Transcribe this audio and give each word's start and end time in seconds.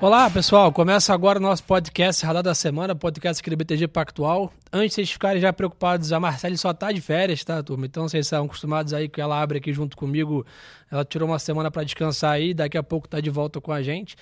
Olá, 0.00 0.30
pessoal. 0.30 0.72
Começa 0.72 1.12
agora 1.12 1.40
o 1.40 1.42
nosso 1.42 1.64
podcast 1.64 2.24
Radar 2.24 2.44
da 2.44 2.54
Semana, 2.54 2.94
podcast 2.94 3.40
aqui 3.40 3.50
do 3.50 3.56
BTG 3.56 3.88
Pactual. 3.88 4.52
Antes 4.72 4.90
de 4.90 4.94
vocês 4.94 5.10
ficarem 5.10 5.42
já 5.42 5.52
preocupados, 5.52 6.12
a 6.12 6.20
Marcele 6.20 6.56
só 6.56 6.72
tá 6.72 6.92
de 6.92 7.00
férias, 7.00 7.42
tá, 7.42 7.60
turma? 7.64 7.84
Então 7.84 8.08
vocês 8.08 8.28
são 8.28 8.44
acostumados 8.44 8.94
aí 8.94 9.08
que 9.08 9.20
ela 9.20 9.42
abre 9.42 9.58
aqui 9.58 9.72
junto 9.72 9.96
comigo. 9.96 10.46
Ela 10.88 11.04
tirou 11.04 11.28
uma 11.28 11.40
semana 11.40 11.68
para 11.68 11.82
descansar 11.82 12.30
aí, 12.30 12.54
daqui 12.54 12.78
a 12.78 12.82
pouco 12.82 13.08
tá 13.08 13.18
de 13.18 13.28
volta 13.28 13.60
com 13.60 13.72
a 13.72 13.82
gente. 13.82 14.14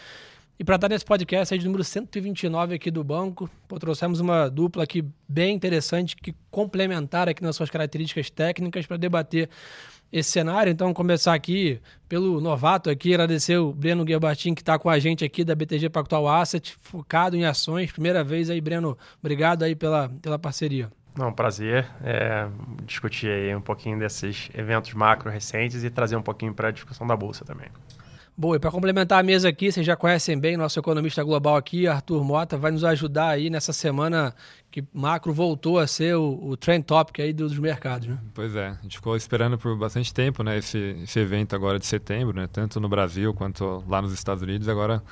E 0.58 0.64
para 0.64 0.76
estar 0.76 0.88
nesse 0.88 1.04
podcast 1.04 1.52
aí 1.52 1.60
de 1.60 1.66
número 1.66 1.84
129 1.84 2.74
aqui 2.74 2.90
do 2.90 3.04
banco, 3.04 3.50
pô, 3.68 3.78
trouxemos 3.78 4.18
uma 4.18 4.48
dupla 4.48 4.84
aqui 4.84 5.04
bem 5.28 5.54
interessante 5.54 6.16
que 6.16 6.34
complementaram 6.50 7.30
aqui 7.30 7.42
nas 7.42 7.54
suas 7.54 7.68
características 7.68 8.30
técnicas 8.30 8.86
para 8.86 8.96
debater 8.96 9.50
esse 10.12 10.30
cenário. 10.30 10.70
Então, 10.70 10.92
começar 10.94 11.34
aqui 11.34 11.80
pelo 12.08 12.40
novato 12.40 12.88
aqui, 12.88 13.14
agradecer 13.14 13.56
o 13.58 13.72
Breno 13.72 14.04
Guerbatin 14.04 14.54
que 14.54 14.62
está 14.62 14.78
com 14.78 14.88
a 14.88 14.98
gente 14.98 15.24
aqui 15.24 15.44
da 15.44 15.54
BTG 15.54 15.88
Pactual 15.88 16.28
Asset, 16.28 16.76
focado 16.80 17.36
em 17.36 17.44
ações. 17.44 17.92
Primeira 17.92 18.22
vez 18.22 18.48
aí, 18.48 18.60
Breno, 18.60 18.96
obrigado 19.20 19.62
aí 19.62 19.74
pela, 19.74 20.08
pela 20.22 20.38
parceria. 20.38 20.90
Não, 21.16 21.32
prazer 21.32 21.86
é, 22.04 22.46
discutir 22.84 23.30
aí 23.30 23.54
um 23.54 23.60
pouquinho 23.60 23.98
desses 23.98 24.50
eventos 24.54 24.92
macro 24.92 25.30
recentes 25.30 25.82
e 25.82 25.88
trazer 25.88 26.14
um 26.14 26.22
pouquinho 26.22 26.52
para 26.52 26.68
a 26.68 26.70
discussão 26.70 27.06
da 27.06 27.16
Bolsa 27.16 27.44
também. 27.44 27.68
Boa, 28.38 28.56
e 28.56 28.58
para 28.58 28.70
complementar 28.70 29.18
a 29.18 29.22
mesa 29.22 29.48
aqui, 29.48 29.72
vocês 29.72 29.86
já 29.86 29.96
conhecem 29.96 30.38
bem 30.38 30.58
nosso 30.58 30.78
economista 30.78 31.24
global 31.24 31.56
aqui, 31.56 31.86
Arthur 31.86 32.22
Mota, 32.22 32.58
vai 32.58 32.70
nos 32.70 32.84
ajudar 32.84 33.30
aí 33.30 33.48
nessa 33.48 33.72
semana 33.72 34.34
que 34.70 34.84
macro 34.92 35.32
voltou 35.32 35.78
a 35.78 35.86
ser 35.86 36.16
o, 36.16 36.50
o 36.50 36.54
trend 36.54 36.84
topic 36.84 37.20
aí 37.20 37.32
dos 37.32 37.58
mercados, 37.58 38.08
né? 38.08 38.18
Pois 38.34 38.54
é, 38.54 38.68
a 38.68 38.82
gente 38.82 38.98
ficou 38.98 39.16
esperando 39.16 39.56
por 39.56 39.74
bastante 39.78 40.12
tempo, 40.12 40.42
né, 40.42 40.58
esse, 40.58 40.78
esse 41.02 41.18
evento 41.18 41.56
agora 41.56 41.78
de 41.78 41.86
setembro, 41.86 42.36
né, 42.36 42.46
tanto 42.46 42.78
no 42.78 42.90
Brasil 42.90 43.32
quanto 43.32 43.82
lá 43.88 44.02
nos 44.02 44.12
Estados 44.12 44.42
Unidos, 44.42 44.68
agora 44.68 45.02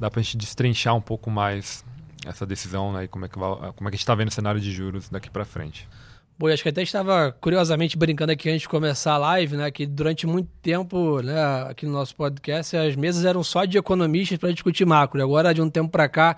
dá 0.00 0.10
para 0.10 0.18
a 0.18 0.22
gente 0.24 0.36
destrinchar 0.36 0.96
um 0.96 1.00
pouco 1.00 1.30
mais 1.30 1.84
essa 2.26 2.44
decisão, 2.44 2.92
né, 2.92 3.04
e 3.04 3.08
como 3.08 3.24
é 3.24 3.28
que, 3.28 3.34
como 3.34 3.54
é 3.54 3.70
que 3.72 3.86
a 3.86 3.90
gente 3.90 3.98
está 3.98 4.16
vendo 4.16 4.30
o 4.30 4.34
cenário 4.34 4.60
de 4.60 4.72
juros 4.72 5.08
daqui 5.08 5.30
para 5.30 5.44
frente. 5.44 5.88
Bom, 6.36 6.48
acho 6.48 6.64
que 6.64 6.68
até 6.68 6.82
estava 6.82 7.30
curiosamente 7.40 7.96
brincando 7.96 8.32
aqui 8.32 8.50
antes 8.50 8.62
de 8.62 8.68
começar 8.68 9.12
a 9.12 9.18
live, 9.18 9.56
né? 9.56 9.70
Que 9.70 9.86
durante 9.86 10.26
muito 10.26 10.48
tempo, 10.60 11.22
né, 11.22 11.40
aqui 11.70 11.86
no 11.86 11.92
nosso 11.92 12.16
podcast, 12.16 12.76
as 12.76 12.96
mesas 12.96 13.24
eram 13.24 13.44
só 13.44 13.64
de 13.64 13.78
economistas 13.78 14.36
para 14.36 14.50
discutir 14.50 14.84
macro. 14.84 15.22
Agora, 15.22 15.54
de 15.54 15.62
um 15.62 15.70
tempo 15.70 15.90
para 15.90 16.08
cá, 16.08 16.36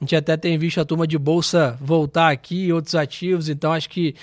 a 0.00 0.04
gente 0.04 0.16
até 0.16 0.34
tem 0.38 0.56
visto 0.56 0.80
a 0.80 0.84
turma 0.84 1.06
de 1.06 1.18
bolsa 1.18 1.76
voltar 1.78 2.30
aqui 2.30 2.72
outros 2.72 2.94
ativos. 2.94 3.50
Então, 3.50 3.70
acho 3.70 3.90
que, 3.90 4.14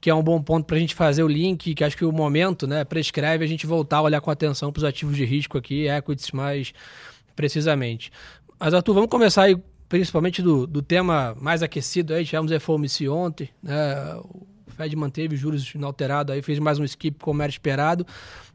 que 0.00 0.08
é 0.08 0.14
um 0.14 0.22
bom 0.22 0.40
ponto 0.40 0.64
para 0.64 0.76
a 0.76 0.80
gente 0.80 0.94
fazer 0.94 1.22
o 1.22 1.28
link, 1.28 1.74
que 1.74 1.84
acho 1.84 1.94
que 1.94 2.04
o 2.06 2.10
momento, 2.10 2.66
né, 2.66 2.82
prescreve 2.82 3.44
a 3.44 3.48
gente 3.48 3.66
voltar 3.66 3.98
a 3.98 4.02
olhar 4.02 4.22
com 4.22 4.30
atenção 4.30 4.72
para 4.72 4.78
os 4.80 4.84
ativos 4.84 5.14
de 5.14 5.26
risco 5.26 5.58
aqui, 5.58 5.88
equities 5.88 6.30
mais 6.30 6.72
precisamente. 7.36 8.10
Mas, 8.58 8.72
Arthur, 8.72 8.94
vamos 8.94 9.10
começar 9.10 9.42
aí 9.42 9.58
principalmente 9.90 10.40
do, 10.40 10.66
do 10.66 10.80
tema 10.80 11.36
mais 11.38 11.62
aquecido 11.62 12.14
aí, 12.14 12.24
tivemos 12.24 12.50
FOMC 12.62 13.08
ontem, 13.08 13.50
né? 13.60 13.74
Fed 14.80 14.96
manteve 14.96 15.36
juros 15.36 15.74
inalterados, 15.74 16.34
aí 16.34 16.40
fez 16.40 16.58
mais 16.58 16.78
um 16.78 16.84
skip 16.84 17.18
como 17.20 17.42
era 17.42 17.50
esperado. 17.50 18.06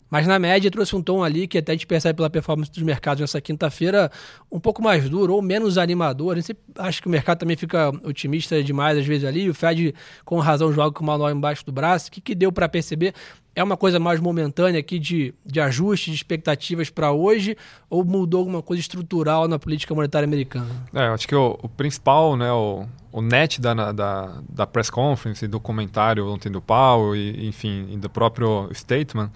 Mas 0.09 0.26
na 0.26 0.40
média 0.40 0.70
trouxe 0.72 0.95
um 0.95 1.02
tom 1.02 1.23
ali 1.23 1.48
que 1.48 1.58
até 1.58 1.72
a 1.72 1.76
gente 1.76 1.86
percebe 1.86 2.18
pela 2.18 2.30
performance 2.30 2.72
dos 2.72 2.81
mercados 2.84 3.22
nessa 3.22 3.42
quinta-feira 3.42 4.12
um 4.52 4.59
pouco 4.59 4.81
mais 4.81 5.09
duro 5.09 5.34
ou 5.34 5.42
menos 5.42 5.78
animador. 5.78 6.34
A 6.34 6.40
gente 6.40 6.56
acha 6.78 7.02
que 7.02 7.08
o 7.08 7.12
mercado 7.12 7.40
também 7.40 7.58
fica 7.58 7.90
otimista 8.03 8.64
demais 8.64 8.98
às 8.98 9.06
vezes 9.06 9.28
ali. 9.28 9.50
O 9.50 9.53
Fed, 9.53 9.94
com 10.23 10.40
razão, 10.40 10.72
joga 10.72 10.92
com 10.92 11.03
o 11.03 11.08
manual 11.08 11.31
embaixo 11.31 11.66
do 11.66 11.72
braço. 11.72 12.09
O 12.09 12.12
que, 12.12 12.22
que 12.22 12.36
deu 12.36 12.52
para 12.52 12.70
perceber? 12.70 13.14
É 13.56 13.64
uma 13.64 13.78
coisa 13.78 14.00
mais 14.00 14.20
momentânea 14.20 14.81
aqui 14.81 15.00
de, 15.00 15.34
de 15.45 15.61
ajuste 15.61 16.11
de 16.11 16.17
expectativas 16.17 16.89
para 16.89 17.14
hoje 17.14 17.56
ou 17.89 18.03
mudou 18.03 18.39
alguma 18.39 18.62
coisa 18.62 18.81
estrutural 18.81 19.47
na 19.47 19.58
política 19.58 19.95
monetária 19.95 20.25
americana? 20.25 20.67
É, 20.94 21.08
acho 21.08 21.25
que 21.25 21.36
o, 21.36 21.58
o 21.64 21.70
principal, 21.70 22.36
né, 22.36 22.52
o, 22.52 22.86
o 23.14 23.22
net 23.22 23.62
da, 23.62 23.94
da, 23.94 24.41
da 24.50 24.68
press 24.68 24.90
conference, 24.90 25.47
do 25.47 25.57
comentário 25.57 26.28
ontem 26.28 26.52
do 26.52 26.62
Powell 26.62 27.16
e, 27.16 27.47
enfim, 27.47 27.88
e 27.91 27.97
do 27.97 28.09
próprio 28.09 28.69
statement, 28.74 29.30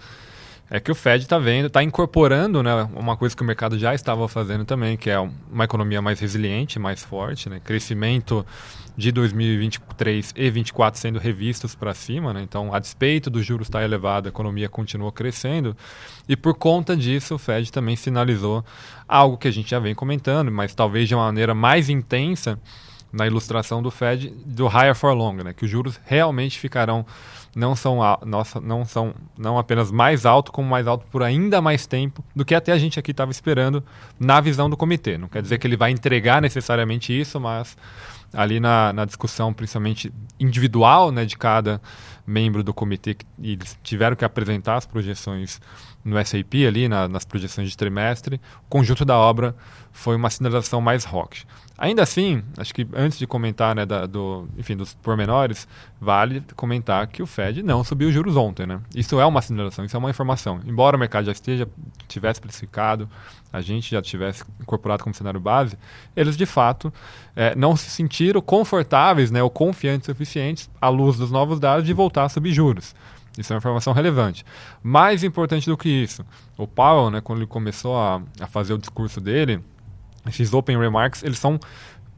é 0.69 0.79
que 0.79 0.91
o 0.91 0.95
Fed 0.95 1.23
está 1.23 1.39
vendo, 1.39 1.65
está 1.65 1.81
incorporando 1.81 2.61
né, 2.61 2.87
uma 2.93 3.17
coisa 3.17 3.35
que 3.35 3.41
o 3.41 3.45
mercado 3.45 3.77
já 3.77 3.95
estava 3.95 4.27
fazendo 4.27 4.65
também, 4.65 4.95
que 4.95 5.09
é 5.09 5.19
uma 5.19 5.63
economia 5.63 6.01
mais 6.01 6.19
resiliente, 6.19 6.77
mais 6.77 7.03
forte, 7.03 7.49
né, 7.49 7.59
crescimento 7.63 8.45
de 8.95 9.11
2023 9.11 10.31
e 10.31 10.33
2024 10.33 10.99
sendo 10.99 11.17
revistos 11.17 11.73
para 11.73 11.93
cima, 11.95 12.33
né, 12.33 12.41
então 12.43 12.73
a 12.73 12.77
despeito 12.77 13.29
dos 13.31 13.43
juros 13.43 13.67
estar 13.67 13.79
tá 13.79 13.85
elevado, 13.85 14.27
a 14.27 14.29
economia 14.29 14.69
continua 14.69 15.11
crescendo 15.11 15.75
e 16.27 16.35
por 16.35 16.53
conta 16.53 16.95
disso 16.95 17.35
o 17.35 17.39
Fed 17.39 17.71
também 17.71 17.95
sinalizou 17.95 18.63
algo 19.07 19.37
que 19.37 19.47
a 19.47 19.51
gente 19.51 19.71
já 19.71 19.79
vem 19.79 19.95
comentando, 19.95 20.51
mas 20.51 20.75
talvez 20.75 21.07
de 21.07 21.15
uma 21.15 21.25
maneira 21.25 21.55
mais 21.55 21.89
intensa 21.89 22.59
na 23.11 23.25
ilustração 23.25 23.81
do 23.81 23.89
Fed 23.89 24.31
do 24.45 24.67
higher 24.67 24.93
for 24.93 25.13
longer, 25.13 25.45
né, 25.45 25.53
que 25.53 25.65
os 25.65 25.71
juros 25.71 25.99
realmente 26.05 26.59
ficarão 26.59 27.03
não 27.59 27.75
são, 27.75 27.99
nossa, 28.25 28.61
não 28.61 28.85
são 28.85 29.13
não 29.37 29.57
apenas 29.57 29.91
mais 29.91 30.25
alto, 30.25 30.51
como 30.51 30.67
mais 30.67 30.87
alto 30.87 31.05
por 31.11 31.21
ainda 31.21 31.61
mais 31.61 31.85
tempo 31.85 32.23
do 32.33 32.45
que 32.45 32.55
até 32.55 32.71
a 32.71 32.77
gente 32.77 32.97
aqui 32.97 33.11
estava 33.11 33.31
esperando 33.31 33.83
na 34.17 34.39
visão 34.39 34.69
do 34.69 34.77
comitê. 34.77 35.17
Não 35.17 35.27
quer 35.27 35.41
dizer 35.41 35.57
que 35.57 35.67
ele 35.67 35.75
vai 35.75 35.91
entregar 35.91 36.41
necessariamente 36.41 37.17
isso, 37.17 37.39
mas 37.39 37.77
ali 38.33 38.59
na, 38.59 38.93
na 38.93 39.03
discussão, 39.03 39.53
principalmente 39.53 40.13
individual, 40.39 41.11
né, 41.11 41.25
de 41.25 41.37
cada 41.37 41.81
membro 42.25 42.63
do 42.63 42.73
comitê, 42.73 43.15
que, 43.15 43.25
eles 43.41 43.77
tiveram 43.83 44.15
que 44.15 44.23
apresentar 44.23 44.77
as 44.77 44.85
projeções 44.85 45.59
no 46.03 46.15
SAP 46.23 46.65
ali, 46.65 46.87
na, 46.87 47.07
nas 47.09 47.25
projeções 47.25 47.69
de 47.69 47.75
trimestre, 47.75 48.39
o 48.65 48.69
conjunto 48.69 49.03
da 49.03 49.17
obra 49.17 49.53
foi 49.91 50.15
uma 50.15 50.29
sinalização 50.29 50.79
mais 50.79 51.03
rock. 51.03 51.43
Ainda 51.81 52.03
assim, 52.03 52.43
acho 52.57 52.73
que 52.73 52.85
antes 52.93 53.17
de 53.17 53.25
comentar 53.25 53.73
né, 53.73 53.85
da, 53.85 54.05
do, 54.05 54.49
enfim, 54.57 54.75
dos 54.75 54.93
pormenores, 54.95 55.65
vale 55.99 56.43
comentar 56.53 57.07
que 57.07 57.23
o 57.23 57.25
Fed 57.25 57.63
não 57.63 57.85
subiu 57.85 58.09
os 58.09 58.13
juros 58.13 58.35
ontem. 58.35 58.67
Né? 58.67 58.81
Isso 58.93 59.17
é 59.17 59.25
uma 59.25 59.41
sinalização, 59.41 59.85
isso 59.85 59.95
é 59.95 59.99
uma 59.99 60.09
informação. 60.09 60.59
Embora 60.65 60.97
o 60.97 60.99
mercado 60.99 61.27
já 61.27 61.31
esteja 61.31 61.65
tivesse 62.05 62.41
precificado, 62.41 63.09
a 63.53 63.61
gente 63.61 63.91
já 63.91 64.01
tivesse 64.01 64.43
incorporado 64.59 65.05
como 65.05 65.15
cenário 65.15 65.39
base, 65.39 65.77
eles 66.17 66.35
de 66.35 66.45
fato 66.45 66.91
é, 67.33 67.55
não 67.55 67.77
se 67.77 67.89
sentiram 67.89 68.41
confortáveis 68.41 69.31
né, 69.31 69.41
ou 69.41 69.49
confiantes 69.49 70.07
suficientes, 70.07 70.69
à 70.81 70.89
luz 70.89 71.17
dos 71.17 71.31
novos 71.31 71.61
dados, 71.61 71.85
de 71.85 71.93
voltar 71.93 72.25
a 72.25 72.29
subir 72.29 72.51
juros. 72.51 72.93
Isso 73.37 73.53
é 73.53 73.55
uma 73.55 73.59
informação 73.59 73.93
relevante. 73.93 74.45
Mais 74.83 75.23
importante 75.23 75.69
do 75.69 75.77
que 75.77 75.87
isso, 75.87 76.25
o 76.57 76.67
Powell, 76.67 77.09
né, 77.09 77.21
quando 77.21 77.39
ele 77.39 77.47
começou 77.47 77.95
a, 77.97 78.21
a 78.37 78.47
fazer 78.47 78.73
o 78.73 78.77
discurso 78.77 79.21
dele, 79.21 79.63
esses 80.29 80.53
open 80.53 80.77
remarks, 80.77 81.23
eles 81.23 81.39
são 81.39 81.59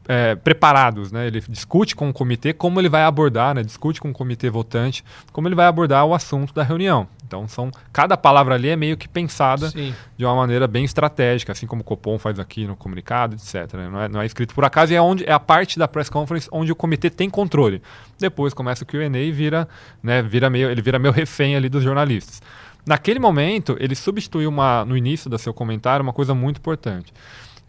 é, 0.08 0.34
preparados, 0.34 1.12
né? 1.12 1.26
Ele 1.26 1.40
discute 1.48 1.94
com 1.94 2.08
o 2.08 2.12
comitê 2.12 2.52
como 2.52 2.80
ele 2.80 2.88
vai 2.88 3.04
abordar, 3.04 3.54
né? 3.54 3.62
Discute 3.62 4.00
com 4.00 4.10
o 4.10 4.12
comitê 4.12 4.50
votante 4.50 5.04
como 5.32 5.48
ele 5.48 5.54
vai 5.54 5.66
abordar 5.66 6.04
o 6.04 6.14
assunto 6.14 6.52
da 6.52 6.62
reunião. 6.62 7.06
Então, 7.26 7.48
são 7.48 7.70
cada 7.92 8.16
palavra 8.16 8.54
ali 8.56 8.68
é 8.68 8.76
meio 8.76 8.96
que 8.96 9.08
pensada 9.08 9.70
Sim. 9.70 9.94
de 10.16 10.24
uma 10.24 10.34
maneira 10.34 10.66
bem 10.66 10.84
estratégica, 10.84 11.52
assim 11.52 11.66
como 11.66 11.80
o 11.80 11.84
Copom 11.84 12.18
faz 12.18 12.38
aqui 12.38 12.66
no 12.66 12.76
comunicado, 12.76 13.36
etc. 13.36 13.72
Não, 13.90 14.00
é, 14.02 14.08
não 14.08 14.20
é 14.20 14.26
escrito 14.26 14.54
por 14.54 14.64
acaso 14.64 14.92
e 14.92 14.96
é 14.96 15.00
onde 15.00 15.24
é 15.24 15.32
a 15.32 15.40
parte 15.40 15.78
da 15.78 15.88
press 15.88 16.10
conference 16.10 16.48
onde 16.52 16.72
o 16.72 16.76
comitê 16.76 17.08
tem 17.08 17.30
controle. 17.30 17.80
Depois 18.18 18.52
começa 18.52 18.84
o 18.84 18.86
Q&A 18.86 19.06
e 19.18 19.32
vira, 19.32 19.68
né? 20.02 20.20
Vira 20.20 20.50
meio, 20.50 20.70
ele 20.70 20.82
vira 20.82 20.98
meio 20.98 21.12
refém 21.12 21.56
ali 21.56 21.68
dos 21.68 21.82
jornalistas. 21.82 22.42
Naquele 22.84 23.20
momento, 23.20 23.76
ele 23.78 23.94
substituiu 23.94 24.48
uma, 24.48 24.84
no 24.84 24.96
início 24.96 25.30
do 25.30 25.38
seu 25.38 25.54
comentário 25.54 26.02
uma 26.02 26.12
coisa 26.12 26.34
muito 26.34 26.58
importante 26.58 27.14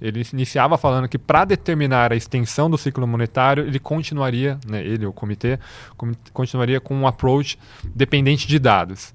ele 0.04 0.22
iniciava 0.34 0.78
falando 0.78 1.08
que 1.08 1.18
para 1.18 1.46
determinar 1.46 2.12
a 2.12 2.16
extensão 2.16 2.70
do 2.70 2.78
ciclo 2.78 3.08
monetário, 3.08 3.66
ele 3.66 3.80
continuaria, 3.80 4.60
né, 4.68 4.82
ele, 4.82 5.06
o 5.06 5.14
comitê, 5.14 5.58
continuaria 6.34 6.82
com 6.82 6.94
um 6.94 7.08
approach 7.08 7.58
dependente 7.96 8.46
de 8.46 8.60
dados. 8.60 9.14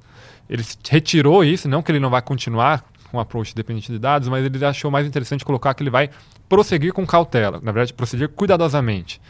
Ele 0.48 0.64
retirou 0.88 1.44
isso, 1.44 1.68
não 1.68 1.82
que 1.82 1.92
ele 1.92 2.00
não 2.00 2.08
vai 2.08 2.22
continuar 2.22 2.82
com 3.10 3.18
um 3.18 3.20
approach 3.20 3.54
dependente 3.54 3.92
de 3.92 3.98
dados, 3.98 4.28
mas 4.28 4.42
ele 4.42 4.64
achou 4.64 4.90
mais 4.90 5.06
interessante 5.06 5.44
colocar 5.44 5.74
que 5.74 5.82
ele 5.82 5.90
vai 5.90 6.08
prosseguir 6.48 6.94
com 6.94 7.06
cautela, 7.06 7.60
na 7.62 7.70
verdade, 7.70 7.92
prosseguir 7.92 8.30
cuidadosamente. 8.30 9.20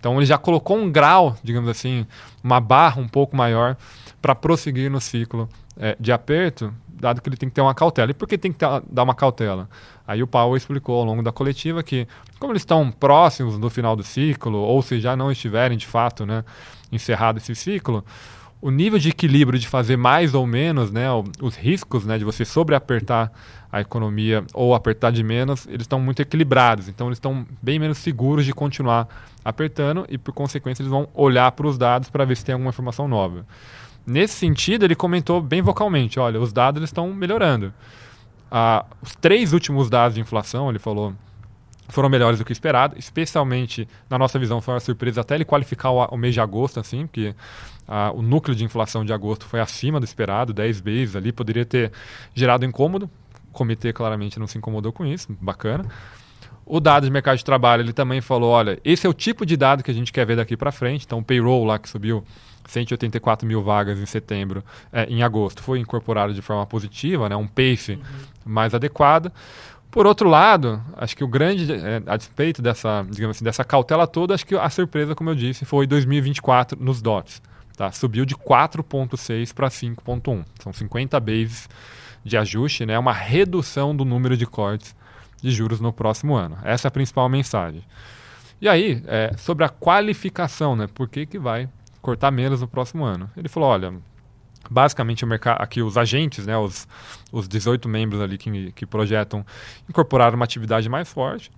Então 0.00 0.16
ele 0.16 0.26
já 0.26 0.36
colocou 0.36 0.76
um 0.76 0.90
grau, 0.90 1.36
digamos 1.44 1.70
assim, 1.70 2.04
uma 2.42 2.60
barra 2.60 3.00
um 3.00 3.06
pouco 3.06 3.36
maior 3.36 3.76
para 4.20 4.34
prosseguir 4.34 4.90
no 4.90 5.00
ciclo 5.00 5.48
é, 5.76 5.96
de 5.98 6.10
aperto, 6.10 6.74
dado 7.00 7.20
que 7.20 7.28
ele 7.28 7.36
tem 7.36 7.48
que 7.48 7.54
ter 7.54 7.60
uma 7.60 7.74
cautela. 7.74 8.10
E 8.10 8.14
por 8.14 8.28
que 8.28 8.38
tem 8.38 8.52
que 8.52 8.58
dar 8.58 9.02
uma 9.02 9.14
cautela? 9.14 9.68
Aí 10.06 10.22
o 10.22 10.26
Paulo 10.26 10.56
explicou 10.56 10.98
ao 10.98 11.04
longo 11.04 11.22
da 11.22 11.32
coletiva 11.32 11.82
que, 11.82 12.06
como 12.38 12.52
eles 12.52 12.62
estão 12.62 12.90
próximos 12.90 13.58
do 13.58 13.70
final 13.70 13.96
do 13.96 14.02
ciclo, 14.02 14.58
ou 14.58 14.82
se 14.82 15.00
já 15.00 15.16
não 15.16 15.30
estiverem 15.30 15.76
de 15.76 15.86
fato 15.86 16.24
né, 16.26 16.44
encerrado 16.92 17.38
esse 17.38 17.54
ciclo, 17.54 18.04
o 18.60 18.70
nível 18.70 18.98
de 18.98 19.10
equilíbrio 19.10 19.58
de 19.58 19.68
fazer 19.68 19.96
mais 19.96 20.32
ou 20.32 20.46
menos, 20.46 20.90
né, 20.90 21.06
os 21.40 21.54
riscos 21.54 22.06
né, 22.06 22.16
de 22.16 22.24
você 22.24 22.46
sobreapertar 22.46 23.30
a 23.70 23.80
economia 23.80 24.44
ou 24.54 24.74
apertar 24.74 25.10
de 25.10 25.22
menos, 25.22 25.66
eles 25.66 25.82
estão 25.82 26.00
muito 26.00 26.22
equilibrados. 26.22 26.88
Então 26.88 27.08
eles 27.08 27.18
estão 27.18 27.44
bem 27.60 27.78
menos 27.78 27.98
seguros 27.98 28.44
de 28.46 28.54
continuar 28.54 29.06
apertando 29.44 30.06
e, 30.08 30.16
por 30.16 30.32
consequência, 30.32 30.80
eles 30.82 30.90
vão 30.90 31.08
olhar 31.12 31.52
para 31.52 31.66
os 31.66 31.76
dados 31.76 32.08
para 32.08 32.24
ver 32.24 32.36
se 32.36 32.44
tem 32.44 32.54
alguma 32.54 32.70
informação 32.70 33.06
nova. 33.06 33.44
Nesse 34.06 34.34
sentido, 34.34 34.84
ele 34.84 34.94
comentou 34.94 35.40
bem 35.40 35.62
vocalmente: 35.62 36.18
olha, 36.20 36.40
os 36.40 36.52
dados 36.52 36.82
estão 36.82 37.12
melhorando. 37.12 37.72
Ah, 38.50 38.84
os 39.02 39.14
três 39.16 39.52
últimos 39.52 39.88
dados 39.88 40.14
de 40.14 40.20
inflação, 40.20 40.68
ele 40.68 40.78
falou 40.78 41.14
foram 41.88 42.08
melhores 42.08 42.38
do 42.38 42.44
que 42.44 42.52
esperado, 42.52 42.96
especialmente 42.98 43.86
na 44.08 44.18
nossa 44.18 44.38
visão 44.38 44.60
foi 44.60 44.74
uma 44.74 44.80
surpresa 44.80 45.20
até 45.20 45.34
ele 45.34 45.44
qualificar 45.44 45.90
o, 45.90 46.04
o 46.06 46.16
mês 46.16 46.34
de 46.34 46.40
agosto, 46.40 46.80
assim, 46.80 47.06
porque 47.06 47.34
a, 47.86 48.10
o 48.12 48.22
núcleo 48.22 48.56
de 48.56 48.64
inflação 48.64 49.04
de 49.04 49.12
agosto 49.12 49.44
foi 49.44 49.60
acima 49.60 50.00
do 50.00 50.04
esperado, 50.04 50.52
10 50.52 50.80
vezes 50.80 51.16
ali, 51.16 51.32
poderia 51.32 51.64
ter 51.64 51.92
gerado 52.34 52.64
incômodo, 52.64 53.10
o 53.48 53.52
comitê 53.52 53.92
claramente 53.92 54.38
não 54.38 54.46
se 54.46 54.56
incomodou 54.56 54.92
com 54.92 55.04
isso, 55.04 55.28
bacana. 55.40 55.84
O 56.66 56.80
dado 56.80 57.04
de 57.04 57.12
mercado 57.12 57.36
de 57.36 57.44
trabalho, 57.44 57.82
ele 57.82 57.92
também 57.92 58.22
falou, 58.22 58.50
olha, 58.50 58.80
esse 58.82 59.06
é 59.06 59.10
o 59.10 59.12
tipo 59.12 59.44
de 59.44 59.54
dado 59.54 59.82
que 59.82 59.90
a 59.90 59.94
gente 59.94 60.10
quer 60.12 60.24
ver 60.24 60.36
daqui 60.36 60.56
para 60.56 60.72
frente, 60.72 61.04
então 61.04 61.18
o 61.18 61.24
payroll 61.24 61.64
lá 61.64 61.78
que 61.78 61.88
subiu 61.88 62.24
184 62.66 63.46
mil 63.46 63.62
vagas 63.62 63.98
em 63.98 64.06
setembro, 64.06 64.64
é, 64.92 65.04
em 65.04 65.22
agosto, 65.22 65.62
foi 65.62 65.78
incorporado 65.78 66.32
de 66.32 66.42
forma 66.42 66.64
positiva, 66.66 67.28
né, 67.28 67.36
um 67.36 67.46
pace 67.46 67.92
uhum. 67.92 68.02
mais 68.44 68.74
adequado. 68.74 69.32
Por 69.90 70.06
outro 70.06 70.28
lado, 70.28 70.82
acho 70.96 71.16
que 71.16 71.22
o 71.22 71.28
grande, 71.28 71.72
é, 71.72 72.02
a 72.06 72.16
despeito 72.16 72.60
dessa, 72.60 73.06
digamos 73.08 73.36
assim, 73.36 73.44
dessa 73.44 73.62
cautela 73.62 74.08
toda, 74.08 74.34
acho 74.34 74.44
que 74.44 74.56
a 74.56 74.68
surpresa, 74.68 75.14
como 75.14 75.30
eu 75.30 75.36
disse, 75.36 75.64
foi 75.64 75.86
2024 75.86 76.82
nos 76.82 77.00
DOTs. 77.00 77.40
Tá? 77.76 77.92
Subiu 77.92 78.24
de 78.24 78.34
4,6 78.34 79.54
para 79.54 79.68
5,1. 79.68 80.44
São 80.60 80.72
50 80.72 81.20
bases 81.20 81.68
de 82.24 82.36
ajuste, 82.36 82.84
né? 82.86 82.98
uma 82.98 83.12
redução 83.12 83.94
do 83.94 84.04
número 84.04 84.36
de 84.36 84.46
cortes 84.46 84.96
de 85.40 85.50
juros 85.50 85.80
no 85.80 85.92
próximo 85.92 86.34
ano. 86.34 86.58
Essa 86.64 86.86
é 86.86 86.88
a 86.88 86.90
principal 86.90 87.28
mensagem. 87.28 87.84
E 88.60 88.68
aí, 88.68 89.02
é, 89.06 89.32
sobre 89.36 89.64
a 89.64 89.68
qualificação, 89.68 90.74
né? 90.74 90.88
por 90.92 91.08
que, 91.08 91.26
que 91.26 91.38
vai 91.38 91.68
cortar 92.04 92.30
menos 92.30 92.60
no 92.60 92.68
próximo 92.68 93.02
ano? 93.02 93.30
Ele 93.34 93.48
falou: 93.48 93.70
olha, 93.70 93.94
basicamente 94.70 95.24
o 95.24 95.26
mercado 95.26 95.62
aqui 95.62 95.82
os 95.82 95.96
agentes 95.96 96.46
né 96.46 96.56
os, 96.56 96.86
os 97.32 97.48
18 97.48 97.88
membros 97.88 98.20
ali 98.20 98.36
que, 98.36 98.72
que 98.72 98.86
projetam 98.86 99.44
incorporar 99.88 100.34
uma 100.34 100.44
atividade 100.44 100.88
mais 100.88 101.08
forte. 101.10 101.50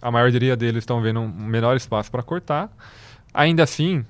A 0.00 0.10
maioria 0.10 0.56
deles 0.56 0.82
estão 0.82 1.00
vendo 1.00 1.20
um 1.20 1.28
menor 1.28 1.76
espaço 1.76 2.10
para 2.10 2.22
cortar. 2.22 2.70
Ainda 3.32 3.64
assim 3.64 4.04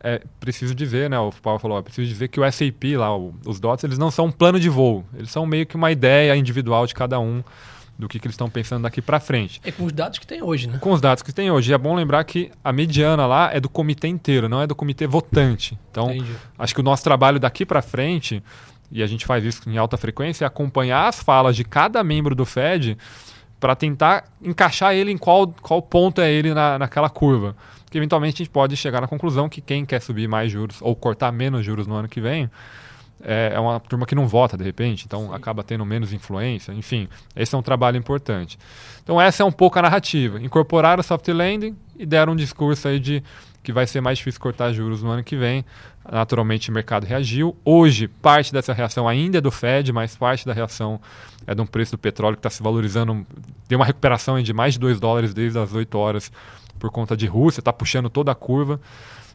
é 0.00 0.22
preciso 0.38 0.74
dizer 0.74 1.10
né 1.10 1.18
o 1.18 1.32
Paulo 1.32 1.58
falou 1.58 1.78
é 1.78 1.82
preciso 1.82 2.06
dizer 2.06 2.28
que 2.28 2.38
o 2.38 2.52
SAP 2.52 2.96
lá 2.96 3.16
o, 3.16 3.34
os 3.44 3.58
DOTs 3.58 3.84
eles 3.84 3.98
não 3.98 4.10
são 4.10 4.26
um 4.26 4.32
plano 4.32 4.60
de 4.60 4.68
voo. 4.68 5.04
Eles 5.14 5.30
são 5.30 5.44
meio 5.44 5.66
que 5.66 5.74
uma 5.74 5.90
ideia 5.90 6.36
individual 6.36 6.86
de 6.86 6.94
cada 6.94 7.18
um 7.18 7.42
do 7.98 8.08
que, 8.08 8.18
que 8.18 8.26
eles 8.26 8.34
estão 8.34 8.50
pensando 8.50 8.82
daqui 8.82 9.00
para 9.00 9.20
frente. 9.20 9.60
É 9.64 9.70
com 9.70 9.84
os 9.84 9.92
dados 9.92 10.18
que 10.18 10.26
tem 10.26 10.42
hoje, 10.42 10.68
né? 10.68 10.78
Com 10.78 10.92
os 10.92 11.00
dados 11.00 11.22
que 11.22 11.32
tem 11.32 11.50
hoje. 11.50 11.70
E 11.70 11.74
é 11.74 11.78
bom 11.78 11.94
lembrar 11.94 12.24
que 12.24 12.50
a 12.62 12.72
mediana 12.72 13.26
lá 13.26 13.50
é 13.52 13.60
do 13.60 13.68
comitê 13.68 14.08
inteiro, 14.08 14.48
não 14.48 14.60
é 14.60 14.66
do 14.66 14.74
comitê 14.74 15.06
votante. 15.06 15.78
Então, 15.90 16.10
Entendi. 16.10 16.32
acho 16.58 16.74
que 16.74 16.80
o 16.80 16.84
nosso 16.84 17.04
trabalho 17.04 17.38
daqui 17.38 17.64
para 17.64 17.80
frente, 17.80 18.42
e 18.90 19.02
a 19.02 19.06
gente 19.06 19.24
faz 19.24 19.44
isso 19.44 19.68
em 19.68 19.78
alta 19.78 19.96
frequência, 19.96 20.44
é 20.44 20.46
acompanhar 20.46 21.08
as 21.08 21.22
falas 21.22 21.54
de 21.54 21.64
cada 21.64 22.02
membro 22.02 22.34
do 22.34 22.44
Fed 22.44 22.98
para 23.60 23.76
tentar 23.76 24.24
encaixar 24.42 24.94
ele 24.94 25.10
em 25.10 25.16
qual, 25.16 25.48
qual 25.62 25.80
ponto 25.80 26.20
é 26.20 26.30
ele 26.30 26.52
na, 26.52 26.78
naquela 26.78 27.08
curva. 27.08 27.56
Porque 27.84 27.96
eventualmente 27.96 28.42
a 28.42 28.44
gente 28.44 28.50
pode 28.50 28.76
chegar 28.76 29.00
na 29.00 29.06
conclusão 29.06 29.48
que 29.48 29.60
quem 29.60 29.86
quer 29.86 30.02
subir 30.02 30.28
mais 30.28 30.50
juros 30.50 30.78
ou 30.82 30.96
cortar 30.96 31.30
menos 31.30 31.64
juros 31.64 31.86
no 31.86 31.94
ano 31.94 32.08
que 32.08 32.20
vem 32.20 32.50
é, 33.22 33.52
é 33.54 33.60
uma 33.60 33.80
turma 33.80 34.06
que 34.06 34.14
não 34.14 34.26
vota 34.26 34.56
de 34.56 34.64
repente, 34.64 35.04
então 35.06 35.28
Sim. 35.28 35.34
acaba 35.34 35.62
tendo 35.62 35.84
menos 35.84 36.12
influência. 36.12 36.72
Enfim, 36.72 37.08
esse 37.34 37.54
é 37.54 37.58
um 37.58 37.62
trabalho 37.62 37.96
importante. 37.96 38.58
Então 39.02 39.20
essa 39.20 39.42
é 39.42 39.46
um 39.46 39.52
pouco 39.52 39.78
a 39.78 39.82
narrativa. 39.82 40.40
Incorporaram 40.40 41.00
o 41.00 41.04
soft 41.04 41.26
landing 41.28 41.76
e 41.98 42.04
deram 42.06 42.32
um 42.32 42.36
discurso 42.36 42.88
aí 42.88 42.98
de 42.98 43.22
que 43.62 43.72
vai 43.72 43.86
ser 43.86 44.02
mais 44.02 44.18
difícil 44.18 44.40
cortar 44.40 44.72
juros 44.72 45.02
no 45.02 45.10
ano 45.10 45.24
que 45.24 45.36
vem. 45.36 45.64
Naturalmente 46.10 46.68
o 46.68 46.72
mercado 46.72 47.04
reagiu. 47.04 47.56
Hoje, 47.64 48.06
parte 48.06 48.52
dessa 48.52 48.74
reação 48.74 49.08
ainda 49.08 49.38
é 49.38 49.40
do 49.40 49.50
Fed, 49.50 49.90
mas 49.90 50.14
parte 50.14 50.44
da 50.44 50.52
reação 50.52 51.00
é 51.46 51.54
de 51.54 51.62
um 51.62 51.66
preço 51.66 51.92
do 51.92 51.98
petróleo 51.98 52.36
que 52.36 52.40
está 52.40 52.50
se 52.50 52.62
valorizando. 52.62 53.26
Deu 53.66 53.78
uma 53.78 53.86
recuperação 53.86 54.40
de 54.42 54.52
mais 54.52 54.74
de 54.74 54.80
2 54.80 55.00
dólares 55.00 55.32
desde 55.32 55.58
as 55.58 55.72
8 55.72 55.96
horas 55.96 56.30
por 56.78 56.90
conta 56.90 57.16
de 57.16 57.26
Rússia, 57.26 57.60
está 57.60 57.72
puxando 57.72 58.10
toda 58.10 58.30
a 58.30 58.34
curva. 58.34 58.78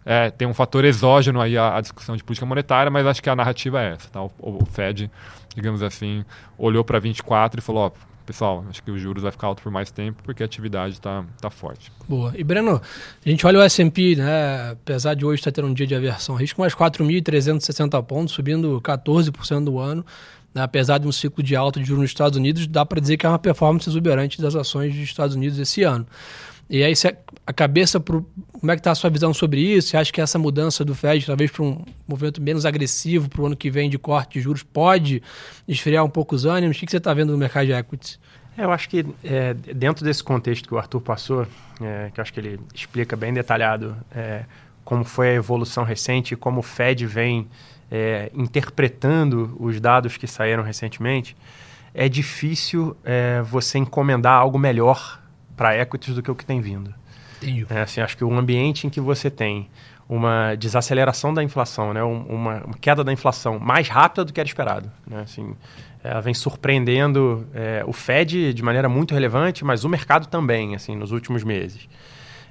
É, 0.05 0.29
tem 0.29 0.47
um 0.47 0.53
fator 0.53 0.85
exógeno 0.85 1.41
aí 1.41 1.57
à, 1.57 1.79
discussão 1.81 2.15
de 2.15 2.23
política 2.23 2.45
monetária, 2.45 2.89
mas 2.89 3.05
acho 3.05 3.21
que 3.21 3.29
a 3.29 3.35
narrativa 3.35 3.81
é 3.81 3.93
essa. 3.93 4.09
Tá? 4.09 4.23
O, 4.23 4.31
o 4.39 4.65
Fed, 4.65 5.09
digamos 5.55 5.83
assim, 5.83 6.23
olhou 6.57 6.83
para 6.83 6.99
24 6.99 7.59
e 7.59 7.61
falou: 7.61 7.87
ó, 7.87 8.09
pessoal, 8.29 8.63
acho 8.69 8.83
que 8.83 8.91
os 8.91 9.01
juros 9.01 9.23
vai 9.23 9.31
ficar 9.31 9.47
alto 9.47 9.63
por 9.63 9.71
mais 9.71 9.89
tempo 9.89 10.21
porque 10.23 10.43
a 10.43 10.45
atividade 10.45 10.93
está 10.93 11.25
tá 11.41 11.49
forte. 11.49 11.91
Boa. 12.07 12.31
E 12.37 12.43
Breno, 12.43 12.79
a 13.25 13.29
gente 13.29 13.45
olha 13.47 13.57
o 13.57 13.61
S&P, 13.63 14.15
né, 14.15 14.71
apesar 14.71 15.15
de 15.15 15.25
hoje 15.25 15.39
estar 15.39 15.51
tendo 15.51 15.67
um 15.67 15.73
dia 15.73 15.87
de 15.87 15.95
aversão 15.95 16.35
risco, 16.35 16.61
mais 16.61 16.75
4.360 16.75 18.03
pontos, 18.03 18.35
subindo 18.35 18.79
14% 18.81 19.63
do 19.63 19.79
ano. 19.79 20.05
Né, 20.53 20.61
apesar 20.61 20.99
de 20.99 21.07
um 21.07 21.11
ciclo 21.11 21.43
de 21.43 21.55
alta 21.55 21.79
de 21.79 21.85
juros 21.85 22.01
nos 22.01 22.11
Estados 22.11 22.37
Unidos, 22.37 22.67
dá 22.67 22.85
para 22.85 22.99
dizer 22.99 23.17
que 23.17 23.25
é 23.25 23.29
uma 23.29 23.39
performance 23.39 23.89
exuberante 23.89 24.39
das 24.39 24.55
ações 24.55 24.93
dos 24.93 25.03
Estados 25.03 25.35
Unidos 25.35 25.57
esse 25.57 25.81
ano. 25.81 26.05
E 26.69 26.83
aí, 26.83 26.93
a 27.47 27.53
cabeça, 27.53 27.99
pro, 27.99 28.23
como 28.51 28.71
é 28.71 28.75
que 28.75 28.79
está 28.79 28.91
a 28.91 28.95
sua 28.95 29.09
visão 29.09 29.33
sobre 29.33 29.59
isso? 29.59 29.89
Você 29.89 29.97
acha 29.97 30.13
que 30.13 30.21
essa 30.21 30.37
mudança 30.37 30.85
do 30.85 30.93
Fed, 30.93 31.25
talvez 31.25 31.49
para 31.49 31.63
um 31.63 31.83
movimento 32.07 32.39
menos 32.39 32.65
agressivo 32.65 33.27
para 33.27 33.41
o 33.41 33.45
ano 33.47 33.55
que 33.55 33.71
vem 33.71 33.89
de 33.89 33.97
corte 33.97 34.33
de 34.33 34.41
juros, 34.41 34.61
pode 34.61 35.23
esfriar 35.67 36.05
um 36.05 36.09
pouco 36.09 36.35
os 36.35 36.45
ânimos? 36.45 36.77
O 36.77 36.79
que, 36.79 36.89
você 36.89 36.97
está 36.97 37.11
vendo 37.11 37.31
no 37.31 37.37
mercado 37.37 37.65
de 37.65 37.71
equities? 37.71 38.19
É, 38.55 38.65
eu 38.65 38.71
acho 38.71 38.87
que 38.87 39.03
é, 39.23 39.53
dentro 39.53 40.05
desse 40.05 40.23
contexto 40.23 40.67
que 40.67 40.73
o 40.75 40.77
Arthur 40.77 41.01
passou, 41.01 41.47
é, 41.81 42.11
que 42.13 42.19
eu 42.19 42.21
acho 42.21 42.31
que 42.31 42.39
ele 42.39 42.59
explica 42.75 43.15
bem 43.15 43.33
detalhado 43.33 43.97
é, 44.13 44.43
como 44.83 45.03
foi 45.03 45.29
a 45.29 45.33
evolução 45.33 45.83
recente 45.83 46.33
e 46.33 46.37
como 46.37 46.59
o 46.59 46.63
Fed 46.63 47.05
vem 47.07 47.47
é, 47.89 48.29
interpretando 48.33 49.55
os 49.59 49.79
dados 49.79 50.17
que 50.17 50.27
saíram 50.27 50.61
recentemente, 50.61 51.35
é 51.93 52.07
difícil 52.07 52.95
é, 53.03 53.41
você 53.41 53.79
encomendar 53.79 54.33
algo 54.33 54.59
melhor 54.59 55.18
para 55.59 55.77
equities 55.77 56.15
do 56.15 56.23
que 56.23 56.31
o 56.31 56.35
que 56.35 56.45
tem 56.45 56.61
vindo. 56.61 56.93
Entendi. 57.41 57.67
É, 57.69 57.81
assim, 57.81 57.99
acho 57.99 58.15
que 58.15 58.23
o 58.23 58.33
ambiente 58.33 58.87
em 58.87 58.89
que 58.89 59.01
você 59.01 59.29
tem 59.29 59.67
uma 60.07 60.55
desaceleração 60.55 61.33
da 61.33 61.43
inflação, 61.43 61.93
né, 61.93 62.01
uma, 62.01 62.63
uma 62.63 62.77
queda 62.79 63.03
da 63.03 63.11
inflação 63.11 63.59
mais 63.59 63.89
rápida 63.89 64.23
do 64.23 64.31
que 64.31 64.39
era 64.39 64.47
esperado. 64.47 64.89
Né, 65.05 65.19
assim, 65.19 65.53
ela 66.01 66.21
vem 66.21 66.33
surpreendendo 66.33 67.45
é, 67.53 67.83
o 67.85 67.91
Fed 67.91 68.53
de 68.53 68.63
maneira 68.63 68.87
muito 68.87 69.13
relevante, 69.13 69.65
mas 69.65 69.83
o 69.83 69.89
mercado 69.89 70.27
também, 70.27 70.75
assim, 70.75 70.95
nos 70.95 71.11
últimos 71.11 71.43
meses. 71.43 71.89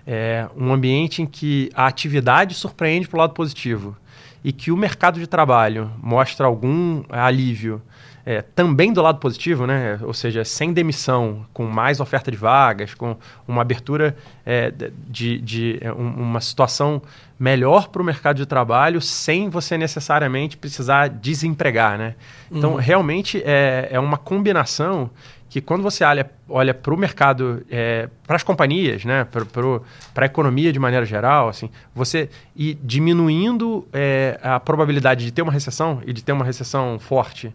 É 0.06 0.46
um 0.54 0.70
ambiente 0.70 1.22
em 1.22 1.26
que 1.26 1.70
a 1.74 1.86
atividade 1.86 2.52
surpreende 2.52 3.08
para 3.08 3.16
o 3.16 3.20
lado 3.20 3.32
positivo 3.32 3.96
e 4.44 4.52
que 4.52 4.70
o 4.70 4.76
mercado 4.76 5.18
de 5.18 5.26
trabalho 5.26 5.90
mostra 6.02 6.46
algum 6.46 7.02
alívio 7.08 7.80
é, 8.28 8.42
também 8.42 8.92
do 8.92 9.00
lado 9.00 9.18
positivo, 9.18 9.66
né? 9.66 9.98
ou 10.02 10.12
seja, 10.12 10.44
sem 10.44 10.70
demissão, 10.70 11.46
com 11.54 11.64
mais 11.64 11.98
oferta 11.98 12.30
de 12.30 12.36
vagas, 12.36 12.92
com 12.92 13.16
uma 13.46 13.62
abertura 13.62 14.14
é, 14.44 14.70
de, 15.08 15.38
de 15.38 15.78
é, 15.80 15.90
uma 15.90 16.38
situação 16.38 17.00
melhor 17.38 17.88
para 17.88 18.02
o 18.02 18.04
mercado 18.04 18.36
de 18.36 18.44
trabalho, 18.44 19.00
sem 19.00 19.48
você 19.48 19.78
necessariamente 19.78 20.58
precisar 20.58 21.08
desempregar. 21.08 21.96
Né? 21.96 22.16
Então, 22.52 22.72
uhum. 22.72 22.76
realmente 22.76 23.42
é, 23.46 23.88
é 23.92 23.98
uma 23.98 24.18
combinação 24.18 25.08
que 25.48 25.62
quando 25.62 25.82
você 25.82 26.04
olha, 26.04 26.30
olha 26.50 26.74
para 26.74 26.92
o 26.92 26.98
mercado, 26.98 27.64
é, 27.70 28.10
para 28.26 28.36
as 28.36 28.42
companhias, 28.42 29.06
né, 29.06 29.24
para 29.24 30.24
a 30.24 30.26
economia 30.26 30.70
de 30.70 30.78
maneira 30.78 31.06
geral, 31.06 31.48
assim, 31.48 31.70
você 31.94 32.28
ir 32.54 32.78
diminuindo 32.84 33.88
é, 33.90 34.38
a 34.42 34.60
probabilidade 34.60 35.24
de 35.24 35.32
ter 35.32 35.40
uma 35.40 35.52
recessão 35.52 36.02
e 36.04 36.12
de 36.12 36.22
ter 36.22 36.32
uma 36.32 36.44
recessão 36.44 36.98
forte 36.98 37.54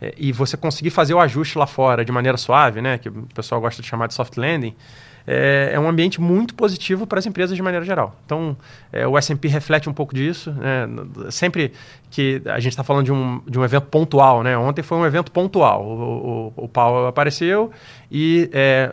é, 0.00 0.14
e 0.16 0.32
você 0.32 0.56
conseguir 0.56 0.90
fazer 0.90 1.14
o 1.14 1.20
ajuste 1.20 1.58
lá 1.58 1.66
fora 1.66 2.04
de 2.04 2.12
maneira 2.12 2.36
suave, 2.36 2.80
né, 2.80 2.98
que 2.98 3.08
o 3.08 3.26
pessoal 3.34 3.60
gosta 3.60 3.80
de 3.80 3.88
chamar 3.88 4.06
de 4.08 4.14
soft 4.14 4.36
landing, 4.36 4.74
é, 5.26 5.70
é 5.72 5.80
um 5.80 5.88
ambiente 5.88 6.20
muito 6.20 6.54
positivo 6.54 7.06
para 7.06 7.18
as 7.18 7.26
empresas 7.26 7.56
de 7.56 7.62
maneira 7.62 7.84
geral. 7.84 8.14
Então, 8.26 8.56
é, 8.92 9.06
o 9.06 9.16
S&P 9.16 9.48
reflete 9.48 9.88
um 9.88 9.92
pouco 9.92 10.14
disso. 10.14 10.52
Né? 10.52 10.86
Sempre 11.30 11.72
que 12.10 12.42
a 12.44 12.60
gente 12.60 12.72
está 12.72 12.84
falando 12.84 13.06
de 13.06 13.12
um, 13.12 13.40
de 13.46 13.58
um 13.58 13.64
evento 13.64 13.86
pontual, 13.86 14.42
né? 14.42 14.56
ontem 14.56 14.82
foi 14.82 14.98
um 14.98 15.06
evento 15.06 15.32
pontual. 15.32 15.82
O, 15.82 16.52
o, 16.56 16.64
o 16.64 16.68
Paulo 16.68 17.06
apareceu 17.06 17.70
e 18.10 18.50
é, 18.52 18.92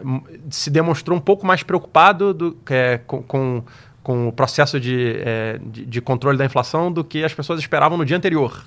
se 0.49 0.69
demonstrou 0.69 1.17
um 1.17 1.21
pouco 1.21 1.45
mais 1.45 1.63
preocupado 1.63 2.33
do, 2.33 2.57
é, 2.69 2.97
com, 3.05 3.21
com 3.23 3.63
com 4.03 4.27
o 4.27 4.31
processo 4.31 4.79
de, 4.79 5.15
é, 5.19 5.59
de, 5.63 5.85
de, 5.85 6.01
controle 6.01 6.35
da 6.35 6.43
inflação 6.43 6.91
do 6.91 7.03
que 7.03 7.23
as 7.23 7.35
pessoas 7.35 7.59
esperavam 7.59 7.99
no 7.99 8.03
dia 8.03 8.17
anterior. 8.17 8.65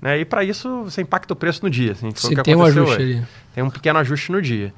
Né? 0.00 0.20
E 0.20 0.24
para 0.24 0.44
isso 0.44 0.84
você 0.84 1.02
impacta 1.02 1.32
o 1.32 1.36
preço 1.36 1.62
no 1.62 1.70
dia. 1.70 1.92
Assim, 1.92 2.10
Sim, 2.14 2.34
tem 2.36 2.54
um 2.54 2.62
ajuste 2.62 3.02
hoje. 3.02 3.02
ali. 3.02 3.26
Tem 3.54 3.64
um 3.64 3.70
pequeno 3.70 3.98
ajuste 3.98 4.30
no 4.30 4.42
dia. 4.42 4.72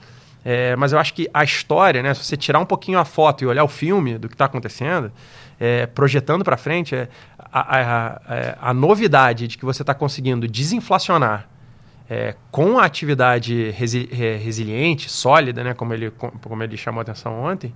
É, 0.45 0.77
mas 0.77 0.93
eu 0.93 0.99
acho 0.99 1.13
que 1.13 1.29
a 1.35 1.43
história, 1.43 2.03
né, 2.03 2.15
se 2.15 2.25
você 2.25 2.37
tirar 2.37 2.59
um 2.59 2.65
pouquinho 2.65 2.99
a 2.99 3.05
foto 3.05 3.43
e 3.43 3.47
olhar 3.47 3.65
o 3.65 3.69
filme 3.69 4.17
do 4.17 4.29
que 4.29 4.35
está 4.35 4.45
acontecendo, 4.45 5.13
é, 5.59 5.87
projetando 5.87 6.45
para 6.45 6.57
frente, 6.57 6.95
é, 6.95 7.09
a, 7.53 7.61
a, 7.61 8.07
a, 8.07 8.71
a, 8.71 8.75
novidade 8.75 9.49
de 9.49 9.59
que 9.59 9.65
você 9.65 9.83
está 9.83 9.93
conseguindo 9.93 10.47
desinflacionar 10.47 11.49
é, 12.09 12.35
com 12.51 12.79
a 12.79 12.85
atividade 12.85 13.71
resi 13.73 14.09
é, 14.13 14.37
resiliente, 14.37 15.11
sólida, 15.11 15.63
né, 15.63 15.75
como, 15.75 15.93
ele, 15.93 16.11
como 16.11 16.63
ele 16.63 16.77
chamou 16.77 17.01
a 17.01 17.03
atenção 17.03 17.43
ontem, 17.43 17.75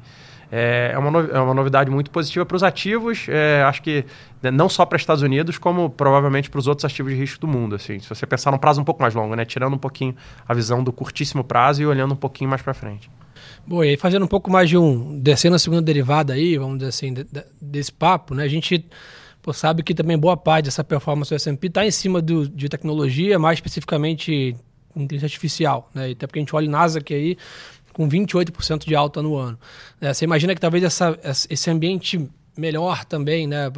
é, 0.54 0.90
é, 0.92 0.98
uma, 0.98 1.20
é 1.20 1.40
uma 1.40 1.54
novidade 1.54 1.90
muito 1.90 2.10
positiva 2.10 2.44
para 2.44 2.56
os 2.56 2.62
ativos, 2.62 3.24
é, 3.26 3.62
acho 3.62 3.80
que 3.80 4.04
né, 4.42 4.50
não 4.50 4.68
só 4.68 4.84
para 4.84 4.96
os 4.96 5.02
Estados 5.02 5.22
Unidos, 5.22 5.56
como 5.56 5.88
provavelmente 5.88 6.50
para 6.50 6.58
os 6.58 6.66
outros 6.66 6.84
ativos 6.84 7.10
de 7.12 7.18
risco 7.18 7.40
do 7.40 7.48
mundo. 7.48 7.74
Assim, 7.74 7.98
se 7.98 8.06
você 8.06 8.26
pensar 8.26 8.50
num 8.50 8.58
prazo 8.58 8.78
um 8.78 8.84
pouco 8.84 9.00
mais 9.00 9.14
longo, 9.14 9.34
né, 9.34 9.46
tirando 9.46 9.72
um 9.72 9.78
pouquinho 9.78 10.14
a 10.46 10.52
visão 10.52 10.84
do 10.84 10.92
curtíssimo 10.92 11.42
prazo 11.42 11.80
e 11.80 11.86
olhando 11.86 12.12
um 12.12 12.16
pouquinho 12.16 12.50
mais 12.50 12.60
para 12.60 12.74
frente. 12.74 13.10
Boa, 13.66 13.86
e 13.86 13.90
aí 13.90 13.96
fazendo 13.96 14.24
um 14.24 14.28
pouco 14.28 14.50
mais 14.50 14.68
de 14.68 14.76
um. 14.76 15.18
descendo 15.20 15.56
a 15.56 15.58
segunda 15.58 15.80
derivada 15.80 16.34
aí, 16.34 16.58
vamos 16.58 16.78
dizer 16.78 16.88
assim, 16.90 17.14
de, 17.14 17.24
de, 17.24 17.44
desse 17.58 17.92
papo, 17.92 18.34
né? 18.34 18.44
A 18.44 18.48
gente 18.48 18.84
pô, 19.40 19.54
sabe 19.54 19.82
que 19.82 19.94
também 19.94 20.18
boa 20.18 20.36
parte 20.36 20.66
dessa 20.66 20.84
performance 20.84 21.30
do 21.34 21.38
SP 21.40 21.66
está 21.66 21.86
em 21.86 21.90
cima 21.90 22.20
do, 22.20 22.46
de 22.46 22.68
tecnologia, 22.68 23.38
mais 23.38 23.56
especificamente 23.56 24.54
inteligência 24.94 25.26
artificial, 25.26 25.90
né? 25.94 26.10
Até 26.10 26.26
porque 26.26 26.40
a 26.40 26.42
gente 26.42 26.54
olha 26.54 26.68
o 26.68 26.70
Nasdaq 26.70 27.14
aí 27.14 27.38
com 27.92 28.08
28% 28.08 28.86
de 28.86 28.94
alta 28.94 29.22
no 29.22 29.36
ano. 29.36 29.58
É, 30.00 30.12
você 30.12 30.24
imagina 30.24 30.54
que 30.54 30.60
talvez 30.60 30.82
essa, 30.84 31.18
esse 31.48 31.70
ambiente 31.70 32.28
melhor 32.56 33.04
também 33.04 33.46
né, 33.46 33.70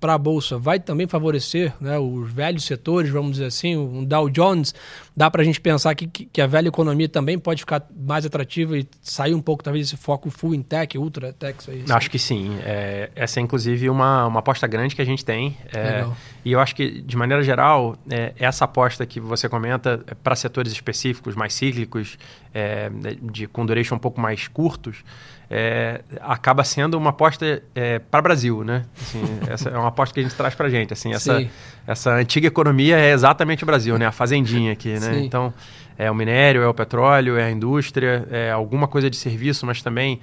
para 0.00 0.14
a 0.14 0.18
Bolsa 0.18 0.58
vai 0.58 0.80
também 0.80 1.06
favorecer 1.06 1.74
né, 1.80 1.98
os 1.98 2.32
velhos 2.32 2.64
setores, 2.64 3.10
vamos 3.10 3.32
dizer 3.32 3.46
assim, 3.46 3.76
o 3.76 4.04
Dow 4.06 4.30
Jones, 4.30 4.74
dá 5.14 5.30
para 5.30 5.42
a 5.42 5.44
gente 5.44 5.60
pensar 5.60 5.94
que, 5.94 6.06
que 6.06 6.40
a 6.40 6.46
velha 6.46 6.68
economia 6.68 7.08
também 7.08 7.38
pode 7.38 7.60
ficar 7.60 7.86
mais 7.94 8.24
atrativa 8.24 8.78
e 8.78 8.88
sair 9.02 9.34
um 9.34 9.42
pouco 9.42 9.62
talvez 9.62 9.90
desse 9.90 10.02
foco 10.02 10.30
full 10.30 10.54
in 10.54 10.62
tech, 10.62 10.96
ultra 10.96 11.32
tech, 11.32 11.58
aí. 11.70 11.84
Acho 11.88 12.10
que 12.10 12.18
sim. 12.18 12.58
É, 12.62 13.10
essa 13.14 13.38
é 13.38 13.42
inclusive 13.42 13.90
uma, 13.90 14.26
uma 14.26 14.40
aposta 14.40 14.66
grande 14.66 14.96
que 14.96 15.02
a 15.02 15.04
gente 15.04 15.24
tem. 15.24 15.56
É, 15.74 16.06
e 16.44 16.52
eu 16.52 16.60
acho 16.60 16.74
que, 16.74 17.02
de 17.02 17.16
maneira 17.16 17.42
geral, 17.42 17.96
é, 18.08 18.32
essa 18.38 18.64
aposta 18.64 19.04
que 19.04 19.20
você 19.20 19.48
comenta 19.48 20.02
é 20.06 20.14
para 20.14 20.34
setores 20.34 20.72
específicos, 20.72 21.34
mais 21.34 21.52
cíclicos, 21.52 22.16
é, 22.54 22.90
de, 23.30 23.46
com 23.46 23.66
duration 23.66 23.96
um 23.96 23.98
pouco 23.98 24.20
mais 24.20 24.48
curtos, 24.48 25.04
é, 25.50 26.00
acaba 26.20 26.64
sendo 26.64 26.96
uma 26.96 27.10
aposta 27.10 27.62
para 28.10 28.22
Brasil, 28.22 28.64
né? 28.64 28.86
Assim, 28.98 29.22
essa 29.50 29.68
é 29.68 29.76
uma 29.76 29.88
aposta 29.90 30.14
que 30.14 30.20
a 30.20 30.22
gente 30.22 30.34
traz 30.34 30.54
para 30.54 30.66
a 30.66 30.70
gente. 30.70 30.92
Assim, 30.92 31.12
essa, 31.12 31.44
essa 31.86 32.10
antiga 32.12 32.46
economia 32.46 32.98
é 32.98 33.12
exatamente 33.12 33.62
o 33.62 33.66
Brasil, 33.66 33.98
né? 33.98 34.06
A 34.06 34.12
fazendinha 34.12 34.72
aqui, 34.72 34.94
né? 34.94 35.14
Sim. 35.14 35.24
Então, 35.24 35.52
é 35.98 36.10
o 36.10 36.14
minério, 36.14 36.62
é 36.62 36.68
o 36.68 36.74
petróleo, 36.74 37.36
é 37.36 37.44
a 37.44 37.50
indústria, 37.50 38.26
é 38.30 38.50
alguma 38.50 38.88
coisa 38.88 39.10
de 39.10 39.16
serviço, 39.16 39.66
mas 39.66 39.82
também 39.82 40.20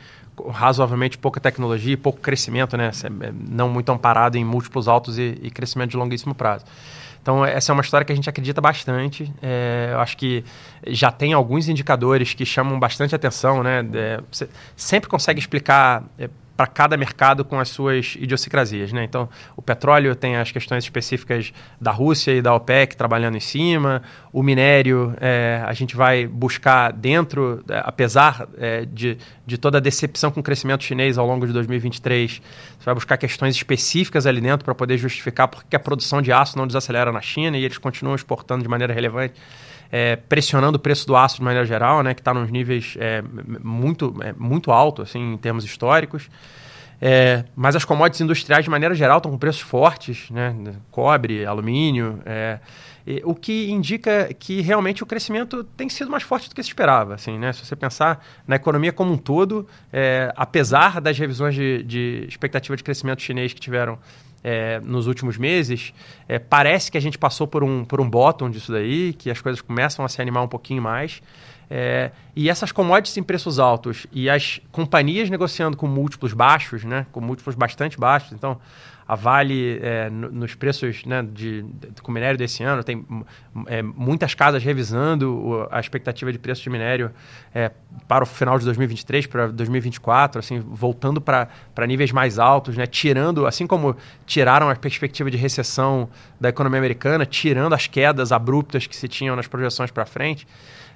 razoavelmente 0.49 1.17
pouca 1.17 1.39
tecnologia 1.39 1.93
e 1.93 1.97
pouco 1.97 2.19
crescimento, 2.19 2.75
né? 2.75 2.91
É, 3.03 3.31
não 3.49 3.69
muito 3.69 3.91
amparado 3.91 4.37
em 4.37 4.43
múltiplos 4.43 4.87
altos 4.87 5.17
e, 5.17 5.37
e 5.41 5.51
crescimento 5.51 5.91
de 5.91 5.97
longuíssimo 5.97 6.33
prazo. 6.33 6.65
Então, 7.27 7.43
essa 7.43 7.71
é 7.71 7.73
uma 7.73 7.81
história 7.81 8.05
que 8.05 8.13
a 8.13 8.15
gente 8.15 8.29
acredita 8.29 8.61
bastante. 8.61 9.29
É, 9.41 9.89
eu 9.91 9.99
acho 9.99 10.15
que 10.15 10.45
já 10.87 11.11
tem 11.11 11.33
alguns 11.33 11.67
indicadores 11.67 12.33
que 12.33 12.45
chamam 12.45 12.79
bastante 12.79 13.13
atenção. 13.13 13.61
Né? 13.61 13.85
É, 13.93 14.21
você 14.31 14.47
sempre 14.77 15.09
consegue 15.09 15.37
explicar 15.37 16.05
é, 16.17 16.29
para 16.57 16.65
cada 16.65 16.97
mercado 16.97 17.45
com 17.45 17.59
as 17.59 17.69
suas 17.69 18.17
idiosincrasias. 18.19 18.91
Né? 18.91 19.03
Então, 19.03 19.29
o 19.55 19.61
petróleo 19.61 20.15
tem 20.15 20.35
as 20.35 20.51
questões 20.51 20.83
específicas 20.83 21.53
da 21.79 21.91
Rússia 21.91 22.31
e 22.31 22.41
da 22.41 22.53
OPEC 22.55 22.97
trabalhando 22.97 23.37
em 23.37 23.39
cima, 23.39 24.01
o 24.33 24.41
minério 24.41 25.15
é, 25.21 25.63
a 25.65 25.73
gente 25.73 25.95
vai 25.95 26.25
buscar 26.25 26.91
dentro, 26.91 27.63
é, 27.69 27.81
apesar 27.85 28.47
é, 28.57 28.85
de, 28.85 29.17
de 29.45 29.57
toda 29.57 29.77
a 29.77 29.81
decepção 29.81 30.31
com 30.31 30.39
o 30.39 30.43
crescimento 30.43 30.83
chinês 30.83 31.17
ao 31.17 31.27
longo 31.27 31.45
de 31.45 31.53
2023, 31.53 32.41
você 32.79 32.85
vai 32.85 32.95
buscar 32.95 33.17
questões 33.17 33.55
específicas 33.55 34.25
ali 34.25 34.41
dentro 34.41 34.65
para 34.65 34.73
poder 34.73 34.97
justificar 34.97 35.47
porque 35.47 35.75
a 35.75 35.79
produção 35.79 36.21
de 36.21 36.31
aço 36.31 36.57
não 36.57 36.65
desacelera 36.65 37.11
na 37.11 37.21
China 37.21 37.55
e 37.55 37.63
eles 37.63 37.77
continuam 37.77 38.15
exportando 38.15 38.63
de 38.63 38.69
maneira 38.69 38.93
relevante 38.93 39.35
é, 39.91 40.15
pressionando 40.15 40.77
o 40.77 40.79
preço 40.79 41.05
do 41.07 41.15
aço 41.15 41.37
de 41.37 41.43
maneira 41.43 41.65
geral, 41.65 42.03
né, 42.03 42.13
que 42.13 42.21
está 42.21 42.33
nos 42.33 42.51
níveis 42.51 42.95
é, 42.99 43.23
muito, 43.63 44.15
é, 44.21 44.33
muito 44.33 44.71
alto 44.71 45.01
assim, 45.01 45.33
em 45.33 45.37
termos 45.37 45.63
históricos. 45.63 46.29
É, 46.99 47.45
mas 47.55 47.75
as 47.75 47.85
commodities 47.85 48.21
industriais, 48.21 48.63
de 48.63 48.71
maneira 48.71 48.95
geral, 48.95 49.17
estão 49.17 49.31
com 49.31 49.37
preços 49.37 49.61
fortes, 49.61 50.29
né? 50.31 50.55
cobre, 50.89 51.45
alumínio, 51.45 52.19
é, 52.25 52.59
o 53.23 53.33
que 53.33 53.69
indica 53.69 54.33
que 54.33 54.61
realmente 54.61 55.01
o 55.03 55.05
crescimento 55.05 55.63
tem 55.63 55.87
sido 55.87 56.11
mais 56.11 56.23
forte 56.23 56.49
do 56.49 56.55
que 56.55 56.61
se 56.61 56.69
esperava. 56.69 57.13
Assim, 57.15 57.37
né? 57.37 57.53
Se 57.53 57.65
você 57.65 57.75
pensar 57.75 58.25
na 58.45 58.55
economia 58.55 58.91
como 58.91 59.13
um 59.13 59.17
todo, 59.17 59.67
é, 59.93 60.33
apesar 60.35 60.99
das 60.99 61.17
revisões 61.17 61.55
de, 61.55 61.83
de 61.83 62.25
expectativa 62.27 62.75
de 62.75 62.83
crescimento 62.83 63.21
chinês 63.21 63.53
que 63.53 63.61
tiveram 63.61 63.97
é, 64.43 64.79
nos 64.79 65.07
últimos 65.07 65.37
meses, 65.37 65.93
é, 66.27 66.39
parece 66.39 66.91
que 66.91 66.97
a 66.97 67.01
gente 67.01 67.17
passou 67.17 67.47
por 67.47 67.63
um, 67.63 67.83
por 67.83 67.99
um 67.99 68.09
bottom 68.09 68.49
disso 68.49 68.71
daí, 68.71 69.13
que 69.13 69.29
as 69.29 69.41
coisas 69.41 69.61
começam 69.61 70.03
a 70.03 70.09
se 70.09 70.21
animar 70.21 70.43
um 70.43 70.47
pouquinho 70.47 70.81
mais. 70.81 71.21
É, 71.69 72.11
e 72.35 72.49
essas 72.49 72.71
commodities 72.71 73.17
em 73.17 73.23
preços 73.23 73.59
altos 73.59 74.07
e 74.13 74.29
as 74.29 74.61
companhias 74.71 75.29
negociando 75.29 75.75
com 75.75 75.85
múltiplos 75.85 76.31
baixos, 76.33 76.85
né, 76.85 77.05
com 77.11 77.19
múltiplos 77.19 77.55
bastante 77.55 77.99
baixos, 77.99 78.31
então 78.31 78.57
a 79.07 79.15
Vale, 79.15 79.79
é, 79.81 80.09
nos 80.09 80.53
preços 80.53 81.05
né, 81.05 81.23
de, 81.23 81.63
de, 81.63 82.09
minério 82.09 82.37
desse 82.37 82.61
ano, 82.63 82.83
tem 82.83 83.05
é, 83.67 83.81
muitas 83.81 84.33
casas 84.33 84.61
revisando 84.61 85.67
a 85.71 85.79
expectativa 85.79 86.31
de 86.31 86.37
preço 86.37 86.61
de 86.61 86.69
minério 86.69 87.11
é, 87.55 87.71
para 88.07 88.23
o 88.23 88.27
final 88.27 88.59
de 88.59 88.65
2023, 88.65 89.25
para 89.27 89.47
2024, 89.47 90.39
assim, 90.39 90.59
voltando 90.59 91.21
para 91.21 91.47
níveis 91.87 92.11
mais 92.11 92.37
altos, 92.37 92.75
né, 92.75 92.85
tirando, 92.85 93.45
assim 93.45 93.65
como 93.65 93.95
tiraram 94.25 94.69
a 94.69 94.75
perspectiva 94.75 95.31
de 95.31 95.37
recessão 95.37 96.09
da 96.39 96.49
economia 96.49 96.79
americana, 96.79 97.25
tirando 97.25 97.73
as 97.73 97.87
quedas 97.87 98.33
abruptas 98.33 98.87
que 98.87 98.95
se 98.95 99.07
tinham 99.07 99.35
nas 99.35 99.47
projeções 99.47 99.89
para 99.89 100.05
frente 100.05 100.45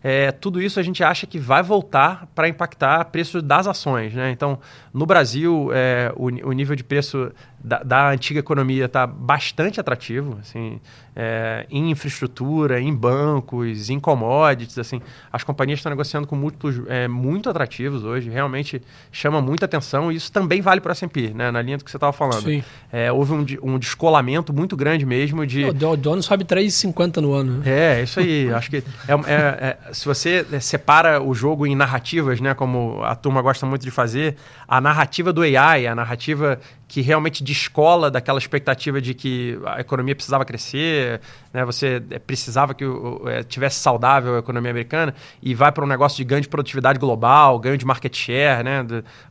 é, 0.04 0.32
tudo 0.32 0.62
isso 0.62 0.80
a 0.80 0.84
gente 0.84 1.04
acha 1.04 1.28
que 1.28 1.38
vai 1.38 1.62
voltar 1.62 2.28
para 2.34 2.48
impactar 2.48 3.06
preço 3.06 3.42
das 3.42 3.68
ações. 3.68 4.14
Né? 4.14 4.32
Então, 4.32 4.60
no 4.92 5.06
Brasil, 5.06 5.70
é, 5.74 6.12
o, 6.16 6.26
o, 6.26 6.52
nível 6.52 6.76
de 6.76 6.84
preço 6.84 7.32
da, 7.64 7.84
da 7.84 8.10
antiga 8.10 8.40
economia 8.40 8.86
está 8.86 9.06
bastante 9.06 9.80
atrativo, 9.80 10.38
assim, 10.42 10.80
é, 11.16 11.66
em 11.70 11.92
infraestrutura, 11.92 12.80
em 12.80 12.94
bancos, 12.94 13.90
em 13.90 14.00
commodities. 14.00 14.78
Assim, 14.80 15.02
as 15.32 15.44
companhias 15.44 15.80
estão 15.80 15.90
negociando 15.90 16.26
com 16.26 16.36
múltiplos 16.36 16.82
é, 16.88 17.08
muito 17.08 17.50
atrativos 17.50 18.04
hoje, 18.04 18.30
realmente 18.30 18.82
chama 19.12 19.42
muita 19.42 19.66
atenção. 19.66 20.12
E 20.12 20.16
isso 20.16 20.32
também 20.32 20.62
vale 20.62 20.82
para 20.82 20.90
o 20.90 20.92
S&P, 20.92 21.34
né? 21.36 21.52
na 21.52 21.62
linha 21.62 21.78
do 21.78 21.84
que 21.84 21.92
você 21.92 21.98
estava 21.98 22.14
falando. 22.14 22.64
É, 22.92 23.12
houve 23.12 23.34
um, 23.34 23.46
um, 23.62 23.78
descolamento 23.78 24.52
muito 24.52 24.76
grande 24.76 25.06
mesmo 25.06 25.46
de... 25.46 25.66
O 25.66 25.74
Dow 25.74 25.96
Jones 25.96 26.26
sobe 26.26 26.44
3,50 26.46 27.18
no 27.18 27.34
ano. 27.34 27.58
Né? 27.60 28.00
É, 28.00 28.04
isso 28.04 28.20
aí. 28.20 28.52
acho 28.52 28.70
que 28.70 28.78
é, 28.78 28.84
é, 29.28 29.78
é 29.88 29.94
se 29.94 30.06
você 30.06 30.46
separa 30.60 31.22
o 31.22 31.34
jogo 31.36 31.68
em 31.68 31.76
narrativas, 31.76 32.40
né, 32.42 32.54
como 32.54 33.04
a 33.04 33.16
turma 33.16 33.42
gosta 33.42 33.66
muito 33.66 33.84
de 33.84 33.92
fazer, 33.92 34.36
a 34.68 34.82
narrativa 34.82 35.32
do 35.32 35.42
AI, 35.42 35.88
a 35.88 35.94
narrativa 35.94 36.60
que 36.92 37.00
realmente 37.00 37.42
descola 37.42 38.12
daquela 38.12 38.38
expectativa 38.38 39.00
de 39.00 39.14
que 39.14 39.58
a 39.66 39.80
economia 39.80 40.14
precisava 40.14 40.44
crescer, 40.44 41.22
né, 41.54 41.64
você 41.64 42.04
precisava 42.28 42.74
que 42.74 42.84
é, 43.28 43.44
tivesse 43.44 43.80
saudável 43.80 44.36
a 44.36 44.40
economia 44.40 44.72
americana 44.72 45.16
e 45.42 45.56
vai 45.56 45.72
para 45.72 45.86
um 45.86 45.88
negócio 45.88 46.18
de 46.18 46.26
ganho 46.26 46.42
de 46.42 46.50
produtividade 46.50 47.00
global, 47.00 47.58
ganho 47.60 47.78
de 47.78 47.86
market 47.86 48.14
share, 48.14 48.62
né, 48.62 48.86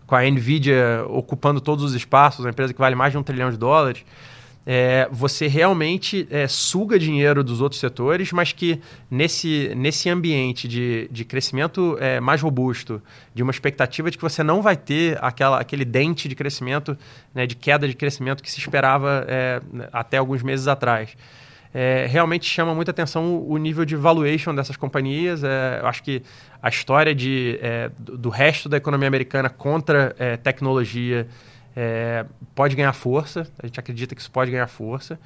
com 0.06 0.16
a 0.16 0.22
Nvidia 0.22 1.04
ocupando 1.10 1.60
todos 1.60 1.84
os 1.84 1.92
espaços, 1.92 2.42
uma 2.42 2.48
empresa 2.48 2.72
que 2.72 2.80
vale 2.80 2.94
mais 2.94 3.12
de 3.12 3.18
um 3.18 3.22
trilhão 3.22 3.50
de 3.50 3.58
dólares 3.58 4.06
é, 4.66 5.08
você 5.10 5.46
realmente 5.46 6.26
é, 6.30 6.46
suga 6.46 6.98
dinheiro 6.98 7.42
dos 7.42 7.60
outros 7.60 7.80
setores, 7.80 8.30
mas 8.32 8.52
que 8.52 8.80
nesse, 9.10 9.72
nesse 9.74 10.08
ambiente 10.08 10.68
de, 10.68 11.08
de 11.10 11.24
crescimento 11.24 11.96
é, 11.98 12.20
mais 12.20 12.42
robusto, 12.42 13.02
de 13.34 13.42
uma 13.42 13.50
expectativa 13.50 14.10
de 14.10 14.16
que 14.18 14.22
você 14.22 14.42
não 14.42 14.60
vai 14.60 14.76
ter 14.76 15.18
aquela, 15.22 15.58
aquele 15.60 15.84
dente 15.84 16.28
de 16.28 16.34
crescimento, 16.34 16.96
né, 17.34 17.46
de 17.46 17.56
queda 17.56 17.88
de 17.88 17.94
crescimento 17.94 18.42
que 18.42 18.50
se 18.50 18.58
esperava 18.58 19.24
é, 19.28 19.60
até 19.92 20.18
alguns 20.18 20.42
meses 20.42 20.68
atrás. 20.68 21.16
É, 21.72 22.06
realmente 22.08 22.46
chama 22.46 22.74
muita 22.74 22.90
atenção 22.90 23.46
o 23.46 23.56
nível 23.56 23.84
de 23.84 23.94
valuation 23.94 24.52
dessas 24.54 24.76
companhias. 24.76 25.44
É, 25.44 25.78
eu 25.80 25.86
acho 25.86 26.02
que 26.02 26.22
a 26.60 26.68
história 26.68 27.14
de, 27.14 27.58
é, 27.62 27.90
do, 27.96 28.18
do, 28.18 28.28
resto 28.28 28.68
da 28.68 28.76
economia 28.76 29.06
americana 29.06 29.48
contra 29.48 30.14
é, 30.18 30.36
tecnologia 30.36 31.28
é, 31.74 32.24
pode 32.54 32.74
ganhar 32.74 32.92
força, 32.92 33.46
a 33.62 33.66
gente 33.66 33.78
acredita 33.78 34.14
que 34.14 34.20
isso 34.20 34.30
pode 34.30 34.50
ganhar 34.50 34.66
força. 34.66 35.18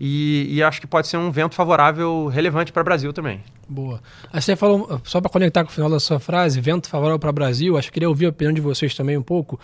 E, 0.00 0.46
e 0.50 0.62
acho 0.62 0.80
que 0.80 0.86
pode 0.86 1.06
ser 1.06 1.16
um 1.16 1.30
vento 1.30 1.54
favorável 1.54 2.26
relevante 2.26 2.72
para 2.72 2.80
o 2.80 2.84
Brasil 2.84 3.12
também. 3.12 3.40
Boa. 3.68 4.00
Aí 4.32 4.42
você 4.42 4.56
falou, 4.56 5.00
só 5.04 5.20
para 5.20 5.30
conectar 5.30 5.64
com 5.64 5.70
o 5.70 5.72
final 5.72 5.88
da 5.88 6.00
sua 6.00 6.18
frase, 6.18 6.60
vento 6.60 6.88
favorável 6.88 7.18
para 7.18 7.30
o 7.30 7.32
Brasil, 7.32 7.78
acho 7.78 7.88
que 7.88 7.94
queria 7.94 8.08
ouvir 8.08 8.26
a 8.26 8.30
opinião 8.30 8.52
de 8.52 8.60
vocês 8.60 8.94
também 8.94 9.16
um 9.16 9.22
pouco. 9.22 9.58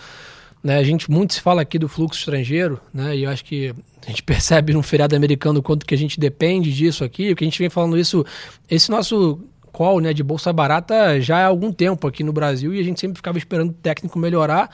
Né, 0.62 0.76
a 0.76 0.82
gente 0.82 1.10
muito 1.10 1.32
se 1.32 1.40
fala 1.40 1.62
aqui 1.62 1.78
do 1.78 1.88
fluxo 1.88 2.18
estrangeiro, 2.18 2.78
né, 2.92 3.16
e 3.16 3.25
eu 3.25 3.30
acho 3.30 3.42
que 3.42 3.75
a 4.06 4.10
gente 4.10 4.22
percebe 4.25 4.75
no 4.75 4.82
feriado 4.82 5.16
americano 5.16 5.60
o 5.60 5.62
quanto 5.62 5.87
que 5.87 5.94
a 5.94 5.99
gente 5.99 6.20
depende 6.20 6.70
disso 6.70 7.02
aqui, 7.02 7.32
o 7.32 7.37
que 7.37 7.42
a 7.42 7.46
gente 7.46 7.58
vem 7.58 7.70
falando 7.70 7.96
isso, 7.96 8.25
esse 8.68 8.90
nosso 8.90 9.40
call 9.72 10.00
né, 10.00 10.12
de 10.12 10.22
bolsa 10.22 10.52
barata 10.52 11.18
já 11.18 11.38
há 11.38 11.46
algum 11.46 11.72
tempo 11.72 12.06
aqui 12.06 12.22
no 12.22 12.32
Brasil 12.32 12.75
e 12.75 12.78
a 12.80 12.82
gente 12.82 13.00
sempre 13.00 13.16
ficava 13.16 13.38
esperando 13.38 13.70
o 13.70 13.72
técnico 13.72 14.18
melhorar, 14.18 14.70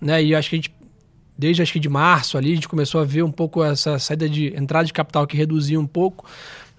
né, 0.00 0.22
e 0.22 0.36
acho 0.36 0.50
que 0.50 0.54
a 0.54 0.58
gente 0.58 0.72
desde 1.36 1.62
acho 1.62 1.72
que 1.72 1.80
de 1.80 1.88
março 1.88 2.38
ali, 2.38 2.52
a 2.52 2.54
gente 2.54 2.68
começou 2.68 3.00
a 3.00 3.04
ver 3.04 3.22
um 3.22 3.30
pouco 3.30 3.62
essa 3.62 3.98
saída 3.98 4.28
de 4.28 4.54
entrada 4.56 4.84
de 4.84 4.92
capital 4.92 5.26
que 5.26 5.36
reduzia 5.36 5.78
um 5.78 5.86
pouco. 5.86 6.24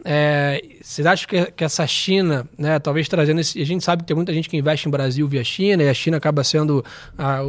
É, 0.08 0.62
vocês 0.82 1.06
acham 1.08 1.28
que, 1.28 1.52
que 1.52 1.64
essa 1.64 1.86
China, 1.88 2.48
né, 2.56 2.78
talvez 2.78 3.10
trazendo 3.10 3.42
esse, 3.42 3.60
a 3.60 3.66
gente 3.66 3.84
sabe 3.84 4.04
que 4.04 4.08
tem 4.08 4.16
muita 4.16 4.32
gente 4.32 4.48
que 4.48 4.56
investe 4.56 4.88
em 4.88 4.92
Brasil 4.92 5.28
via 5.28 5.44
China 5.44 5.82
e 5.82 5.90
a 5.90 5.94
China 5.96 6.18
acaba 6.18 6.44
sendo 6.44 6.86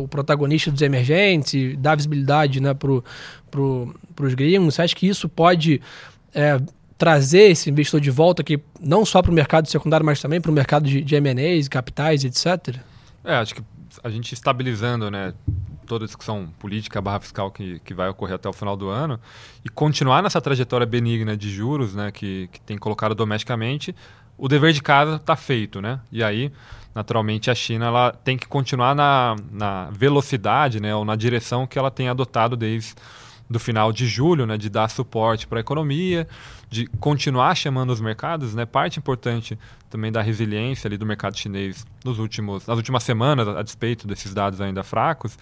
o 0.03 0.09
protagonista 0.09 0.71
dos 0.71 0.81
emergentes, 0.81 1.77
dá 1.77 1.95
visibilidade 1.95 2.59
né, 2.61 2.73
para 2.73 3.03
pro, 3.51 3.95
os 4.23 4.35
gringos. 4.35 4.75
Você 4.75 4.83
acha 4.83 4.97
que 4.97 5.07
isso 5.07 5.29
pode 5.29 5.83
é, 6.35 6.59
trazer 6.97 7.51
esse 7.51 7.69
investidor 7.69 8.01
de 8.01 8.11
volta 8.11 8.41
aqui, 8.41 8.59
não 8.81 9.05
só 9.05 9.21
para 9.21 9.31
o 9.31 9.35
mercado 9.35 9.69
secundário, 9.69 10.07
mas 10.07 10.21
também 10.21 10.41
para 10.41 10.51
o 10.51 10.55
mercado 10.55 10.89
de, 10.89 11.03
de 11.03 11.15
M&As, 11.15 11.69
capitais, 11.69 12.25
etc.? 12.25 12.77
É, 13.23 13.35
acho 13.35 13.55
que 13.55 13.63
a 14.03 14.09
gente 14.09 14.33
estabilizando, 14.33 15.11
né, 15.11 15.35
toda 15.87 16.05
a 16.05 16.07
discussão 16.07 16.49
política 16.59 17.00
barra 17.00 17.21
fiscal 17.21 17.50
que, 17.50 17.78
que 17.81 17.95
vai 17.95 18.09
ocorrer 18.09 18.35
até 18.35 18.49
o 18.49 18.52
final 18.52 18.76
do 18.76 18.88
ano 18.88 19.19
e 19.64 19.69
continuar 19.69 20.23
nessa 20.23 20.40
trajetória 20.40 20.87
benigna 20.87 21.37
de 21.37 21.50
juros, 21.50 21.95
né, 21.95 22.11
que, 22.11 22.49
que 22.52 22.61
tem 22.61 22.76
colocado 22.76 23.14
domesticamente, 23.14 23.95
o 24.37 24.49
dever 24.49 24.73
de 24.73 24.83
casa 24.83 25.16
está 25.16 25.35
feito, 25.35 25.81
né? 25.81 25.99
E 26.12 26.23
aí, 26.23 26.52
naturalmente, 26.95 27.50
a 27.50 27.55
China 27.55 27.87
ela 27.87 28.12
tem 28.12 28.37
que 28.37 28.47
continuar 28.47 28.95
na, 28.95 29.35
na 29.50 29.88
velocidade, 29.90 30.81
né, 30.81 30.95
ou 30.95 31.05
na 31.05 31.16
direção 31.16 31.66
que 31.66 31.78
ela 31.78 31.90
tem 31.90 32.09
adotado 32.09 32.57
desde 32.57 32.95
do 33.49 33.59
final 33.61 33.93
de 33.93 34.07
julho, 34.07 34.45
né, 34.45 34.57
de 34.57 34.69
dar 34.69 34.88
suporte 34.88 35.47
para 35.47 35.59
a 35.59 35.61
economia, 35.61 36.26
de 36.68 36.87
continuar 36.99 37.54
chamando 37.54 37.90
os 37.90 38.00
mercados, 38.00 38.54
né, 38.54 38.66
parte 38.66 38.99
importante 38.99 39.58
também 39.88 40.11
da 40.11 40.20
resiliência 40.20 40.88
ali 40.88 40.96
do 40.96 41.06
mercado 41.06 41.37
chinês 41.37 41.87
nos 42.04 42.18
últimos, 42.18 42.66
nas 42.66 42.76
últimas 42.76 43.02
semanas, 43.02 43.46
a 43.49 43.62
despeito 43.62 44.06
desses 44.06 44.35
dados 44.35 44.61
ainda 44.61 44.82
fracos, 44.82 45.38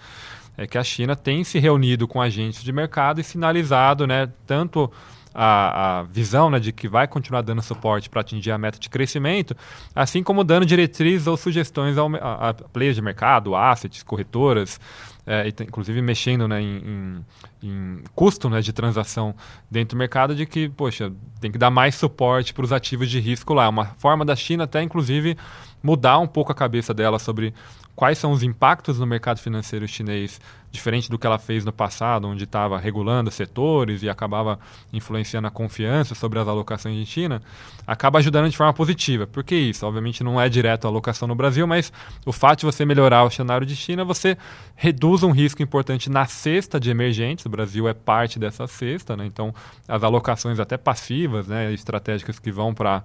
é 0.57 0.65
que 0.67 0.77
a 0.77 0.83
China 0.83 1.15
tem 1.15 1.43
se 1.43 1.59
reunido 1.59 2.07
com 2.07 2.21
agentes 2.21 2.63
de 2.63 2.71
mercado 2.71 3.19
e 3.19 3.23
sinalizado, 3.23 4.05
né, 4.07 4.29
tanto 4.45 4.91
a, 5.35 5.99
a 5.99 6.03
visão 6.03 6.49
né, 6.49 6.59
de 6.59 6.71
que 6.71 6.87
vai 6.87 7.07
continuar 7.07 7.41
dando 7.41 7.61
suporte 7.61 8.09
para 8.09 8.21
atingir 8.21 8.51
a 8.51 8.57
meta 8.57 8.79
de 8.79 8.89
crescimento, 8.89 9.55
assim 9.93 10.23
como 10.23 10.45
dando 10.45 10.65
diretrizes 10.65 11.27
ou 11.27 11.35
sugestões 11.35 11.97
ao, 11.97 12.09
a, 12.15 12.49
a 12.49 12.53
players 12.53 12.95
de 12.95 13.01
mercado, 13.01 13.53
assets, 13.53 14.01
corretoras, 14.01 14.79
é, 15.25 15.47
inclusive 15.47 16.01
mexendo 16.01 16.47
né, 16.47 16.61
em, 16.61 16.77
em, 16.77 17.25
em, 17.63 18.03
custo 18.13 18.49
né, 18.49 18.61
de 18.61 18.71
transação 18.71 19.35
dentro 19.69 19.95
do 19.95 19.99
mercado, 19.99 20.35
de 20.35 20.45
que, 20.45 20.69
poxa, 20.69 21.11
tem 21.41 21.51
que 21.51 21.57
dar 21.57 21.71
mais 21.71 21.95
suporte 21.95 22.53
para 22.53 22.63
os 22.63 22.71
ativos 22.71 23.09
de 23.09 23.19
risco 23.19 23.53
lá. 23.53 23.65
É 23.65 23.69
uma 23.69 23.85
forma 23.97 24.23
da 24.23 24.35
China 24.35 24.65
até, 24.65 24.81
inclusive, 24.83 25.37
mudar 25.81 26.19
um 26.19 26.27
pouco 26.27 26.51
a 26.51 26.55
cabeça 26.55 26.93
dela 26.93 27.17
sobre 27.17 27.53
quais 27.95 28.17
são 28.17 28.31
os 28.31 28.43
impactos 28.43 28.99
no 28.99 29.05
mercado 29.05 29.39
financeiro 29.39 29.87
chinês, 29.87 30.39
diferente 30.75 31.09
do 31.09 31.17
que 31.17 31.25
ela 31.25 31.39
fez 31.39 31.65
no 31.65 31.71
passado, 31.71 32.27
onde 32.27 32.43
estava 32.43 32.77
regulando 32.77 33.31
setores 33.31 34.03
e 34.03 34.09
acabava 34.09 34.59
influenciando 34.93 35.47
a 35.47 35.51
confiança 35.51 36.13
sobre 36.13 36.39
as 36.39 36.47
alocações 36.47 36.95
em 36.95 37.05
China, 37.05 37.41
acaba 37.87 38.19
ajudando 38.19 38.49
de 38.49 38.57
forma 38.57 38.73
positiva. 38.73 39.25
Por 39.25 39.43
que 39.43 39.55
isso? 39.55 39.85
Obviamente 39.85 40.23
não 40.23 40.39
é 40.39 40.47
direto 40.47 40.85
a 40.85 40.89
alocação 40.89 41.27
no 41.27 41.35
Brasil, 41.35 41.65
mas 41.65 41.91
o 42.25 42.31
fato 42.31 42.59
de 42.59 42.65
você 42.65 42.85
melhorar 42.85 43.23
o 43.23 43.29
cenário 43.29 43.65
de 43.65 43.75
China, 43.75 44.03
você 44.03 44.37
reduz 44.75 45.23
um 45.23 45.31
risco 45.31 45.63
importante 45.63 46.09
na 46.09 46.25
cesta 46.25 46.79
de 46.79 46.89
emergentes. 46.89 47.45
O 47.45 47.49
Brasil 47.49 47.87
é 47.87 47.93
parte 47.93 48.37
dessa 48.37 48.67
cesta, 48.67 49.15
né? 49.15 49.25
então 49.25 49.53
as 49.87 50.03
alocações 50.03 50.59
até 50.59 50.77
passivas, 50.77 51.47
né, 51.47 51.71
estratégicas 51.73 52.39
que 52.39 52.51
vão 52.51 52.73
para 52.73 53.03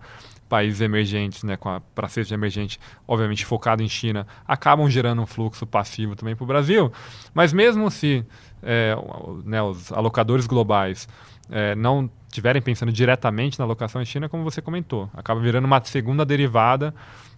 países 0.51 0.81
emergentes, 0.81 1.45
né, 1.45 1.57
para 1.95 2.09
cesta 2.09 2.35
emergente, 2.35 2.81
obviamente 3.07 3.47
focado 3.47 3.85
em 3.85 3.89
China, 3.89 4.27
acabam 4.47 4.91
gerando 4.91 5.23
um 5.23 5.27
fluxo 5.27 5.65
passivo 5.65 6.17
também 6.17 6.35
para 6.35 6.43
o 6.43 6.47
Brasil. 6.47 6.93
Mas 7.33 7.53
mesmo 7.61 7.91
se 7.91 8.25
é, 8.63 8.95
né, 9.45 9.63
os 9.63 9.93
alocadores 9.93 10.47
globais 10.47 11.07
é, 11.51 11.75
não 11.75 12.09
estiverem 12.27 12.63
pensando 12.63 12.91
diretamente 12.91 13.59
na 13.59 13.67
alocação 13.67 14.01
em 14.01 14.05
China, 14.07 14.29
como 14.31 14.43
você 14.43 14.63
comentou, 14.63 15.11
acaba 15.13 15.39
virando 15.41 15.67
uma 15.67 15.83
segunda 15.85 16.25
derivada. 16.25 16.95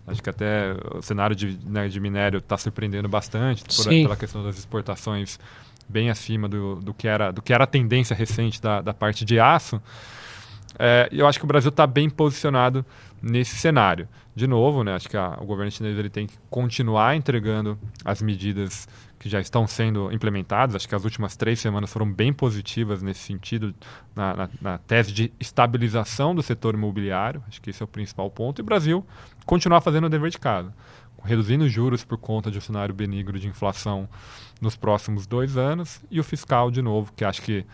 Acho 0.06 0.22
que 0.22 0.30
até 0.30 0.74
o 0.94 1.02
cenário 1.02 1.34
de, 1.34 1.58
né, 1.64 1.88
de 1.88 1.98
minério 1.98 2.38
está 2.38 2.56
surpreendendo 2.56 3.08
bastante 3.08 3.64
por, 3.64 3.84
pela 3.88 4.16
questão 4.16 4.44
das 4.44 4.58
exportações 4.58 5.40
bem 5.88 6.08
acima 6.08 6.48
do, 6.48 6.76
do, 6.76 6.94
que, 6.94 7.08
era, 7.08 7.32
do 7.32 7.42
que 7.42 7.52
era 7.52 7.64
a 7.64 7.66
tendência 7.66 8.14
recente 8.14 8.60
da, 8.60 8.80
da 8.80 8.94
parte 8.94 9.24
de 9.24 9.40
aço. 9.40 9.80
É, 10.78 11.08
eu 11.12 11.26
acho 11.26 11.38
que 11.38 11.44
o 11.44 11.48
Brasil 11.48 11.68
está 11.68 11.86
bem 11.86 12.08
posicionado 12.08 12.84
nesse 13.22 13.56
cenário. 13.56 14.08
De 14.34 14.46
novo, 14.46 14.82
né, 14.82 14.94
acho 14.94 15.08
que 15.08 15.16
a, 15.16 15.38
o 15.40 15.46
governo 15.46 15.70
chinês 15.70 15.96
ele 15.98 16.10
tem 16.10 16.26
que 16.26 16.34
continuar 16.50 17.14
entregando 17.14 17.78
as 18.04 18.20
medidas 18.20 18.88
que 19.18 19.28
já 19.28 19.40
estão 19.40 19.66
sendo 19.66 20.10
implementadas. 20.10 20.74
Acho 20.74 20.88
que 20.88 20.94
as 20.94 21.04
últimas 21.04 21.36
três 21.36 21.60
semanas 21.60 21.92
foram 21.92 22.10
bem 22.10 22.32
positivas 22.32 23.02
nesse 23.02 23.20
sentido, 23.20 23.72
na, 24.16 24.34
na, 24.34 24.48
na 24.60 24.78
tese 24.78 25.12
de 25.12 25.32
estabilização 25.38 26.34
do 26.34 26.42
setor 26.42 26.74
imobiliário. 26.74 27.42
Acho 27.46 27.62
que 27.62 27.70
esse 27.70 27.80
é 27.80 27.84
o 27.84 27.88
principal 27.88 28.28
ponto. 28.28 28.60
E 28.60 28.62
o 28.62 28.64
Brasil 28.64 29.06
continuar 29.46 29.80
fazendo 29.80 30.06
o 30.06 30.10
dever 30.10 30.30
de 30.30 30.38
casa, 30.40 30.74
reduzindo 31.22 31.68
juros 31.68 32.04
por 32.04 32.18
conta 32.18 32.50
de 32.50 32.58
um 32.58 32.60
cenário 32.60 32.92
benigno 32.92 33.38
de 33.38 33.46
inflação 33.46 34.08
nos 34.60 34.74
próximos 34.74 35.24
dois 35.24 35.56
anos. 35.56 36.00
E 36.10 36.18
o 36.18 36.24
fiscal, 36.24 36.68
de 36.68 36.82
novo, 36.82 37.12
que 37.14 37.24
acho 37.24 37.42
que 37.42 37.64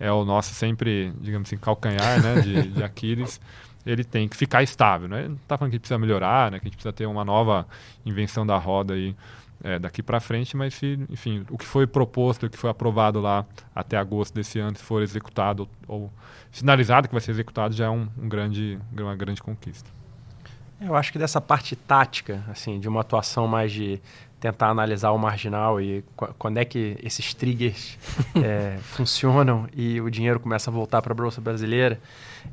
é 0.00 0.10
o 0.10 0.24
nosso 0.24 0.54
sempre, 0.54 1.12
digamos 1.20 1.48
assim, 1.48 1.56
calcanhar 1.56 2.20
né, 2.20 2.40
de, 2.40 2.68
de 2.68 2.82
Aquiles, 2.84 3.40
ele 3.86 4.04
tem 4.04 4.28
que 4.28 4.36
ficar 4.36 4.62
estável. 4.62 5.08
Né? 5.08 5.28
Não 5.28 5.36
está 5.36 5.56
falando 5.56 5.72
que 5.72 5.78
precisa 5.78 5.98
melhorar, 5.98 6.50
né, 6.50 6.58
que 6.58 6.64
a 6.64 6.68
gente 6.68 6.76
precisa 6.76 6.92
ter 6.92 7.06
uma 7.06 7.24
nova 7.24 7.66
invenção 8.04 8.44
da 8.44 8.58
roda 8.58 8.94
aí, 8.94 9.14
é, 9.62 9.78
daqui 9.78 10.02
para 10.02 10.20
frente, 10.20 10.56
mas 10.56 10.74
se, 10.74 10.98
enfim, 11.08 11.44
o 11.48 11.56
que 11.56 11.64
foi 11.64 11.86
proposto, 11.86 12.46
o 12.46 12.50
que 12.50 12.58
foi 12.58 12.68
aprovado 12.68 13.20
lá 13.20 13.46
até 13.74 13.96
agosto 13.96 14.34
desse 14.34 14.58
ano, 14.58 14.76
se 14.76 14.82
for 14.82 15.02
executado 15.02 15.68
ou 15.88 16.12
finalizado 16.50 17.08
que 17.08 17.14
vai 17.14 17.20
ser 17.22 17.30
executado, 17.30 17.74
já 17.74 17.86
é 17.86 17.90
um, 17.90 18.08
um 18.18 18.28
grande, 18.28 18.78
uma 18.92 19.16
grande 19.16 19.42
conquista. 19.42 19.88
Eu 20.78 20.94
acho 20.94 21.10
que 21.10 21.18
dessa 21.18 21.40
parte 21.40 21.74
tática, 21.74 22.44
assim, 22.48 22.78
de 22.78 22.86
uma 22.86 23.00
atuação 23.00 23.48
mais 23.48 23.72
de 23.72 23.98
tentar 24.38 24.68
analisar 24.68 25.10
o 25.12 25.18
marginal 25.18 25.80
e 25.80 26.04
quando 26.38 26.58
é 26.58 26.64
que 26.64 26.98
esses 27.02 27.32
triggers 27.32 27.98
é, 28.36 28.76
funcionam 28.82 29.66
e 29.74 30.00
o 30.00 30.10
dinheiro 30.10 30.38
começa 30.38 30.70
a 30.70 30.72
voltar 30.72 31.00
para 31.00 31.12
a 31.12 31.16
bolsa 31.16 31.40
brasileira. 31.40 31.98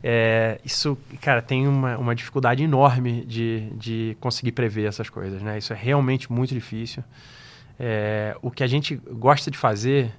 É, 0.01 0.59
isso, 0.63 0.97
cara, 1.21 1.41
tem 1.41 1.67
uma, 1.67 1.97
uma 1.97 2.15
dificuldade 2.15 2.63
enorme 2.63 3.25
de, 3.25 3.69
de 3.75 4.17
conseguir 4.19 4.53
prever 4.53 4.85
essas 4.85 5.09
coisas, 5.09 5.41
né? 5.41 5.57
Isso 5.57 5.73
é 5.73 5.75
realmente 5.75 6.31
muito 6.31 6.53
difícil. 6.53 7.03
É, 7.79 8.35
o 8.41 8.49
que 8.49 8.63
a 8.63 8.67
gente 8.67 8.95
gosta 8.95 9.51
de 9.51 9.57
fazer 9.57 10.13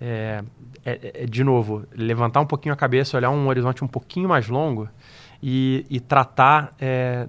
é, 0.00 0.42
é, 0.84 1.22
é, 1.22 1.26
de 1.26 1.44
novo, 1.44 1.84
levantar 1.94 2.40
um 2.40 2.46
pouquinho 2.46 2.72
a 2.72 2.76
cabeça, 2.76 3.16
olhar 3.16 3.30
um 3.30 3.46
horizonte 3.48 3.84
um 3.84 3.88
pouquinho 3.88 4.28
mais 4.28 4.48
longo 4.48 4.88
e, 5.42 5.84
e 5.90 6.00
tratar 6.00 6.74
é, 6.80 7.28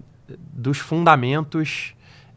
dos 0.53 0.77
fundamentos 0.77 1.93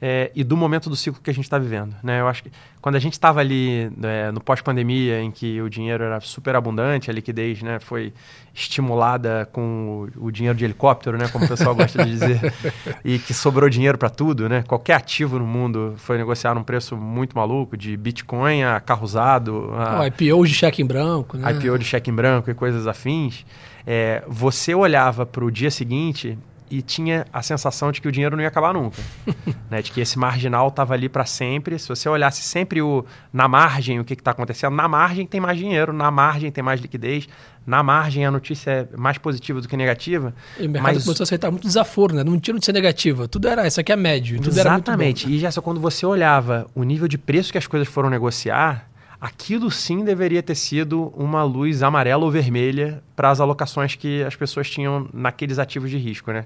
é, 0.07 0.31
e 0.35 0.45
do 0.45 0.55
momento 0.55 0.91
do 0.91 0.97
ciclo 0.97 1.19
que 1.23 1.31
a 1.31 1.33
gente 1.33 1.45
está 1.45 1.59
vivendo. 1.59 1.97
Né? 2.03 2.21
Eu 2.21 2.29
acho 2.29 2.43
que 2.43 2.53
quando 2.79 2.97
a 2.97 2.99
gente 2.99 3.15
estava 3.15 3.41
ali 3.41 3.91
é, 4.03 4.31
no 4.31 4.39
pós-pandemia, 4.39 5.19
em 5.23 5.31
que 5.31 5.63
o 5.63 5.71
dinheiro 5.71 6.05
era 6.05 6.21
super 6.21 6.55
abundante, 6.55 7.11
a 7.11 7.15
liquidez 7.15 7.63
né, 7.63 7.79
foi 7.81 8.13
estimulada 8.53 9.49
com 9.51 10.11
o, 10.15 10.27
o 10.27 10.31
dinheiro 10.31 10.59
de 10.59 10.63
helicóptero, 10.63 11.17
né, 11.17 11.27
como 11.29 11.47
o 11.47 11.49
pessoal 11.49 11.75
gosta 11.75 12.05
de 12.05 12.11
dizer, 12.11 12.53
e 13.03 13.19
que 13.19 13.33
sobrou 13.33 13.71
dinheiro 13.71 13.97
para 13.97 14.11
tudo. 14.11 14.47
Né? 14.47 14.63
Qualquer 14.69 14.97
ativo 14.97 15.39
no 15.39 15.47
mundo 15.47 15.95
foi 15.97 16.19
negociado 16.19 16.55
num 16.57 16.65
preço 16.65 16.99
muito 16.99 17.35
maluco, 17.35 17.75
de 17.75 17.97
Bitcoin 17.97 18.63
a 18.63 18.81
carro 18.81 19.07
usado. 19.07 19.73
A... 19.73 20.01
Oh, 20.01 20.05
IPO 20.05 20.47
de 20.47 20.53
cheque 20.53 20.83
em 20.83 20.87
branco. 20.87 21.39
Né? 21.39 21.51
IPO 21.51 21.79
de 21.79 21.85
cheque 21.87 22.11
em 22.11 22.15
branco 22.15 22.51
e 22.51 22.55
coisas 22.55 22.87
afins. 22.87 23.47
É, 23.87 24.23
você 24.29 24.75
olhava 24.75 25.25
para 25.25 25.43
o 25.43 25.51
dia 25.51 25.71
seguinte 25.71 26.37
e 26.71 26.83
tinha 26.83 27.27
a 27.33 27.43
sensação 27.43 27.93
de 27.93 28.01
que 28.01 28.09
o 28.09 28.13
dinheiro 28.13 28.37
não 28.37 28.43
ia 28.43 28.49
acabar 28.49 28.73
nunca, 28.73 28.97
né? 29.71 29.83
De 29.83 29.93
que 29.93 30.01
esse 30.01 30.19
marginal 30.19 30.69
estava 30.69 30.95
ali 30.95 31.09
para 31.09 31.25
sempre. 31.25 31.79
Se 31.79 31.89
você 31.89 32.09
olhasse 32.09 32.43
sempre 32.43 32.81
o 32.81 33.05
na 33.33 33.47
margem 33.47 34.01
o 34.01 34.05
que 34.05 34.15
está 34.15 34.31
acontecendo, 34.31 34.75
na 34.75 34.89
margem 34.89 35.27
tem 35.27 35.41
mais 35.41 35.59
dinheiro, 35.59 35.93
na 35.93 36.11
margem 36.11 36.51
tem 36.51 36.65
mais 36.65 36.81
liquidez, 36.81 37.29
na 37.67 37.83
margem 37.83 38.25
a 38.25 38.31
notícia 38.31 38.89
é 38.93 38.97
mais 38.97 39.19
positiva 39.19 39.61
do 39.61 39.69
que 39.69 39.77
negativa. 39.77 40.35
E 40.59 40.67
o 40.67 40.71
mercado 40.71 40.95
mas... 40.95 41.05
começou 41.05 41.23
a 41.23 41.25
aceitar 41.25 41.51
muito 41.51 41.67
desaforo, 41.67 42.15
né? 42.15 42.25
Não 42.25 42.39
tinha 42.39 42.59
de 42.59 42.65
ser 42.65 42.73
negativa. 42.73 43.29
Tudo 43.29 43.49
era, 43.49 43.67
isso 43.67 43.81
aqui 43.81 43.93
é 43.93 43.97
médio. 43.97 44.41
Tudo 44.41 44.49
Exatamente. 44.49 45.31
E 45.31 45.39
já 45.39 45.51
só 45.51 45.61
quando 45.61 45.81
você 45.81 46.05
olhava 46.05 46.67
o 46.75 46.83
nível 46.83 47.09
de 47.09 47.19
preço 47.19 47.53
que 47.53 47.59
as 47.59 47.67
coisas 47.67 47.89
foram 47.89 48.11
negociar, 48.11 48.89
aquilo 49.25 49.71
sim 49.71 50.05
deveria 50.05 50.43
ter 50.43 50.55
sido 50.55 51.11
uma 51.17 51.43
luz 51.43 51.83
amarela 51.83 52.23
ou 52.23 52.31
vermelha 52.31 53.03
para 53.17 53.31
as 53.31 53.41
alocações 53.41 53.95
que 53.95 54.23
as 54.23 54.37
pessoas 54.37 54.69
tinham 54.69 55.09
naqueles 55.15 55.59
ativos 55.59 55.91
de 55.91 55.97
risco, 55.97 56.31
né? 56.31 56.45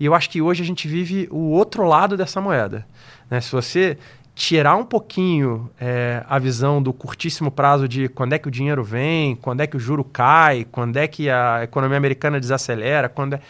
E 0.00 0.06
eu 0.06 0.12
acho 0.12 0.28
que 0.28 0.42
hoje 0.42 0.60
a 0.60 0.66
gente 0.66 0.88
vive 0.88 1.28
o 1.30 1.50
outro 1.50 1.84
lado 1.84 2.16
dessa 2.16 2.40
moeda. 2.40 2.84
Né? 3.30 3.40
Se 3.40 3.52
você 3.52 3.96
tirar 4.34 4.74
um 4.74 4.84
pouquinho 4.84 5.70
é, 5.80 6.24
a 6.28 6.36
visão 6.40 6.82
do 6.82 6.92
curtíssimo 6.92 7.48
prazo 7.48 7.86
de 7.86 8.08
quando 8.08 8.32
é 8.32 8.40
que 8.40 8.48
o 8.48 8.50
dinheiro 8.50 8.82
vem, 8.82 9.36
quando 9.36 9.60
é 9.60 9.66
que 9.68 9.76
o 9.76 9.80
juro 9.80 10.02
cai, 10.02 10.66
quando 10.72 10.96
é 10.96 11.06
que 11.06 11.30
a 11.30 11.62
economia 11.62 11.96
americana 11.96 12.40
desacelera, 12.40 13.08
quando 13.08 13.34
é 13.34 13.40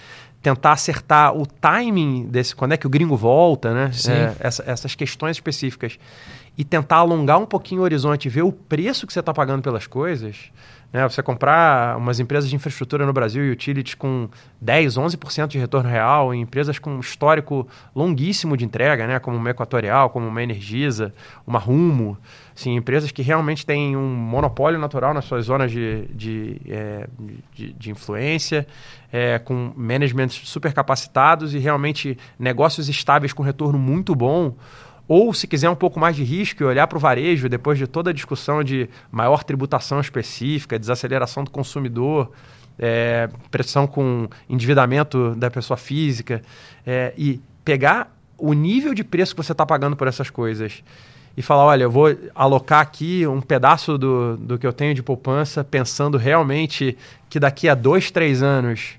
tentar 0.43 0.73
acertar 0.73 1.35
o 1.35 1.47
timing 1.47 2.27
desse, 2.27 2.55
quando 2.55 2.73
é 2.73 2.77
que 2.77 2.87
o 2.87 2.91
gringo 2.91 3.17
volta, 3.17 3.73
né? 3.73 3.91
É, 4.07 4.37
essa, 4.39 4.63
essas 4.67 4.95
questões 4.95 5.39
específicas 5.39 5.99
e 6.59 6.65
tentar 6.65 6.97
alongar 6.97 7.39
um 7.39 7.47
pouquinho 7.47 7.83
o 7.83 7.85
horizonte, 7.85 8.29
ver 8.29 8.43
o 8.43 8.53
preço 8.53 9.07
que 9.07 9.13
você 9.13 9.21
está 9.21 9.33
pagando 9.33 9.63
pelas 9.63 9.87
coisas. 9.87 10.51
Né? 10.93 11.07
Você 11.07 11.23
comprar 11.23 11.99
umas 11.99 12.19
empresas 12.19 12.49
de 12.49 12.57
infraestrutura 12.57 13.05
no 13.05 13.13
Brasil 13.13 13.45
e 13.45 13.51
utilities 13.51 13.95
com 13.95 14.29
10, 14.61 14.97
11% 14.97 15.49
de 15.49 15.59
retorno 15.59 15.91
real, 15.91 16.33
em 16.33 16.41
empresas 16.41 16.79
com 16.79 16.93
um 16.93 17.01
histórico 17.01 17.69
longuíssimo 17.95 18.57
de 18.57 18.65
entrega, 18.65 19.07
né? 19.07 19.19
como 19.19 19.37
uma 19.37 19.51
Equatorial, 19.51 20.09
como 20.09 20.27
uma 20.27 20.43
Energisa, 20.43 21.13
uma 21.47 21.59
Rumo. 21.59 22.17
Assim, 22.55 22.75
empresas 22.75 23.11
que 23.11 23.21
realmente 23.21 23.67
têm 23.67 23.95
um 23.95 24.15
monopólio 24.15 24.79
natural 24.79 25.13
nas 25.13 25.27
suas 25.27 25.45
zonas 25.45 25.71
de, 25.71 26.07
de, 26.07 26.63
é, 26.67 27.07
de, 27.55 27.75
de 27.75 27.91
influência, 27.91 28.67
é, 29.13 29.39
com 29.39 29.73
managements 29.77 30.49
super 30.49 30.73
capacitados 30.73 31.53
e 31.53 31.59
realmente 31.59 32.17
negócios 32.39 32.89
estáveis 32.89 33.35
com 33.35 33.43
retorno 33.43 33.79
muito 33.79 34.15
bom 34.15 34.55
Ou, 35.09 35.33
se 35.33 35.47
quiser 35.47 35.71
um 35.71 35.75
pouco 35.75 36.01
mais 36.01 36.17
de 36.17 36.25
risco 36.25 36.63
e 36.63 36.67
olhar 36.67 36.87
para 36.87 36.97
o 36.97 37.01
varejo, 37.01 37.49
depois 37.49 37.79
de 37.79 37.87
toda 37.87 38.11
a 38.11 38.13
discussão 38.13 38.65
de 38.65 38.89
maior 39.11 39.45
tributação 39.45 40.01
específica, 40.01 40.79
desaceleração 40.79 41.45
do 41.45 41.51
consumidor, 41.51 42.33
é, 42.79 43.29
pressão 43.51 43.87
com 43.87 44.29
endividamento 44.49 45.35
da 45.37 45.51
pessoa 45.51 45.77
física, 45.77 46.43
é, 46.85 47.15
e 47.17 47.41
pegar 47.65 48.13
o 48.37 48.53
nível 48.53 48.95
de 48.95 49.05
preço 49.05 49.35
que 49.35 49.43
você 49.43 49.53
está 49.53 49.65
pagando 49.65 49.97
por 49.97 50.09
essas 50.09 50.29
coisas 50.29 50.83
e 51.37 51.43
falar, 51.43 51.65
olha, 51.67 51.85
eu 51.85 51.91
vou 51.91 52.17
alocar 52.35 52.81
aqui 52.81 53.27
um 53.27 53.41
pedaço 53.41 53.99
do, 53.99 54.37
do 54.37 54.59
que 54.59 54.67
eu 54.67 54.73
tenho 54.73 54.95
de 54.95 55.03
poupança, 55.03 55.63
pensando 55.63 56.17
realmente 56.17 56.97
que 57.29 57.39
daqui 57.39 57.69
a 57.69 57.75
dois, 57.75 58.11
três 58.11 58.43
anos 58.43 58.95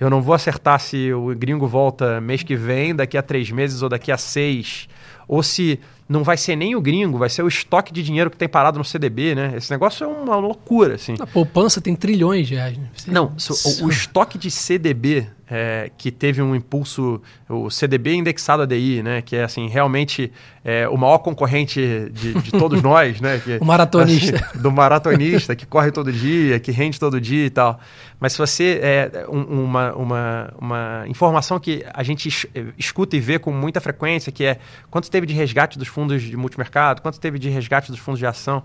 eu 0.00 0.08
não 0.08 0.22
vou 0.22 0.34
acertar 0.34 0.80
se 0.80 1.12
o 1.12 1.34
gringo 1.36 1.68
volta 1.68 2.20
mês 2.20 2.42
que 2.42 2.56
vem, 2.56 2.96
daqui 2.96 3.18
a 3.18 3.22
três 3.22 3.50
meses 3.50 3.82
ou 3.82 3.88
daqui 3.88 4.10
a 4.10 4.16
seis, 4.16 4.88
ou 5.28 5.42
se 5.42 5.78
não 6.08 6.24
vai 6.24 6.36
ser 6.36 6.56
nem 6.56 6.74
o 6.74 6.80
gringo, 6.80 7.18
vai 7.18 7.28
ser 7.28 7.42
o 7.42 7.46
estoque 7.46 7.92
de 7.92 8.02
dinheiro 8.02 8.30
que 8.30 8.36
tem 8.36 8.48
parado 8.48 8.78
no 8.78 8.84
CDB, 8.84 9.34
né? 9.34 9.52
Esse 9.56 9.70
negócio 9.70 10.02
é 10.02 10.08
uma 10.08 10.34
loucura, 10.36 10.96
assim. 10.96 11.14
A 11.20 11.26
poupança 11.26 11.80
tem 11.80 11.94
trilhões 11.94 12.48
de 12.48 12.54
reais. 12.54 12.76
Né? 12.76 12.88
Não, 13.06 13.26
o, 13.26 13.84
o, 13.84 13.88
estoque 13.90 14.36
de 14.36 14.50
CDB 14.50 15.28
é, 15.50 15.90
que 15.96 16.10
teve 16.10 16.42
um 16.42 16.54
impulso, 16.54 17.22
o 17.48 17.70
CDB 17.70 18.14
indexado 18.14 18.62
a 18.62 18.66
DI, 18.66 19.02
né? 19.02 19.22
Que 19.22 19.36
é 19.36 19.44
assim, 19.44 19.68
realmente 19.68 20.30
é, 20.64 20.88
o 20.88 20.96
maior 20.96 21.18
concorrente 21.18 21.80
de, 22.12 22.34
de 22.34 22.50
todos 22.50 22.82
nós, 22.82 23.20
né? 23.20 23.40
Que, 23.42 23.58
o 23.60 23.64
maratonista. 23.64 24.36
Assim, 24.36 24.58
do 24.60 24.70
maratonista, 24.70 25.56
que 25.56 25.66
corre 25.66 25.90
todo 25.90 26.12
dia, 26.12 26.60
que 26.60 26.70
rende 26.70 27.00
todo 27.00 27.20
dia 27.20 27.46
e 27.46 27.50
tal. 27.50 27.80
Mas 28.18 28.32
se 28.32 28.38
você. 28.38 28.80
É, 28.82 29.26
um, 29.28 29.64
uma, 29.64 29.94
uma, 29.94 30.54
uma 30.58 31.04
informação 31.06 31.58
que 31.58 31.84
a 31.92 32.02
gente 32.02 32.28
escuta 32.76 33.16
e 33.16 33.20
vê 33.20 33.38
com 33.38 33.52
muita 33.52 33.80
frequência, 33.80 34.30
que 34.30 34.44
é 34.44 34.58
quanto 34.90 35.10
teve 35.10 35.26
de 35.26 35.34
resgate 35.34 35.78
dos 35.78 35.88
fundos 35.88 36.00
fundos 36.00 36.22
de 36.22 36.36
multimercado, 36.36 37.02
quanto 37.02 37.20
teve 37.20 37.38
de 37.38 37.48
resgate 37.48 37.90
dos 37.90 38.00
fundos 38.00 38.18
de 38.18 38.26
ação, 38.26 38.62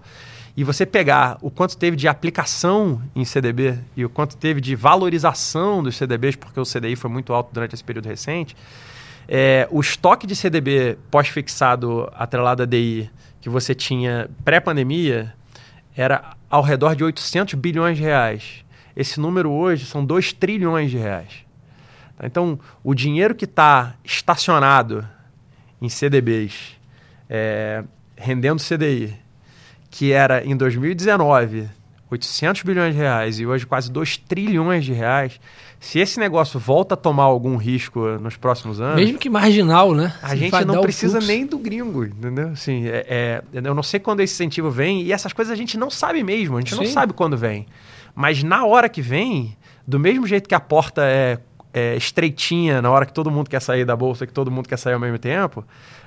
e 0.57 0.63
você 0.63 0.85
pegar 0.85 1.37
o 1.41 1.51
quanto 1.51 1.77
teve 1.77 1.97
de 1.97 2.07
aplicação 2.07 3.01
em 3.13 3.25
CDB 3.25 3.77
e 3.95 4.05
o 4.05 4.09
quanto 4.09 4.37
teve 4.37 4.61
de 4.61 4.75
valorização 4.75 5.83
dos 5.83 5.97
CDBs, 5.97 6.35
porque 6.35 6.59
o 6.59 6.63
CDI 6.63 6.95
foi 6.95 7.09
muito 7.09 7.33
alto 7.33 7.53
durante 7.53 7.73
esse 7.73 7.83
período 7.83 8.07
recente, 8.07 8.55
é, 9.27 9.67
o 9.71 9.81
estoque 9.81 10.25
de 10.25 10.35
CDB 10.35 10.97
pós-fixado 11.09 12.09
atrelado 12.13 12.63
a 12.63 12.65
DI 12.65 13.09
que 13.41 13.49
você 13.49 13.75
tinha 13.75 14.29
pré-pandemia 14.43 15.33
era 15.95 16.35
ao 16.49 16.61
redor 16.61 16.95
de 16.95 17.03
800 17.03 17.55
bilhões 17.55 17.97
de 17.97 18.03
reais. 18.03 18.63
Esse 18.95 19.19
número 19.19 19.51
hoje 19.51 19.85
são 19.85 20.05
2 20.05 20.33
trilhões 20.33 20.91
de 20.91 20.97
reais. 20.97 21.45
Então, 22.23 22.57
o 22.83 22.93
dinheiro 22.93 23.35
que 23.35 23.45
está 23.45 23.95
estacionado 24.03 25.05
em 25.81 25.89
CDBs 25.89 26.77
é, 27.29 27.83
rendendo 28.15 28.61
CDI, 28.61 29.13
que 29.95 30.11
era 30.11 30.45
em 30.45 30.57
2019 30.57 31.69
800 32.11 32.61
bilhões 32.63 32.93
de 32.93 32.99
reais 32.99 33.39
e 33.39 33.47
hoje 33.47 33.65
quase 33.65 33.89
2 33.91 34.17
trilhões 34.17 34.85
de 34.85 34.93
reais, 34.93 35.39
se 35.79 35.99
esse 35.99 36.19
negócio 36.19 36.59
volta 36.59 36.93
a 36.93 36.97
tomar 36.97 37.23
algum 37.23 37.57
risco 37.57 37.99
nos 38.19 38.37
próximos 38.37 38.79
anos. 38.79 38.95
Mesmo 38.97 39.17
que 39.17 39.29
marginal, 39.29 39.93
né? 39.93 40.13
A 40.21 40.35
gente 40.35 40.65
não 40.65 40.81
precisa 40.81 41.19
nem 41.19 41.47
do 41.47 41.57
gringo, 41.57 42.05
entendeu? 42.05 42.49
Assim, 42.49 42.87
é, 42.87 43.05
é, 43.07 43.43
eu 43.53 43.73
não 43.73 43.81
sei 43.81 43.99
quando 43.99 44.19
esse 44.19 44.35
incentivo 44.35 44.69
vem 44.69 45.01
e 45.01 45.11
essas 45.11 45.33
coisas 45.33 45.51
a 45.51 45.55
gente 45.55 45.77
não 45.77 45.89
sabe 45.89 46.23
mesmo, 46.23 46.57
a 46.57 46.59
gente 46.59 46.75
Sim. 46.75 46.83
não 46.83 46.85
sabe 46.85 47.13
quando 47.13 47.35
vem. 47.35 47.65
Mas 48.13 48.43
na 48.43 48.65
hora 48.65 48.87
que 48.87 49.01
vem, 49.01 49.57
do 49.87 49.99
mesmo 49.99 50.27
jeito 50.27 50.47
que 50.47 50.55
a 50.55 50.59
porta 50.59 51.03
é, 51.03 51.39
é 51.73 51.95
estreitinha 51.95 52.81
na 52.81 52.91
hora 52.91 53.05
que 53.05 53.13
todo 53.13 53.31
mundo 53.31 53.49
quer 53.49 53.61
sair 53.61 53.83
da 53.83 53.95
bolsa, 53.95 54.27
que 54.27 54.33
todo 54.33 54.51
mundo 54.51 54.69
quer 54.69 54.77
sair 54.77 54.93
ao 54.93 54.99
mesmo 54.99 55.17
tempo, 55.17 55.65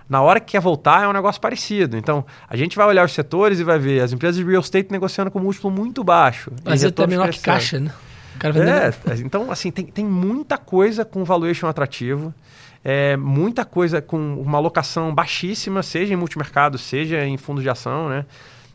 na 0.08 0.22
hora 0.22 0.40
que 0.40 0.52
quer 0.52 0.60
voltar, 0.60 1.04
é 1.04 1.08
um 1.08 1.12
negócio 1.12 1.40
parecido. 1.40 1.96
Então, 1.96 2.24
a 2.48 2.56
gente 2.56 2.76
vai 2.76 2.86
olhar 2.86 3.04
os 3.04 3.12
setores 3.12 3.60
e 3.60 3.64
vai 3.64 3.78
ver 3.78 4.00
as 4.00 4.12
empresas 4.12 4.36
de 4.36 4.44
real 4.44 4.62
estate 4.62 4.90
negociando 4.90 5.30
com 5.30 5.38
múltiplo 5.38 5.70
muito 5.70 6.02
baixo. 6.02 6.50
Mas 6.64 6.82
é 6.82 6.86
até 6.86 7.06
menor 7.06 7.30
que 7.30 7.40
caixa, 7.40 7.78
né? 7.78 7.92
É, 9.10 9.16
então, 9.18 9.50
assim, 9.50 9.70
tem, 9.70 9.84
tem 9.84 10.04
muita 10.04 10.56
coisa 10.56 11.04
com 11.04 11.24
valuation 11.24 11.66
atrativo. 11.66 12.32
É, 12.84 13.16
muita 13.16 13.64
coisa 13.64 14.00
com 14.00 14.34
uma 14.40 14.56
alocação 14.56 15.12
baixíssima, 15.14 15.82
seja 15.82 16.14
em 16.14 16.16
multimercado, 16.16 16.78
seja 16.78 17.26
em 17.26 17.36
fundos 17.36 17.62
de 17.62 17.68
ação, 17.68 18.08
né? 18.08 18.24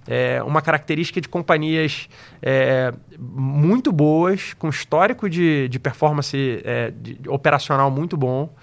É 0.06 0.44
uma 0.44 0.62
característica 0.62 1.22
de 1.22 1.30
companhias 1.30 2.10
é, 2.42 2.94
muito 3.18 3.90
boas, 3.90 4.54
com 4.54 4.68
histórico 4.68 5.30
de, 5.30 5.70
de 5.70 5.80
performance 5.80 6.62
é, 6.66 6.92
de, 6.92 7.18
operacional 7.30 7.90
muito 7.90 8.18
bom 8.18 8.54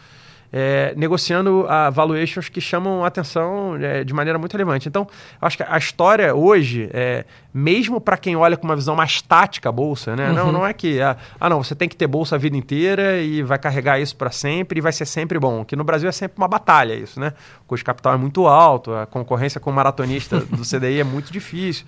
é, 0.52 0.92
negociando 0.96 1.64
a 1.68 1.90
valuations 1.90 2.48
que 2.48 2.60
chamam 2.60 3.04
a 3.04 3.06
atenção 3.06 3.76
é, 3.76 4.02
de 4.02 4.12
maneira 4.12 4.38
muito 4.38 4.52
relevante. 4.52 4.88
Então, 4.88 5.06
acho 5.40 5.56
que 5.56 5.62
a 5.62 5.78
história 5.78 6.34
hoje, 6.34 6.90
é, 6.92 7.24
mesmo 7.54 8.00
para 8.00 8.16
quem 8.16 8.36
olha 8.36 8.56
com 8.56 8.64
uma 8.64 8.74
visão 8.74 8.96
mais 8.96 9.22
tática 9.22 9.68
a 9.68 9.72
bolsa, 9.72 10.16
né? 10.16 10.28
Uhum. 10.28 10.34
Não, 10.34 10.52
não 10.52 10.66
é 10.66 10.72
que 10.72 11.00
ah, 11.00 11.16
ah, 11.38 11.48
não, 11.48 11.62
você 11.62 11.74
tem 11.74 11.88
que 11.88 11.96
ter 11.96 12.06
bolsa 12.06 12.34
a 12.34 12.38
vida 12.38 12.56
inteira 12.56 13.20
e 13.20 13.42
vai 13.42 13.58
carregar 13.58 14.00
isso 14.00 14.16
para 14.16 14.30
sempre 14.30 14.78
e 14.78 14.80
vai 14.80 14.92
ser 14.92 15.06
sempre 15.06 15.38
bom. 15.38 15.64
Que 15.64 15.76
no 15.76 15.84
Brasil 15.84 16.08
é 16.08 16.12
sempre 16.12 16.38
uma 16.38 16.48
batalha 16.48 16.94
isso, 16.94 17.20
né? 17.20 17.32
O 17.62 17.68
custo 17.68 17.82
de 17.82 17.84
capital 17.84 18.14
é 18.14 18.16
muito 18.16 18.46
alto, 18.46 18.92
a 18.92 19.06
concorrência 19.06 19.60
com 19.60 19.70
o 19.70 19.72
maratonista 19.72 20.40
do 20.50 20.62
CDI 20.62 21.00
é 21.00 21.04
muito 21.04 21.32
difícil. 21.32 21.86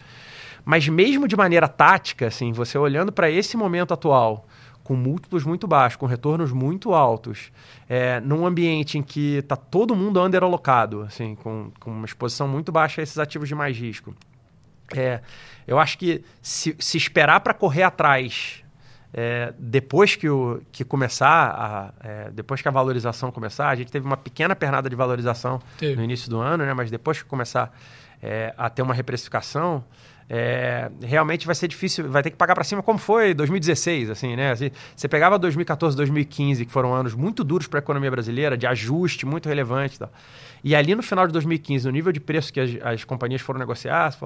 Mas 0.64 0.88
mesmo 0.88 1.26
de 1.26 1.36
maneira 1.36 1.66
tática, 1.66 2.28
assim, 2.28 2.52
você 2.52 2.78
olhando 2.78 3.10
para 3.10 3.28
esse 3.28 3.56
momento 3.56 3.92
atual, 3.92 4.46
com 4.82 4.94
múltiplos 4.94 5.44
muito 5.44 5.66
baixos, 5.66 5.96
com 5.96 6.06
retornos 6.06 6.52
muito 6.52 6.94
altos, 6.94 7.52
é, 7.88 8.20
num 8.20 8.46
ambiente 8.46 8.98
em 8.98 9.02
que 9.02 9.36
está 9.36 9.56
todo 9.56 9.94
mundo 9.94 10.20
underalocado, 10.20 11.02
assim, 11.02 11.34
com, 11.34 11.70
com 11.78 11.90
uma 11.90 12.06
exposição 12.06 12.48
muito 12.48 12.72
baixa 12.72 13.00
a 13.00 13.02
esses 13.02 13.18
ativos 13.18 13.48
de 13.48 13.54
mais 13.54 13.76
risco. 13.76 14.14
É, 14.94 15.20
eu 15.66 15.78
acho 15.78 15.96
que 15.96 16.24
se, 16.40 16.76
se 16.78 16.96
esperar 16.98 17.40
para 17.40 17.54
correr 17.54 17.82
atrás 17.82 18.62
é, 19.14 19.52
depois 19.58 20.16
que, 20.16 20.28
o, 20.28 20.62
que 20.72 20.84
começar, 20.84 21.50
a, 21.50 21.94
é, 22.06 22.30
depois 22.30 22.62
que 22.62 22.68
a 22.68 22.70
valorização 22.70 23.30
começar, 23.30 23.68
a 23.68 23.74
gente 23.74 23.92
teve 23.92 24.06
uma 24.06 24.16
pequena 24.16 24.56
pernada 24.56 24.88
de 24.88 24.96
valorização 24.96 25.60
no 25.96 26.02
início 26.02 26.30
do 26.30 26.40
ano, 26.40 26.64
né? 26.64 26.72
mas 26.72 26.90
depois 26.90 27.20
que 27.20 27.28
começar 27.28 27.72
é, 28.22 28.54
a 28.56 28.70
ter 28.70 28.80
uma 28.80 28.94
reprecificação, 28.94 29.84
é, 30.28 30.90
realmente 31.02 31.46
vai 31.46 31.54
ser 31.54 31.68
difícil, 31.68 32.08
vai 32.08 32.22
ter 32.22 32.30
que 32.30 32.36
pagar 32.36 32.54
para 32.54 32.64
cima 32.64 32.82
como 32.82 32.98
foi 32.98 33.34
2016, 33.34 34.10
assim, 34.10 34.36
né? 34.36 34.52
Assim, 34.52 34.70
você 34.96 35.08
pegava 35.08 35.38
2014, 35.38 35.96
2015, 35.96 36.64
que 36.64 36.72
foram 36.72 36.94
anos 36.94 37.14
muito 37.14 37.44
duros 37.44 37.66
para 37.66 37.78
a 37.78 37.82
economia 37.82 38.10
brasileira, 38.10 38.56
de 38.56 38.66
ajuste 38.66 39.26
muito 39.26 39.48
relevante 39.48 39.98
e. 39.98 40.10
E 40.64 40.76
ali 40.76 40.94
no 40.94 41.02
final 41.02 41.26
de 41.26 41.32
2015, 41.32 41.86
no 41.86 41.92
nível 41.92 42.12
de 42.12 42.20
preço 42.20 42.52
que 42.52 42.60
as, 42.60 42.70
as 42.82 43.04
companhias 43.04 43.40
foram 43.40 43.58
negociar, 43.58 44.16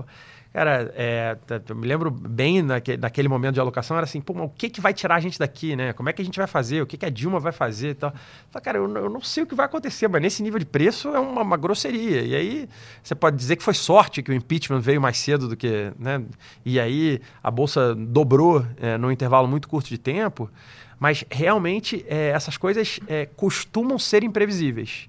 cara, 0.56 0.90
é, 0.96 1.36
eu 1.68 1.76
me 1.76 1.86
lembro 1.86 2.10
bem 2.10 2.62
naquele, 2.62 2.96
naquele 2.96 3.28
momento 3.28 3.52
de 3.52 3.60
alocação, 3.60 3.94
era 3.94 4.04
assim, 4.04 4.22
pô, 4.22 4.32
o 4.32 4.48
que, 4.48 4.70
que 4.70 4.80
vai 4.80 4.94
tirar 4.94 5.16
a 5.16 5.20
gente 5.20 5.38
daqui, 5.38 5.76
né? 5.76 5.92
Como 5.92 6.08
é 6.08 6.14
que 6.14 6.22
a 6.22 6.24
gente 6.24 6.38
vai 6.38 6.46
fazer? 6.46 6.80
O 6.80 6.86
que, 6.86 6.96
que 6.96 7.04
a 7.04 7.10
Dilma 7.10 7.38
vai 7.38 7.52
fazer 7.52 7.90
e 7.90 7.94
tal? 7.94 8.10
Falei, 8.50 8.64
cara, 8.64 8.78
eu, 8.78 8.88
eu, 8.96 9.10
não 9.10 9.20
sei 9.20 9.42
o 9.42 9.46
que 9.46 9.54
vai 9.54 9.66
acontecer, 9.66 10.08
mas 10.08 10.22
nesse 10.22 10.42
nível 10.42 10.58
de 10.58 10.64
preço 10.64 11.08
é 11.08 11.20
uma, 11.20 11.42
uma, 11.42 11.58
grosseria. 11.58 12.22
E 12.22 12.34
aí 12.34 12.68
você 13.02 13.14
pode 13.14 13.36
dizer 13.36 13.56
que 13.56 13.62
foi 13.62 13.74
sorte 13.74 14.22
que 14.22 14.30
o 14.30 14.34
impeachment 14.34 14.80
veio 14.80 14.98
mais 14.98 15.18
cedo 15.18 15.46
do 15.46 15.58
que, 15.58 15.92
né? 15.98 16.24
E 16.64 16.80
aí 16.80 17.20
a 17.42 17.50
Bolsa 17.50 17.94
dobrou 17.94 18.64
é, 18.80 18.96
num 18.96 19.10
intervalo 19.10 19.46
muito 19.46 19.68
curto 19.68 19.90
de 19.90 19.98
tempo, 19.98 20.50
mas 20.98 21.22
realmente 21.30 22.02
é, 22.08 22.28
essas 22.28 22.56
coisas 22.56 22.98
é, 23.06 23.26
costumam 23.26 23.98
ser 23.98 24.24
imprevisíveis. 24.24 25.06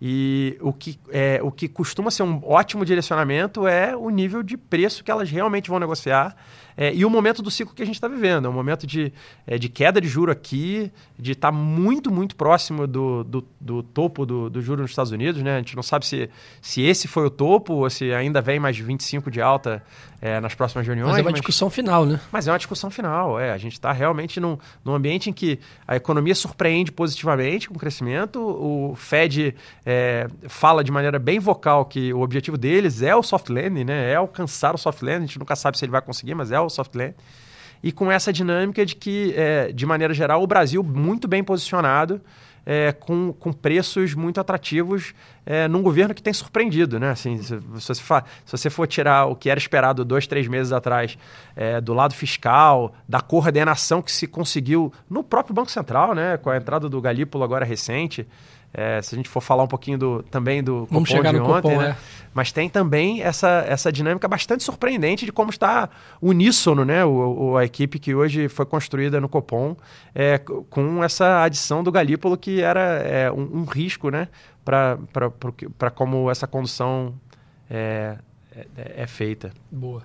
E 0.00 0.56
o 0.62 0.72
que, 0.72 0.98
é, 1.10 1.40
o 1.42 1.50
que 1.50 1.68
costuma 1.68 2.10
ser 2.10 2.22
um 2.22 2.40
ótimo 2.42 2.86
direcionamento 2.86 3.66
é 3.66 3.94
o 3.94 4.08
nível 4.08 4.42
de 4.42 4.56
preço 4.56 5.04
que 5.04 5.10
elas 5.10 5.30
realmente 5.30 5.68
vão 5.68 5.78
negociar 5.78 6.34
é, 6.76 6.94
e 6.94 7.04
o 7.04 7.10
momento 7.10 7.42
do 7.42 7.50
ciclo 7.50 7.74
que 7.74 7.82
a 7.82 7.86
gente 7.86 7.96
está 7.96 8.08
vivendo. 8.08 8.46
É 8.46 8.48
um 8.48 8.52
momento 8.52 8.86
de, 8.86 9.12
é, 9.46 9.58
de 9.58 9.68
queda 9.68 10.00
de 10.00 10.08
juro 10.08 10.30
aqui, 10.30 10.90
de 11.18 11.32
estar 11.32 11.50
tá 11.50 11.56
muito, 11.56 12.10
muito 12.10 12.36
próximo 12.36 12.86
do, 12.86 13.24
do, 13.24 13.46
do 13.60 13.82
topo 13.82 14.24
do, 14.24 14.48
do 14.48 14.60
juro 14.60 14.82
nos 14.82 14.90
Estados 14.90 15.12
Unidos. 15.12 15.42
Né? 15.42 15.56
A 15.56 15.58
gente 15.58 15.76
não 15.76 15.82
sabe 15.82 16.06
se, 16.06 16.30
se 16.60 16.82
esse 16.82 17.08
foi 17.08 17.26
o 17.26 17.30
topo 17.30 17.74
ou 17.74 17.90
se 17.90 18.12
ainda 18.12 18.40
vem 18.40 18.58
mais 18.58 18.78
25 18.78 19.30
de 19.30 19.40
alta 19.40 19.82
é, 20.20 20.38
nas 20.40 20.54
próximas 20.54 20.86
reuniões. 20.86 21.10
Mas 21.10 21.18
é 21.18 21.22
uma 21.22 21.30
mas... 21.30 21.40
discussão 21.40 21.70
final, 21.70 22.04
né? 22.04 22.20
Mas 22.30 22.46
é 22.46 22.52
uma 22.52 22.58
discussão 22.58 22.90
final, 22.90 23.40
é. 23.40 23.52
A 23.52 23.58
gente 23.58 23.72
está 23.72 23.90
realmente 23.92 24.38
num, 24.38 24.58
num 24.84 24.94
ambiente 24.94 25.30
em 25.30 25.32
que 25.32 25.58
a 25.86 25.96
economia 25.96 26.34
surpreende 26.34 26.92
positivamente 26.92 27.68
com 27.68 27.74
o 27.74 27.78
crescimento, 27.78 28.40
o 28.40 28.94
Fed 28.94 29.54
é, 29.84 30.28
fala 30.48 30.84
de 30.84 30.92
maneira 30.92 31.18
bem 31.18 31.38
vocal 31.38 31.84
que 31.84 32.12
o 32.12 32.20
objetivo 32.20 32.58
deles 32.58 33.02
é 33.02 33.14
o 33.16 33.22
soft 33.22 33.48
landing, 33.48 33.84
né? 33.84 34.12
É 34.12 34.16
alcançar 34.16 34.74
o 34.74 34.78
soft 34.78 35.02
landing. 35.02 35.24
A 35.24 35.26
gente 35.26 35.38
nunca 35.38 35.56
sabe 35.56 35.78
se 35.78 35.84
ele 35.84 35.92
vai 35.92 36.02
conseguir, 36.02 36.34
mas 36.34 36.52
é 36.52 36.59
o 36.62 36.70
soft 36.70 36.94
landing. 36.94 37.14
E 37.82 37.90
com 37.90 38.12
essa 38.12 38.32
dinâmica 38.32 38.84
de 38.84 38.94
que, 38.94 39.32
é, 39.36 39.72
de 39.72 39.86
maneira 39.86 40.12
geral, 40.12 40.42
o 40.42 40.46
Brasil 40.46 40.82
muito 40.82 41.26
bem 41.26 41.42
posicionado, 41.42 42.20
é, 42.64 42.92
com, 42.92 43.32
com 43.32 43.52
preços 43.52 44.14
muito 44.14 44.40
atrativos 44.40 45.14
é, 45.46 45.66
num 45.66 45.82
governo 45.82 46.14
que 46.14 46.22
tem 46.22 46.32
surpreendido, 46.32 47.00
né? 47.00 47.10
Assim, 47.10 47.38
se, 47.38 47.58
se, 47.58 47.58
você 47.58 47.94
fa, 48.02 48.24
se, 48.44 48.52
você 48.52 48.68
for 48.68 48.86
tirar 48.86 49.26
o 49.26 49.34
que 49.34 49.48
era 49.48 49.58
esperado 49.58 50.04
dois, 50.04 50.26
três 50.26 50.46
meses 50.46 50.72
atrás 50.72 51.16
é, 51.56 51.80
do 51.80 51.94
lado 51.94 52.14
fiscal, 52.14 52.94
da 53.08 53.20
coordenação 53.20 54.02
que 54.02 54.12
se 54.12 54.26
conseguiu 54.26 54.92
no 55.08 55.24
próprio 55.24 55.54
Banco 55.54 55.70
Central, 55.70 56.14
né? 56.14 56.36
Com 56.36 56.50
a 56.50 56.56
entrada 56.56 56.88
do 56.88 57.00
Galípolo 57.00 57.42
agora 57.42 57.64
recente, 57.64 58.26
É, 58.72 59.02
se 59.02 59.14
a 59.14 59.16
gente 59.16 59.28
for 59.28 59.40
falar 59.40 59.64
um 59.64 59.66
pouquinho 59.66 59.98
do, 59.98 60.22
também 60.24 60.62
do 60.62 60.86
Vamos 60.90 61.08
Copom 61.08 61.16
chegar 61.22 61.32
de 61.32 61.38
no 61.40 61.44
ontem, 61.44 61.70
Copom, 61.70 61.78
né? 61.82 61.88
é. 61.90 61.96
Mas 62.32 62.52
tem 62.52 62.68
também 62.68 63.20
essa, 63.20 63.64
essa 63.66 63.90
dinâmica 63.90 64.28
bastante 64.28 64.62
surpreendente 64.62 65.26
de 65.26 65.32
como 65.32 65.50
está 65.50 65.90
uníssono, 66.22 66.84
né? 66.84 67.04
O, 67.04 67.50
o- 67.50 67.56
a 67.56 67.64
equipe 67.64 67.98
que 67.98 68.14
hoje 68.14 68.48
foi 68.48 68.64
construída 68.64 69.20
no 69.20 69.28
Copom 69.28 69.74
é, 70.14 70.38
com 70.38 71.02
essa 71.02 71.42
adição 71.42 71.82
do 71.82 71.90
Galípolo 71.90 72.36
que 72.36 72.60
era 72.62 72.80
é, 72.80 73.32
um, 73.32 73.62
um 73.62 73.64
risco, 73.64 74.08
né? 74.10 74.28
Para 74.64 75.90
como 75.92 76.30
essa 76.30 76.46
condução 76.46 77.14
é, 77.68 78.16
é, 78.54 78.66
é 79.02 79.06
feita. 79.08 79.50
Boa. 79.70 80.02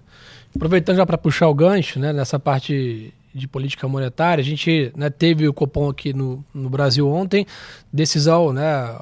Aproveitando 0.56 0.98
já 0.98 1.06
para 1.06 1.18
puxar 1.20 1.48
o 1.50 1.54
gancho, 1.54 2.00
né, 2.00 2.12
nessa 2.14 2.40
parte 2.40 3.14
de 3.36 3.50
política 3.50 3.86
monetária, 3.86 4.42
a 4.42 4.46
gente 4.46 4.94
né, 4.96 5.10
teve 5.10 5.46
o 5.46 5.54
Copom 5.54 5.90
aqui 5.90 6.14
no, 6.14 6.44
no 6.54 6.70
Brasil 6.70 7.06
ontem, 7.06 7.46
decisão, 7.92 8.54
né, 8.54 8.98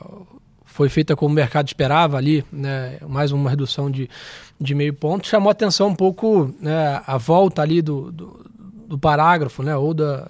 foi 0.66 0.90
feita 0.90 1.16
como 1.16 1.32
o 1.32 1.36
mercado 1.36 1.68
esperava 1.68 2.18
ali, 2.18 2.44
né, 2.52 2.98
mais 3.08 3.32
uma 3.32 3.48
redução 3.48 3.92
de, 3.92 4.10
de 4.60 4.74
meio 4.74 4.92
ponto, 4.92 5.28
chamou 5.28 5.52
atenção 5.52 5.90
um 5.90 5.96
pouco 5.96 6.52
né, 6.60 7.00
a 7.06 7.16
volta 7.16 7.62
ali 7.62 7.80
do, 7.80 8.12
do, 8.12 8.46
do 8.88 8.98
parágrafo, 8.98 9.62
né, 9.62 9.78
ou 9.78 9.94
da, 9.94 10.28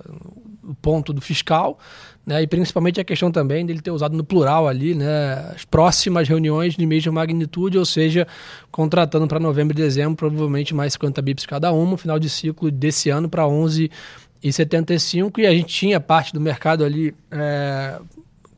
do 0.62 0.76
ponto 0.82 1.14
do 1.14 1.22
fiscal, 1.22 1.80
né, 2.26 2.42
e 2.42 2.48
principalmente 2.48 3.02
a 3.02 3.04
questão 3.04 3.32
também 3.32 3.66
dele 3.66 3.82
ter 3.82 3.92
usado 3.92 4.16
no 4.16 4.24
plural 4.24 4.68
ali, 4.68 4.96
né, 4.96 5.52
as 5.54 5.66
próximas 5.66 6.28
reuniões 6.28 6.76
de 6.76 6.86
mesma 6.86 7.12
magnitude, 7.12 7.78
ou 7.78 7.86
seja, 7.86 8.26
contratando 8.72 9.28
para 9.28 9.40
novembro 9.40 9.74
e 9.74 9.78
dezembro 9.78 10.16
provavelmente 10.16 10.74
mais 10.74 10.94
50 10.94 11.22
bips 11.22 11.46
cada 11.46 11.72
uma, 11.74 11.98
final 11.98 12.18
de 12.18 12.30
ciclo 12.30 12.72
desse 12.72 13.10
ano 13.10 13.28
para 13.28 13.44
11,75 13.44 15.40
e 15.40 15.46
a 15.46 15.52
gente 15.52 15.68
tinha 15.68 16.00
parte 16.00 16.34
do 16.34 16.40
mercado 16.40 16.86
ali 16.86 17.14
é, 17.30 18.00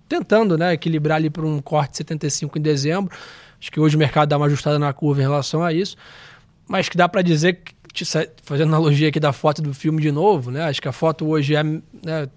tentando 0.07 0.57
né, 0.57 0.73
equilibrar 0.73 1.17
ali 1.17 1.31
para 1.31 1.45
um 1.45 1.59
corte 1.59 1.91
de 1.91 1.97
75 1.97 2.59
em 2.59 2.61
dezembro. 2.61 3.15
Acho 3.59 3.71
que 3.71 3.79
hoje 3.79 3.95
o 3.95 3.99
mercado 3.99 4.29
dá 4.29 4.37
uma 4.37 4.45
ajustada 4.45 4.77
na 4.77 4.93
curva 4.93 5.21
em 5.21 5.23
relação 5.23 5.63
a 5.63 5.73
isso, 5.73 5.97
mas 6.67 6.87
que 6.87 6.95
dá 6.95 7.09
para 7.09 7.23
dizer 7.23 7.53
que 7.53 7.74
fazendo 8.43 8.69
analogia 8.69 9.09
aqui 9.09 9.19
da 9.19 9.31
foto 9.31 9.61
do 9.61 9.73
filme 9.73 10.01
de 10.01 10.11
novo, 10.11 10.51
né? 10.51 10.63
Acho 10.63 10.81
que 10.81 10.87
a 10.87 10.91
foto 10.91 11.27
hoje 11.27 11.55
é, 11.55 11.63
né, 11.63 11.81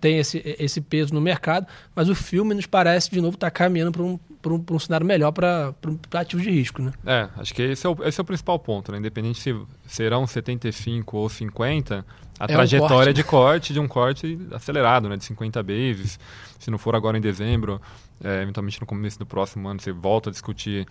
tem 0.01 0.19
esse, 0.19 0.43
esse 0.59 0.81
peso 0.81 1.13
no 1.15 1.21
mercado, 1.21 1.67
mas 1.95 2.09
o 2.09 2.15
filme 2.15 2.55
nos 2.55 2.67
parece 2.67 3.11
de 3.11 3.21
novo 3.21 3.35
estar 3.35 3.51
caminhando 3.51 3.93
para 3.93 4.03
um, 4.03 4.19
pra 4.41 4.53
um, 4.53 4.61
pra 4.61 4.77
um 4.77 4.79
cenário 4.79 5.07
melhor 5.07 5.33
para 5.33 5.75
ativos 6.13 6.45
de 6.45 6.51
risco, 6.51 6.83
né? 6.83 6.93
É, 7.05 7.29
acho 7.39 7.55
que 7.55 7.63
esse 7.63 7.87
é 7.87 7.91
o, 7.91 7.97
esse 8.05 8.21
é 8.21 8.23
o 8.23 8.25
principal 8.25 8.59
ponto, 8.59 8.93
né? 8.93 8.99
Independente 8.99 9.41
se 9.41 9.55
serão 9.87 10.27
75 10.27 11.17
ou 11.17 11.29
50, 11.29 12.05
a 12.39 12.45
É 12.45 12.45
um 12.45 12.47
trajetória 12.47 12.95
corte, 12.95 13.13
de 13.13 13.25
corte, 13.25 13.73
de 13.73 13.81
um 13.81 13.89
corte 13.89 14.39
acelerado, 14.53 15.09
né? 15.09 15.17
De 15.17 15.25
50 15.25 15.63
bases. 15.63 16.21
Se 16.59 16.71
não 16.71 16.79
for 16.79 16.95
agora 16.95 17.19
em 17.19 17.21
dezembro, 17.21 17.81
é, 18.23 18.43
eventualmente 18.43 18.81
no 18.81 18.87
começo 18.87 19.19
do 19.19 19.27
próximo 19.27 19.69
ano 19.69 19.81
você 19.81 19.93
volta 19.93 20.31
a 20.31 20.33
discutir 20.33 20.87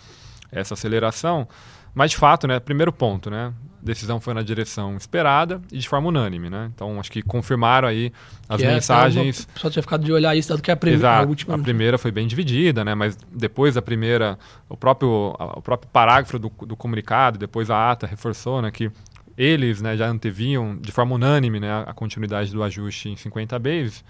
essa 0.52 0.74
aceleração. 0.74 1.48
Mas, 1.94 2.12
de 2.12 2.18
fato, 2.18 2.48
né? 2.48 2.60
Primeiro 2.60 2.92
ponto, 2.94 3.30
né? 3.30 3.54
A 3.82 3.86
decisão 3.88 4.20
foi 4.20 4.34
na 4.34 4.42
direção 4.42 4.98
esperada 4.98 5.62
e 5.72 5.78
de 5.78 5.88
forma 5.88 6.10
unânime, 6.10 6.50
né? 6.50 6.70
Então, 6.76 7.00
acho 7.00 7.12
que 7.12 7.22
confirmaram 7.22 7.88
aí 7.88 8.12
as 8.50 8.58
Que 8.60 8.66
é, 8.68 8.74
mensagens... 8.74 9.44
O 9.44 9.48
pessoal 9.54 9.72
tinha 9.72 9.84
ficado 9.84 10.04
de 10.04 10.12
olhar 10.12 10.36
isso, 10.36 10.50
dado 10.50 10.62
que 10.62 10.70
a, 10.72 10.76
prim- 10.76 10.92
Exato. 10.92 11.24
a 11.26 11.28
última. 11.28 11.56
A 11.56 11.58
primeira 11.58 11.98
foi 11.98 12.12
bem 12.12 12.28
dividida, 12.28 12.84
né? 12.84 12.94
Mas 12.94 13.18
depois 13.32 13.76
da 13.76 13.82
primeira, 13.82 14.38
o 14.68 14.76
próprio, 14.76 15.34
o 15.40 15.62
próprio 15.62 15.90
parágrafo 15.92 16.38
do, 16.38 16.52
do 16.66 16.76
comunicado, 16.76 17.38
depois 17.40 17.70
a 17.70 17.92
ata 17.92 18.06
reforçou, 18.06 18.62
né, 18.62 18.72
que 18.72 18.92
eles, 19.38 19.82
né, 19.82 19.96
já 19.96 20.08
anteviam 20.08 20.76
de 20.78 20.92
forma 20.92 21.14
unânime, 21.16 21.60
né, 21.60 21.84
a 21.86 21.94
continuidade 21.94 22.52
do 22.52 22.64
ajuste 22.64 23.10
em 23.10 23.16
50 23.16 23.58
bases 23.60 24.04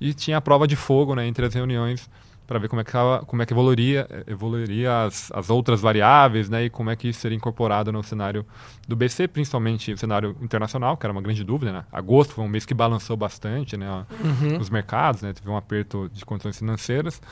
e 0.00 0.14
tinha 0.14 0.36
a 0.36 0.40
prova 0.40 0.66
de 0.66 0.76
fogo, 0.76 1.14
né, 1.14 1.26
entre 1.26 1.44
as 1.44 1.52
reuniões 1.52 2.08
para 2.50 2.58
ver 2.58 2.66
como 2.66 2.80
é 2.80 2.84
que 2.84 2.90
como 3.28 3.42
é 3.42 3.46
que 3.46 3.52
evoluiria, 3.52 4.08
evoluiria 4.26 5.04
as, 5.04 5.30
as 5.30 5.50
outras 5.50 5.80
variáveis, 5.80 6.50
né, 6.50 6.64
e 6.64 6.68
como 6.68 6.90
é 6.90 6.96
que 6.96 7.06
isso 7.06 7.20
seria 7.20 7.36
incorporado 7.36 7.92
no 7.92 8.02
cenário 8.02 8.44
do 8.88 8.96
BC, 8.96 9.28
principalmente 9.28 9.92
o 9.92 9.96
cenário 9.96 10.36
internacional, 10.42 10.96
que 10.96 11.06
era 11.06 11.12
uma 11.12 11.22
grande 11.22 11.44
dúvida, 11.44 11.70
né? 11.70 11.84
Agosto 11.92 12.34
foi 12.34 12.44
um 12.44 12.48
mês 12.48 12.66
que 12.66 12.74
balançou 12.74 13.16
bastante, 13.16 13.76
né, 13.76 14.04
Uhum. 14.20 14.58
os 14.58 14.68
mercados, 14.68 15.22
né? 15.22 15.32
Teve 15.32 15.48
um 15.48 15.56
aperto 15.56 16.10
de 16.12 16.24
condições 16.24 16.58
financeiras. 16.58 17.22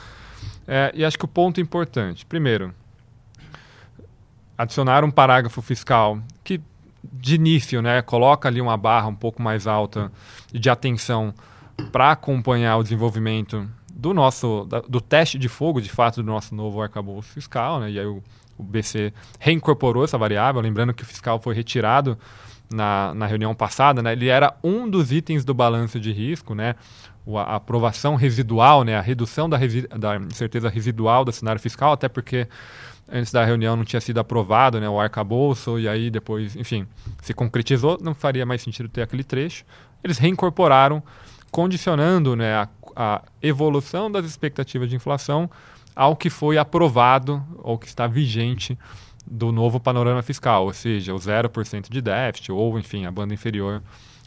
É, 0.65 0.89
e 0.95 1.03
acho 1.03 1.19
que 1.19 1.25
o 1.25 1.27
ponto 1.27 1.59
importante, 1.59 2.25
primeiro, 2.25 2.73
adicionar 4.57 5.03
um 5.03 5.11
parágrafo 5.11 5.61
fiscal 5.61 6.17
que, 6.45 6.61
de 7.03 7.35
início, 7.35 7.81
né, 7.81 8.01
coloca 8.01 8.47
ali 8.47 8.61
uma 8.61 8.77
barra 8.77 9.07
um 9.09 9.15
pouco 9.15 9.41
mais 9.41 9.67
alta 9.67 10.09
de 10.49 10.69
atenção 10.69 11.33
para 11.91 12.11
acompanhar 12.11 12.77
o 12.77 12.83
desenvolvimento 12.83 13.69
do 13.99 14.13
nosso 14.13 14.65
da- 14.65 14.81
do 14.81 15.01
teste 15.01 15.37
de 15.37 15.49
fogo, 15.49 15.81
de 15.81 15.89
fato, 15.89 16.23
do 16.23 16.27
nosso 16.31 16.55
novo 16.55 16.81
arcabouço 16.81 17.29
fiscal, 17.29 17.79
né? 17.79 17.91
E 17.91 17.99
aí 17.99 18.05
o, 18.05 18.23
o 18.57 18.63
BC 18.63 19.13
reincorporou 19.39 20.03
essa 20.03 20.17
variável, 20.17 20.61
lembrando 20.61 20.93
que 20.93 21.03
o 21.03 21.05
fiscal 21.05 21.39
foi 21.39 21.53
retirado 21.53 22.17
na, 22.71 23.13
na 23.15 23.25
reunião 23.25 23.53
passada, 23.55 24.01
né? 24.01 24.13
Ele 24.13 24.27
era 24.27 24.55
um 24.63 24.89
dos 24.89 25.11
itens 25.11 25.43
do 25.43 25.53
balanço 25.53 25.99
de 25.99 26.11
risco, 26.11 26.53
né? 26.55 26.75
O- 27.25 27.37
a 27.37 27.55
aprovação 27.55 28.15
residual, 28.15 28.83
né? 28.83 28.95
A 28.95 29.01
redução 29.01 29.49
da, 29.49 29.57
resi- 29.57 29.87
da 29.87 30.15
incerteza 30.17 30.69
residual 30.69 31.25
do 31.25 31.31
cenário 31.31 31.59
fiscal, 31.59 31.91
até 31.93 32.07
porque 32.07 32.47
antes 33.11 33.31
da 33.31 33.43
reunião 33.43 33.75
não 33.75 33.83
tinha 33.83 33.99
sido 33.99 34.19
aprovado, 34.19 34.79
né? 34.79 34.87
O 34.87 34.99
arcabouço 34.99 35.79
e 35.79 35.87
aí 35.89 36.09
depois, 36.11 36.55
enfim, 36.55 36.85
se 37.21 37.33
concretizou, 37.33 37.97
não 38.01 38.13
faria 38.13 38.45
mais 38.45 38.61
sentido 38.61 38.87
ter 38.87 39.01
aquele 39.01 39.23
trecho. 39.23 39.65
Eles 40.03 40.17
reincorporaram, 40.19 41.01
condicionando, 41.51 42.35
né? 42.35 42.53
A, 42.55 42.67
a 43.01 43.21
evolução 43.41 44.11
das 44.11 44.25
expectativas 44.25 44.89
de 44.89 44.95
inflação 44.97 45.49
ao 45.95 46.17
que 46.17 46.29
foi 46.29 46.57
aprovado 46.57 47.41
ou 47.59 47.77
que 47.77 47.87
está 47.87 48.05
vigente 48.07 48.77
do 49.25 49.53
novo 49.53 49.79
panorama 49.79 50.21
fiscal, 50.21 50.65
ou 50.65 50.73
seja, 50.73 51.13
o 51.13 51.17
0% 51.17 51.89
de 51.89 52.01
déficit, 52.01 52.51
ou, 52.51 52.77
enfim, 52.77 53.05
a 53.05 53.11
banda 53.11 53.33
inferior 53.33 53.81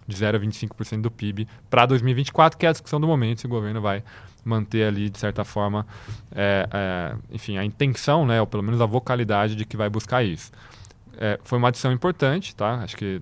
de 0.09 0.17
0,25% 0.17 1.03
do 1.03 1.11
PIB 1.11 1.47
para 1.69 1.85
2024, 1.85 2.59
que 2.59 2.65
é 2.65 2.71
a 2.71 2.73
discussão 2.73 2.99
do 2.99 3.07
momento, 3.07 3.41
se 3.43 3.47
o 3.47 3.49
governo 3.49 3.83
vai 3.83 4.03
manter 4.43 4.85
ali, 4.85 5.11
de 5.11 5.19
certa 5.19 5.45
forma, 5.45 5.87
é, 6.35 6.67
é, 6.73 7.17
enfim, 7.31 7.59
a 7.59 7.65
intenção, 7.65 8.25
né, 8.25 8.41
ou 8.41 8.47
pelo 8.47 8.63
menos 8.63 8.81
a 8.81 8.87
vocalidade 8.87 9.55
de 9.55 9.67
que 9.67 9.77
vai 9.77 9.91
buscar 9.91 10.23
isso. 10.23 10.51
É, 11.19 11.39
foi 11.45 11.59
uma 11.59 11.69
adição 11.69 11.93
importante, 11.93 12.57
tá? 12.57 12.77
Acho 12.77 12.97
que 12.97 13.21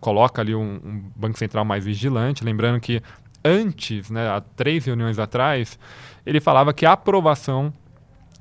coloca 0.00 0.40
ali 0.40 0.54
um, 0.54 0.80
um 0.84 1.10
Banco 1.16 1.36
Central 1.36 1.64
mais 1.64 1.84
vigilante, 1.84 2.44
lembrando 2.44 2.80
que 2.80 3.02
antes, 3.44 4.10
né, 4.10 4.28
há 4.28 4.40
três 4.40 4.84
reuniões 4.84 5.18
atrás, 5.18 5.78
ele 6.24 6.40
falava 6.40 6.72
que 6.72 6.86
a 6.86 6.92
aprovação 6.92 7.72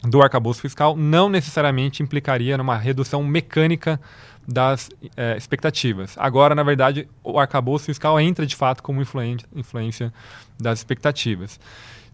do 0.03 0.21
arcabouço 0.21 0.61
fiscal 0.61 0.95
não 0.95 1.29
necessariamente 1.29 2.01
implicaria 2.01 2.57
numa 2.57 2.77
redução 2.77 3.23
mecânica 3.23 3.99
das 4.47 4.89
eh, 5.15 5.37
expectativas. 5.37 6.15
Agora, 6.17 6.55
na 6.55 6.63
verdade, 6.63 7.07
o 7.23 7.39
arcabouço 7.39 7.85
fiscal 7.85 8.19
entra 8.19 8.45
de 8.45 8.55
fato 8.55 8.81
como 8.81 9.01
influência 9.55 10.11
das 10.59 10.79
expectativas. 10.79 11.59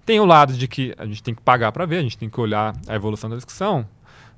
Tem 0.05 0.19
o 0.19 0.25
lado 0.25 0.53
de 0.53 0.67
que 0.67 0.93
a 0.97 1.05
gente 1.05 1.23
tem 1.23 1.33
que 1.33 1.41
pagar 1.41 1.71
para 1.71 1.85
ver, 1.85 1.97
a 1.97 2.01
gente 2.01 2.17
tem 2.17 2.29
que 2.29 2.39
olhar 2.39 2.73
a 2.87 2.95
evolução 2.95 3.29
da 3.29 3.35
discussão, 3.35 3.87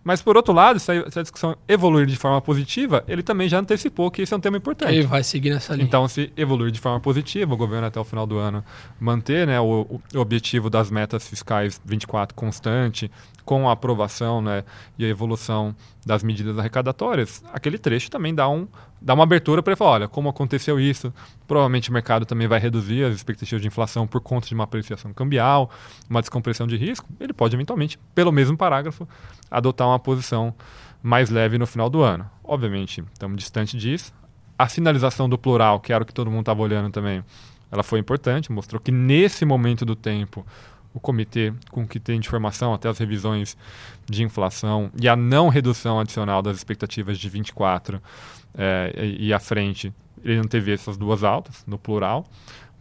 mas, 0.04 0.22
por 0.22 0.38
outro 0.38 0.54
lado, 0.54 0.80
se 0.80 0.92
a, 0.92 1.22
discussão 1.22 1.56
evoluir 1.68 2.06
de 2.06 2.16
forma 2.16 2.42
positiva, 2.42 3.04
ele 3.08 3.22
também 3.22 3.50
já 3.50 3.60
antecipou 3.60 4.10
que 4.10 4.22
esse 4.22 4.34
é 4.34 4.38
um 4.38 4.40
tema 4.40 4.58
importante. 4.58 4.94
Ele 4.94 5.06
vai 5.06 5.24
seguir 5.24 5.50
nessa 5.50 5.74
linha. 5.74 5.86
Então, 5.86 6.08
se 6.08 6.32
evoluir 6.38 6.72
de 6.72 6.80
forma 6.80 7.00
positiva, 7.00 7.54
o 7.54 7.58
governo 7.58 7.88
até 7.88 8.00
o 8.00 8.04
final 8.04 8.26
do 8.26 8.38
ano 8.38 8.64
manter 9.00 9.46
né, 9.46 9.60
o, 9.60 10.00
o 10.14 10.20
objetivo 10.20 10.70
das 10.70 10.90
metas 10.90 11.28
fiscais 11.28 11.82
24 11.86 12.34
constante, 12.34 13.12
com 13.44 13.68
a 13.68 13.74
aprovação 13.74 14.42
né, 14.42 14.64
e 14.98 15.06
a 15.06 15.08
evolução 15.08 15.76
das 16.06 16.24
medidas 16.24 16.58
arrecadatórias, 16.58 17.44
aquele 17.54 17.78
trecho 17.78 18.10
também 18.10 18.34
dá, 18.34 18.48
um, 18.48 18.68
dá 19.02 19.14
uma 19.14 19.24
abertura 19.24 19.62
para 19.62 19.72
ele 19.72 19.78
falar, 19.78 19.92
olha, 19.92 20.08
como 20.08 20.30
aconteceu 20.30 20.80
isso, 20.80 21.14
provavelmente 21.48 21.90
o 21.90 21.94
mercado 21.94 22.26
também 22.26 22.48
vai 22.48 22.60
reduzir 22.60 23.04
as 23.04 23.16
expectativas 23.16 23.62
de 23.62 23.68
inflação 23.68 24.08
por 24.08 24.22
conta 24.22 24.48
de 24.48 24.56
uma 24.56 24.64
apreciação 24.64 25.14
cambial, 25.14 25.70
uma 26.10 26.22
descompressão 26.22 26.66
de 26.66 26.78
risco, 26.78 27.08
ele 27.20 27.34
pode 27.34 27.56
eventualmente, 27.56 28.00
pelo 28.16 28.32
mesmo 28.32 28.58
parágrafo, 28.58 29.08
adotar 29.52 29.88
uma 29.88 30.00
posição 30.00 30.54
mais 31.04 31.30
leve 31.30 31.58
no 31.58 31.68
final 31.68 31.90
do 31.90 32.02
ano. 32.02 32.30
Obviamente, 32.44 33.04
estamos 33.14 33.38
distante 33.38 33.78
disso, 33.78 34.14
a 34.58 34.68
finalização 34.68 35.30
do 35.30 35.38
plural, 35.38 35.80
que 35.80 35.94
era 35.94 36.04
o 36.04 36.06
que 36.06 36.14
todo 36.14 36.30
mundo 36.30 36.42
estava 36.42 36.62
olhando 36.62 36.92
também, 36.92 37.24
ela 37.72 37.84
foi 37.84 38.00
importante, 38.00 38.52
mostrou 38.52 38.82
que 38.82 38.92
nesse 38.92 39.46
momento 39.46 39.86
do 39.86 39.96
tempo 39.96 40.46
o 40.94 41.00
comitê, 41.00 41.54
com 41.72 41.84
o 41.84 41.88
que 41.88 42.00
tem 42.00 42.20
de 42.20 42.28
informação, 42.28 42.74
até 42.74 42.90
as 42.90 42.98
revisões 42.98 43.58
de 44.10 44.24
inflação 44.24 44.92
e 45.00 45.08
a 45.08 45.16
não 45.16 45.50
redução 45.50 46.00
adicional 46.00 46.42
das 46.42 46.58
expectativas 46.58 47.18
de 47.18 47.30
24 47.30 48.02
eh, 48.56 48.94
e, 48.96 49.28
e 49.28 49.34
à 49.34 49.40
frente, 49.40 49.94
ele 50.24 50.38
não 50.38 50.46
teve 50.46 50.74
essas 50.74 50.98
duas 50.98 51.24
altas, 51.24 51.64
no 51.68 51.78
plural. 51.78 52.26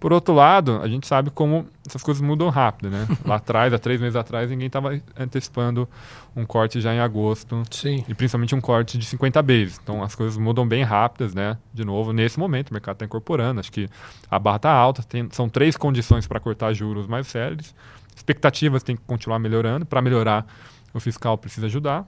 Por 0.01 0.13
outro 0.13 0.33
lado, 0.33 0.81
a 0.81 0.87
gente 0.87 1.09
sabe 1.09 1.29
como 1.31 1.67
essas 1.87 2.03
coisas 2.03 2.21
mudam 2.21 2.49
rápido, 2.51 2.89
né? 2.89 3.07
Lá 3.27 3.37
atrás, 3.37 3.73
há 3.73 3.79
três 3.79 4.01
meses 4.01 4.15
atrás, 4.15 4.49
ninguém 4.49 4.69
estava 4.69 5.01
antecipando 5.19 5.89
um 6.37 6.47
corte 6.47 6.81
já 6.81 6.95
em 6.95 7.01
agosto 7.01 7.63
Sim. 7.71 8.05
e 8.09 8.15
principalmente 8.15 8.55
um 8.55 8.61
corte 8.61 8.97
de 8.97 9.05
50 9.05 9.43
bases. 9.43 9.81
Então 9.83 10.03
as 10.03 10.15
coisas 10.15 10.37
mudam 10.37 10.67
bem 10.67 10.85
rápidas, 10.85 11.35
né? 11.35 11.59
De 11.75 11.85
novo, 11.85 12.13
nesse 12.13 12.39
momento 12.39 12.71
o 12.71 12.75
mercado 12.75 12.95
está 12.95 13.07
incorporando. 13.07 13.59
Acho 13.59 13.73
que 13.73 13.89
a 14.31 14.39
barra 14.39 14.57
está 14.57 14.71
alta. 14.71 15.03
Tem, 15.03 15.29
são 15.33 15.49
três 15.49 15.77
condições 15.77 16.29
para 16.29 16.39
cortar 16.39 16.73
juros 16.73 17.09
mais 17.09 17.27
sérios: 17.27 17.75
expectativas 18.15 18.85
têm 18.85 18.97
que 18.97 19.03
continuar 19.05 19.41
melhorando. 19.41 19.85
Para 19.85 20.01
melhorar, 20.01 20.47
o 20.95 21.01
fiscal 21.01 21.37
precisa 21.37 21.67
ajudar. 21.67 22.07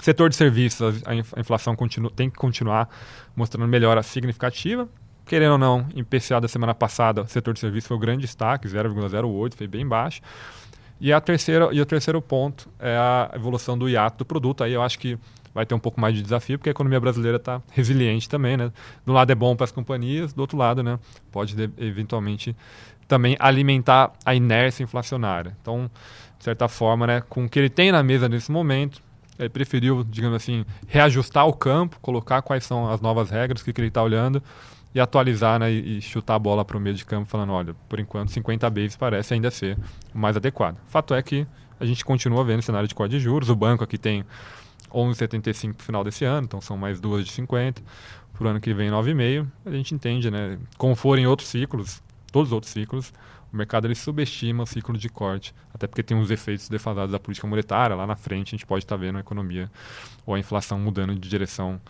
Setor 0.00 0.28
de 0.28 0.36
serviços, 0.36 1.02
a 1.04 1.40
inflação 1.40 1.74
continua, 1.74 2.08
tem 2.14 2.30
que 2.30 2.36
continuar 2.36 2.88
mostrando 3.34 3.66
melhora 3.66 4.00
significativa. 4.04 4.88
Querendo 5.28 5.52
ou 5.52 5.58
não, 5.58 5.86
em 5.94 6.02
PCA 6.02 6.40
da 6.40 6.48
semana 6.48 6.74
passada, 6.74 7.22
o 7.22 7.26
setor 7.28 7.52
de 7.52 7.60
serviços 7.60 7.86
foi 7.86 7.96
o 7.98 8.00
grande 8.00 8.22
destaque, 8.22 8.66
0,08, 8.66 9.54
foi 9.54 9.66
bem 9.66 9.86
baixo. 9.86 10.22
E, 10.98 11.12
a 11.12 11.20
terceira, 11.20 11.68
e 11.70 11.80
o 11.80 11.86
terceiro 11.86 12.20
ponto 12.22 12.68
é 12.80 12.96
a 12.96 13.30
evolução 13.34 13.76
do 13.78 13.88
hiato 13.88 14.18
do 14.18 14.24
produto. 14.24 14.64
Aí 14.64 14.72
eu 14.72 14.82
acho 14.82 14.98
que 14.98 15.18
vai 15.54 15.66
ter 15.66 15.74
um 15.74 15.78
pouco 15.78 16.00
mais 16.00 16.14
de 16.14 16.22
desafio, 16.22 16.58
porque 16.58 16.70
a 16.70 16.72
economia 16.72 16.98
brasileira 16.98 17.36
está 17.36 17.60
resiliente 17.72 18.26
também, 18.26 18.56
né? 18.56 18.72
Do 19.04 19.12
lado 19.12 19.30
é 19.30 19.34
bom 19.34 19.54
para 19.54 19.64
as 19.64 19.70
companhias, 19.70 20.32
do 20.32 20.40
outro 20.40 20.56
lado, 20.56 20.82
né? 20.82 20.98
Pode 21.30 21.54
eventualmente 21.76 22.56
também 23.06 23.36
alimentar 23.38 24.12
a 24.24 24.34
inércia 24.34 24.82
inflacionária. 24.82 25.54
Então, 25.60 25.90
de 26.38 26.44
certa 26.44 26.68
forma, 26.68 27.06
né, 27.06 27.22
com 27.28 27.44
o 27.44 27.48
que 27.48 27.58
ele 27.58 27.70
tem 27.70 27.92
na 27.92 28.02
mesa 28.02 28.28
nesse 28.28 28.50
momento, 28.50 29.02
ele 29.38 29.48
preferiu, 29.48 30.04
digamos 30.04 30.36
assim, 30.36 30.64
reajustar 30.86 31.46
o 31.46 31.52
campo, 31.52 31.98
colocar 32.00 32.42
quais 32.42 32.64
são 32.64 32.90
as 32.90 33.00
novas 33.00 33.30
regras, 33.30 33.60
o 33.60 33.64
que, 33.64 33.72
que 33.72 33.80
ele 33.80 33.88
está 33.88 34.02
olhando, 34.02 34.42
e 34.94 35.00
atualizar 35.00 35.58
né, 35.58 35.70
e, 35.70 36.00
chutar 36.00 36.34
a 36.34 36.38
bola 36.38 36.64
para 36.64 36.76
o 36.76 36.80
meio 36.80 36.96
de 36.96 37.04
campo, 37.04 37.28
falando: 37.28 37.52
olha, 37.52 37.74
por 37.88 38.00
enquanto 38.00 38.30
50 38.30 38.68
bases 38.70 38.96
parece 38.96 39.34
ainda 39.34 39.50
ser 39.50 39.78
o 40.14 40.18
mais 40.18 40.36
adequado. 40.36 40.78
Fato 40.86 41.14
é 41.14 41.22
que 41.22 41.46
a 41.78 41.84
gente 41.86 42.04
continua 42.04 42.44
vendo 42.44 42.62
cenário 42.62 42.88
de 42.88 42.94
código 42.94 43.18
de 43.18 43.24
juros, 43.24 43.48
o 43.50 43.56
banco 43.56 43.84
aqui 43.84 43.98
tem 43.98 44.24
11,75 44.90 45.68
no 45.68 45.74
final 45.82 46.04
desse 46.04 46.24
ano, 46.24 46.44
então 46.44 46.60
são 46.60 46.76
mais 46.76 47.00
duas 47.00 47.24
de 47.24 47.32
50. 47.32 47.82
Para 48.32 48.46
o 48.46 48.50
ano 48.50 48.60
que 48.60 48.72
vem, 48.72 48.90
9,5. 48.90 49.46
A 49.66 49.70
gente 49.70 49.94
entende, 49.94 50.30
né? 50.30 50.58
Como 50.76 50.94
forem 50.94 51.26
outros 51.26 51.48
ciclos, 51.48 52.02
todos 52.30 52.50
os 52.50 52.52
outros 52.52 52.72
ciclos, 52.72 53.12
o 53.52 53.56
mercado 53.56 53.86
ele 53.86 53.94
subestima 53.94 54.62
o 54.62 54.66
ciclo 54.66 54.96
de 54.96 55.08
corte, 55.08 55.54
até 55.72 55.86
porque 55.86 56.02
tem 56.02 56.16
uns 56.16 56.30
efeitos 56.30 56.68
defasados 56.68 57.12
da 57.12 57.18
política 57.18 57.46
monetária. 57.46 57.96
Lá 57.96 58.06
na 58.06 58.16
frente, 58.16 58.48
a 58.48 58.50
gente 58.56 58.66
pode 58.66 58.84
estar 58.84 58.96
tá 58.96 59.00
vendo 59.00 59.16
a 59.16 59.20
economia 59.20 59.70
ou 60.26 60.34
a 60.34 60.38
inflação 60.38 60.78
mudando 60.78 61.14
de 61.14 61.28
direção 61.28 61.80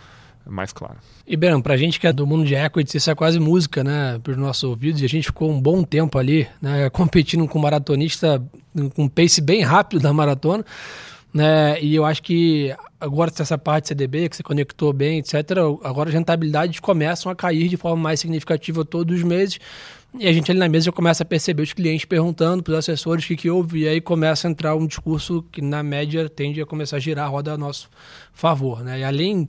mais 0.48 0.72
clara. 0.72 0.96
E, 1.26 1.36
Beran, 1.36 1.60
para 1.60 1.74
a 1.74 1.76
gente 1.76 2.00
que 2.00 2.06
é 2.06 2.12
do 2.12 2.26
mundo 2.26 2.44
de 2.44 2.54
equities, 2.54 2.94
isso 2.94 3.10
é 3.10 3.14
quase 3.14 3.38
música, 3.38 3.84
né, 3.84 4.18
para 4.22 4.32
os 4.32 4.38
nossos 4.38 4.64
ouvidos, 4.64 5.02
e 5.02 5.04
a 5.04 5.08
gente 5.08 5.26
ficou 5.26 5.50
um 5.50 5.60
bom 5.60 5.82
tempo 5.82 6.18
ali, 6.18 6.48
né, 6.60 6.88
competindo 6.90 7.46
com 7.46 7.58
um 7.58 7.62
maratonista 7.62 8.42
com 8.94 9.04
um 9.04 9.08
pace 9.08 9.40
bem 9.40 9.62
rápido 9.62 10.00
da 10.00 10.12
maratona, 10.12 10.64
né, 11.32 11.80
e 11.82 11.94
eu 11.94 12.04
acho 12.04 12.22
que 12.22 12.74
agora 13.00 13.30
essa 13.38 13.58
parte 13.58 13.88
CDB, 13.88 14.28
que 14.28 14.36
você 14.36 14.42
conectou 14.42 14.92
bem, 14.92 15.18
etc., 15.18 15.34
agora 15.84 16.08
as 16.08 16.14
rentabilidades 16.14 16.80
começam 16.80 17.30
a 17.30 17.36
cair 17.36 17.68
de 17.68 17.76
forma 17.76 18.02
mais 18.02 18.20
significativa 18.20 18.84
todos 18.84 19.16
os 19.16 19.22
meses. 19.22 19.58
E 20.18 20.26
a 20.26 20.32
gente 20.32 20.50
ali 20.50 20.58
na 20.58 20.68
mesa 20.68 20.86
já 20.86 20.92
começa 20.92 21.22
a 21.22 21.26
perceber 21.26 21.62
os 21.62 21.74
clientes 21.74 22.06
perguntando 22.06 22.62
para 22.62 22.72
os 22.72 22.78
assessores 22.78 23.24
o 23.24 23.28
que, 23.28 23.36
que 23.36 23.50
houve, 23.50 23.80
e 23.80 23.88
aí 23.88 24.00
começa 24.00 24.48
a 24.48 24.50
entrar 24.50 24.74
um 24.74 24.86
discurso 24.86 25.44
que, 25.52 25.60
na 25.60 25.82
média, 25.82 26.28
tende 26.30 26.62
a 26.62 26.66
começar 26.66 26.96
a 26.96 27.00
girar 27.00 27.26
a 27.26 27.28
roda 27.28 27.52
a 27.52 27.58
nosso 27.58 27.90
favor. 28.32 28.82
Né? 28.82 29.00
E 29.00 29.04
além 29.04 29.48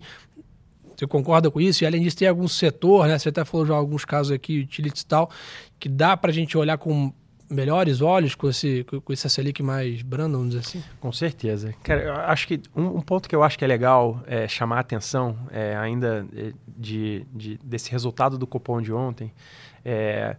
você 1.00 1.08
concorda 1.08 1.50
com 1.50 1.62
isso? 1.62 1.84
E 1.84 1.88
além 1.88 2.02
disso, 2.02 2.18
tem 2.18 2.28
algum 2.28 2.48
setor, 2.48 3.08
né? 3.08 3.18
Você 3.18 3.30
até 3.30 3.46
falou 3.46 3.66
já 3.66 3.74
alguns 3.74 4.04
casos 4.04 4.34
aqui, 4.34 4.60
utilities 4.60 5.02
e 5.02 5.06
tal, 5.06 5.32
que 5.80 5.88
dá 5.88 6.18
para 6.18 6.30
a 6.30 6.34
gente 6.34 6.58
olhar 6.58 6.78
com 6.78 7.14
melhores 7.50 8.02
olhos 8.02 8.36
com 8.36 8.50
esse, 8.50 8.84
com 8.84 9.12
esse 9.12 9.28
Selic 9.30 9.64
mais 9.64 10.02
brando, 10.02 10.38
vamos 10.38 10.50
dizer 10.54 10.60
assim? 10.60 10.84
Com 11.00 11.12
certeza. 11.12 11.74
Cara, 11.82 12.02
eu 12.04 12.14
acho 12.14 12.48
que 12.48 12.62
um, 12.76 12.98
um, 12.98 13.02
ponto 13.02 13.28
que 13.28 13.36
eu 13.36 13.42
acho 13.42 13.58
que 13.58 13.64
é 13.64 13.68
legal 13.68 14.22
é, 14.28 14.48
chamar 14.48 14.78
a 14.78 14.80
atenção, 14.82 15.36
é, 15.52 15.76
ainda 15.76 16.28
é, 16.36 16.52
de, 16.68 17.26
de, 17.34 17.58
desse 17.64 17.90
resultado 17.92 18.38
do 18.38 18.46
cupom 18.46 18.82
de 18.82 18.94
ontem, 18.94 19.34
é, 19.84 20.36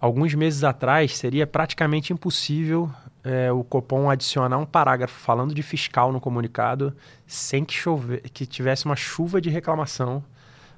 alguns 0.00 0.34
meses 0.34 0.64
atrás 0.64 1.16
seria 1.16 1.46
praticamente 1.46 2.12
impossível 2.12 2.90
é, 3.26 3.50
o 3.50 3.64
Copom 3.64 4.08
adicionar 4.08 4.56
um 4.56 4.64
parágrafo 4.64 5.18
falando 5.18 5.52
de 5.52 5.62
fiscal 5.62 6.12
no 6.12 6.20
comunicado 6.20 6.96
sem 7.26 7.64
que, 7.64 7.74
chover, 7.74 8.20
que 8.30 8.46
tivesse 8.46 8.84
uma 8.84 8.94
chuva 8.94 9.40
de 9.40 9.50
reclamação 9.50 10.22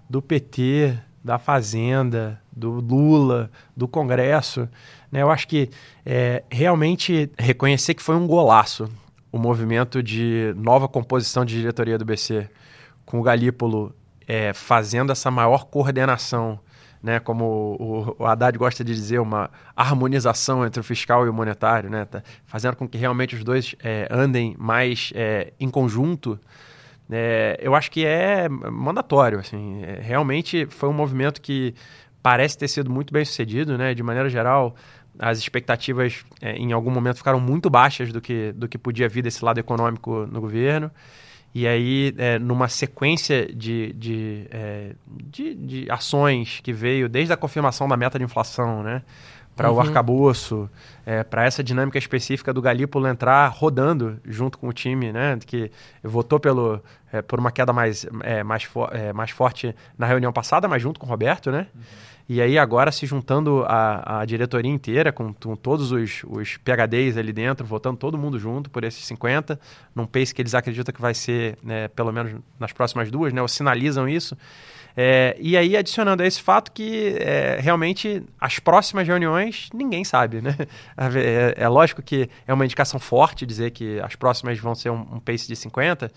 do 0.08 0.22
PT, 0.22 0.98
da 1.22 1.38
Fazenda, 1.38 2.40
do 2.50 2.70
Lula, 2.70 3.50
do 3.76 3.86
Congresso. 3.86 4.66
Né? 5.12 5.20
Eu 5.20 5.30
acho 5.30 5.46
que 5.46 5.68
é, 6.06 6.42
realmente 6.50 7.30
reconhecer 7.38 7.92
que 7.92 8.02
foi 8.02 8.16
um 8.16 8.26
golaço 8.26 8.88
o 9.30 9.38
movimento 9.38 10.02
de 10.02 10.54
nova 10.56 10.88
composição 10.88 11.44
de 11.44 11.54
diretoria 11.54 11.98
do 11.98 12.04
BC, 12.04 12.48
com 13.04 13.20
o 13.20 13.22
Galípolo 13.22 13.94
é, 14.26 14.54
fazendo 14.54 15.12
essa 15.12 15.30
maior 15.30 15.66
coordenação 15.66 16.58
né, 17.02 17.20
como 17.20 17.44
o, 17.78 18.16
o 18.22 18.26
Haddad 18.26 18.56
gosta 18.58 18.84
de 18.84 18.94
dizer, 18.94 19.18
uma 19.18 19.50
harmonização 19.76 20.64
entre 20.66 20.80
o 20.80 20.84
fiscal 20.84 21.26
e 21.26 21.28
o 21.28 21.32
monetário, 21.32 21.88
né, 21.88 22.04
tá 22.04 22.22
fazendo 22.46 22.76
com 22.76 22.88
que 22.88 22.98
realmente 22.98 23.34
os 23.36 23.44
dois 23.44 23.74
é, 23.82 24.08
andem 24.10 24.54
mais 24.58 25.12
é, 25.14 25.52
em 25.60 25.70
conjunto, 25.70 26.38
é, 27.10 27.58
eu 27.60 27.74
acho 27.74 27.90
que 27.90 28.04
é 28.04 28.48
mandatório. 28.48 29.38
Assim, 29.38 29.82
é, 29.82 30.00
realmente 30.00 30.66
foi 30.66 30.88
um 30.88 30.92
movimento 30.92 31.40
que 31.40 31.74
parece 32.22 32.58
ter 32.58 32.68
sido 32.68 32.90
muito 32.90 33.12
bem 33.12 33.24
sucedido, 33.24 33.78
né, 33.78 33.94
de 33.94 34.02
maneira 34.02 34.28
geral. 34.28 34.74
As 35.18 35.38
expectativas 35.38 36.24
é, 36.40 36.52
em 36.52 36.72
algum 36.72 36.90
momento 36.90 37.16
ficaram 37.16 37.40
muito 37.40 37.68
baixas 37.70 38.12
do 38.12 38.20
que, 38.20 38.52
do 38.52 38.68
que 38.68 38.78
podia 38.78 39.08
vir 39.08 39.22
desse 39.22 39.44
lado 39.44 39.58
econômico 39.58 40.26
no 40.30 40.40
governo. 40.40 40.90
E 41.54 41.66
aí, 41.66 42.14
é, 42.18 42.38
numa 42.38 42.68
sequência 42.68 43.46
de, 43.46 43.92
de, 43.94 44.46
é, 44.50 44.94
de, 45.08 45.54
de, 45.54 45.90
ações 45.90 46.60
que 46.62 46.72
veio 46.72 47.08
desde 47.08 47.32
a 47.32 47.36
confirmação 47.36 47.88
da 47.88 47.96
meta 47.96 48.18
de 48.18 48.24
inflação, 48.24 48.82
né? 48.82 49.02
Para 49.56 49.70
uhum. 49.70 49.78
o 49.78 49.80
arcabouço, 49.80 50.70
é, 51.04 51.24
para 51.24 51.44
essa 51.44 51.64
dinâmica 51.64 51.98
específica 51.98 52.52
do 52.52 52.62
Galípolo 52.62 53.08
entrar 53.08 53.48
rodando 53.48 54.20
junto 54.24 54.56
com 54.56 54.68
o 54.68 54.72
time, 54.72 55.10
né? 55.10 55.36
Que 55.44 55.70
votou 56.04 56.38
pelo, 56.38 56.80
é, 57.12 57.22
por 57.22 57.40
uma 57.40 57.50
queda 57.50 57.72
mais, 57.72 58.06
é, 58.22 58.44
mais, 58.44 58.68
é, 58.92 59.12
mais 59.12 59.30
forte 59.30 59.74
na 59.96 60.06
reunião 60.06 60.32
passada, 60.32 60.68
mas 60.68 60.80
junto 60.80 61.00
com 61.00 61.06
o 61.06 61.08
Roberto, 61.08 61.50
né? 61.50 61.66
Uhum. 61.74 61.82
E 62.28 62.42
aí 62.42 62.58
agora 62.58 62.92
se 62.92 63.06
juntando 63.06 63.64
a, 63.66 64.20
a 64.20 64.24
diretoria 64.26 64.70
inteira, 64.70 65.10
com, 65.10 65.32
com 65.32 65.56
todos 65.56 65.90
os, 65.92 66.22
os 66.28 66.58
PHDs 66.58 67.16
ali 67.16 67.32
dentro, 67.32 67.66
votando 67.66 67.96
todo 67.96 68.18
mundo 68.18 68.38
junto 68.38 68.68
por 68.68 68.84
esses 68.84 69.02
50, 69.06 69.58
num 69.94 70.04
pace 70.04 70.34
que 70.34 70.42
eles 70.42 70.54
acreditam 70.54 70.94
que 70.94 71.00
vai 71.00 71.14
ser, 71.14 71.56
né, 71.62 71.88
pelo 71.88 72.12
menos 72.12 72.34
nas 72.60 72.70
próximas 72.70 73.10
duas, 73.10 73.32
né, 73.32 73.40
ou 73.40 73.48
sinalizam 73.48 74.06
isso. 74.06 74.36
É, 74.94 75.36
e 75.38 75.56
aí 75.56 75.76
adicionando 75.76 76.22
a 76.22 76.26
esse 76.26 76.42
fato 76.42 76.72
que 76.72 77.16
é, 77.20 77.58
realmente 77.60 78.22
as 78.38 78.58
próximas 78.58 79.06
reuniões 79.06 79.70
ninguém 79.72 80.04
sabe, 80.04 80.42
né? 80.42 80.54
É, 81.14 81.54
é, 81.56 81.68
lógico 81.68 82.02
que 82.02 82.28
é 82.46 82.52
uma 82.52 82.64
indicação 82.64 82.98
forte 82.98 83.46
dizer 83.46 83.70
que 83.70 84.00
as 84.00 84.16
próximas 84.16 84.58
vão 84.58 84.74
ser 84.74 84.90
um, 84.90 85.00
um 85.12 85.20
pace 85.20 85.46
de 85.46 85.54
50, 85.54 86.10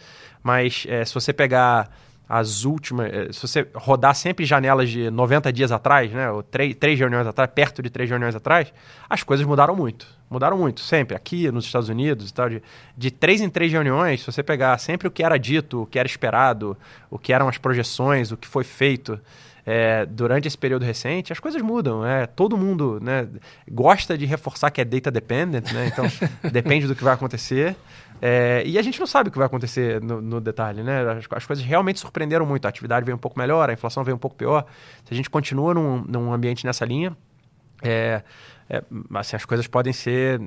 mas 0.43 0.85
é, 0.89 1.05
se 1.05 1.13
você 1.13 1.31
pegar 1.31 1.89
as 2.33 2.63
últimas. 2.63 3.11
Eh, 3.11 3.33
se 3.33 3.41
você 3.41 3.67
rodar 3.75 4.15
sempre 4.15 4.45
janelas 4.45 4.89
de 4.89 5.11
90 5.11 5.51
dias 5.51 5.69
atrás, 5.69 6.09
né? 6.13 6.31
Ou 6.31 6.41
três, 6.41 6.73
três 6.75 6.97
reuniões 6.97 7.27
atrás, 7.27 7.51
perto 7.53 7.83
de 7.83 7.89
três 7.89 8.09
reuniões 8.09 8.33
atrás, 8.33 8.73
as 9.09 9.21
coisas 9.21 9.45
mudaram 9.45 9.75
muito. 9.75 10.07
Mudaram 10.29 10.57
muito, 10.57 10.79
sempre. 10.79 11.13
Aqui 11.13 11.51
nos 11.51 11.65
Estados 11.65 11.89
Unidos 11.89 12.29
e 12.29 12.33
tal. 12.33 12.49
De, 12.49 12.63
de 12.97 13.11
três 13.11 13.41
em 13.41 13.49
três 13.49 13.69
reuniões, 13.69 14.21
se 14.21 14.31
você 14.31 14.41
pegar 14.41 14.77
sempre 14.77 15.09
o 15.09 15.11
que 15.11 15.25
era 15.25 15.37
dito, 15.37 15.81
o 15.81 15.85
que 15.85 15.99
era 15.99 16.07
esperado, 16.07 16.77
o 17.09 17.19
que 17.19 17.33
eram 17.33 17.49
as 17.49 17.57
projeções, 17.57 18.31
o 18.31 18.37
que 18.37 18.47
foi 18.47 18.63
feito. 18.63 19.19
É, 19.65 20.05
durante 20.05 20.47
esse 20.47 20.57
período 20.57 20.83
recente, 20.83 21.31
as 21.31 21.39
coisas 21.39 21.61
mudam. 21.61 22.05
É, 22.05 22.25
todo 22.25 22.57
mundo 22.57 22.99
né, 23.01 23.27
gosta 23.69 24.17
de 24.17 24.25
reforçar 24.25 24.71
que 24.71 24.81
é 24.81 24.85
data 24.85 25.11
dependent, 25.11 25.71
né? 25.71 25.87
então 25.87 26.05
depende 26.51 26.87
do 26.87 26.95
que 26.95 27.03
vai 27.03 27.13
acontecer. 27.13 27.75
É, 28.21 28.61
e 28.65 28.77
a 28.77 28.81
gente 28.81 28.99
não 28.99 29.07
sabe 29.07 29.29
o 29.29 29.31
que 29.31 29.37
vai 29.37 29.47
acontecer 29.47 29.99
no, 29.99 30.21
no 30.21 30.39
detalhe, 30.39 30.83
né? 30.83 31.01
As, 31.09 31.25
as, 31.31 31.45
coisas 31.45 31.65
realmente 31.65 31.99
surpreenderam 31.99 32.45
muito. 32.45 32.65
A 32.67 32.69
atividade 32.69 33.03
veio 33.03 33.15
um 33.15 33.19
pouco 33.19 33.37
melhor, 33.39 33.67
a 33.69 33.73
inflação 33.73 34.03
veio 34.03 34.15
um 34.15 34.19
pouco 34.19 34.35
pior. 34.35 34.65
Se 35.03 35.11
a 35.11 35.17
gente 35.17 35.29
continua 35.29 35.73
num, 35.73 36.03
num 36.07 36.31
ambiente 36.31 36.63
nessa 36.63 36.85
linha, 36.85 37.17
é, 37.81 38.21
é, 38.73 38.81
assim, 39.15 39.35
as 39.35 39.43
coisas 39.43 39.67
podem 39.67 39.91
ser 39.91 40.39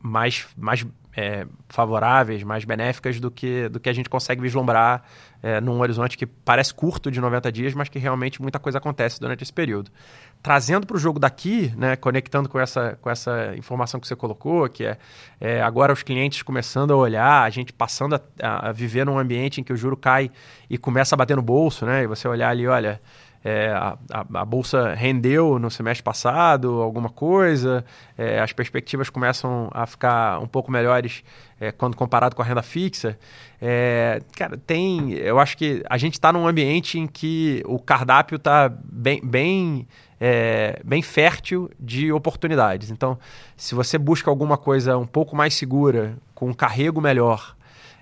mais, 0.00 0.46
mais 0.56 0.86
é, 1.16 1.44
favoráveis, 1.68 2.44
mais 2.44 2.64
benéficas 2.64 3.18
do 3.18 3.32
que, 3.32 3.68
do 3.68 3.80
que 3.80 3.88
a 3.88 3.92
gente 3.92 4.08
consegue 4.08 4.40
vislumbrar 4.40 5.02
é, 5.42 5.60
num 5.60 5.80
horizonte 5.80 6.16
que 6.16 6.24
parece 6.24 6.72
curto 6.72 7.10
de 7.10 7.20
90 7.20 7.50
dias, 7.50 7.74
mas 7.74 7.88
que 7.88 7.98
realmente 7.98 8.40
muita 8.40 8.60
coisa 8.60 8.78
acontece 8.78 9.18
durante 9.18 9.42
esse 9.42 9.52
período. 9.52 9.90
Trazendo 10.40 10.86
para 10.86 10.96
o 10.96 11.00
jogo 11.00 11.18
daqui, 11.18 11.72
né, 11.76 11.96
conectando 11.96 12.48
com 12.48 12.60
essa, 12.60 12.96
com 13.02 13.10
essa 13.10 13.52
informação 13.56 13.98
que 13.98 14.06
você 14.06 14.14
colocou, 14.14 14.68
que 14.68 14.84
é, 14.84 14.96
é 15.40 15.60
agora 15.60 15.92
os 15.92 16.04
clientes 16.04 16.42
começando 16.42 16.92
a 16.92 16.96
olhar, 16.96 17.42
a 17.42 17.50
gente 17.50 17.72
passando 17.72 18.14
a, 18.40 18.68
a, 18.68 18.72
viver 18.72 19.04
num 19.04 19.18
ambiente 19.18 19.60
em 19.60 19.64
que 19.64 19.72
o 19.72 19.76
juro 19.76 19.96
cai 19.96 20.30
e 20.70 20.78
começa 20.78 21.16
a 21.16 21.18
bater 21.18 21.34
no 21.34 21.42
bolso, 21.42 21.84
né, 21.84 22.04
e 22.04 22.06
você 22.06 22.28
olhar 22.28 22.50
ali, 22.50 22.68
olha, 22.68 23.00
é, 23.44 23.68
a, 23.68 23.98
a, 24.10 24.44
bolsa 24.44 24.94
rendeu 24.94 25.58
no 25.58 25.70
semestre 25.70 26.02
passado 26.02 26.80
alguma 26.80 27.10
coisa, 27.10 27.84
é, 28.16 28.40
as 28.40 28.54
perspectivas 28.54 29.10
começam 29.10 29.70
a 29.74 29.86
ficar 29.86 30.40
um 30.40 30.46
pouco 30.46 30.72
melhores 30.72 31.22
é, 31.60 31.70
quando 31.70 31.94
comparado 31.94 32.34
com 32.34 32.40
a 32.40 32.44
renda 32.44 32.62
fixa. 32.62 33.18
É, 33.60 34.22
cara, 34.34 34.56
tem. 34.56 35.12
Eu 35.12 35.38
acho 35.38 35.58
que 35.58 35.82
a 35.90 35.98
gente 35.98 36.14
está 36.14 36.32
num 36.32 36.48
ambiente 36.48 36.98
em 36.98 37.06
que 37.06 37.62
o 37.66 37.78
cardápio 37.78 38.36
está 38.36 38.68
bem, 38.68 39.20
bem 39.22 39.86
é, 40.18 40.80
bem 40.82 41.02
fértil 41.02 41.70
de 41.78 42.10
oportunidades. 42.10 42.90
Então, 42.90 43.18
se 43.58 43.74
você 43.74 43.98
busca 43.98 44.30
alguma 44.30 44.56
coisa 44.56 44.96
um 44.96 45.06
pouco 45.06 45.36
mais 45.36 45.52
segura, 45.52 46.16
com 46.34 46.48
um 46.48 46.54
carrego 46.54 46.98
melhor, 46.98 47.54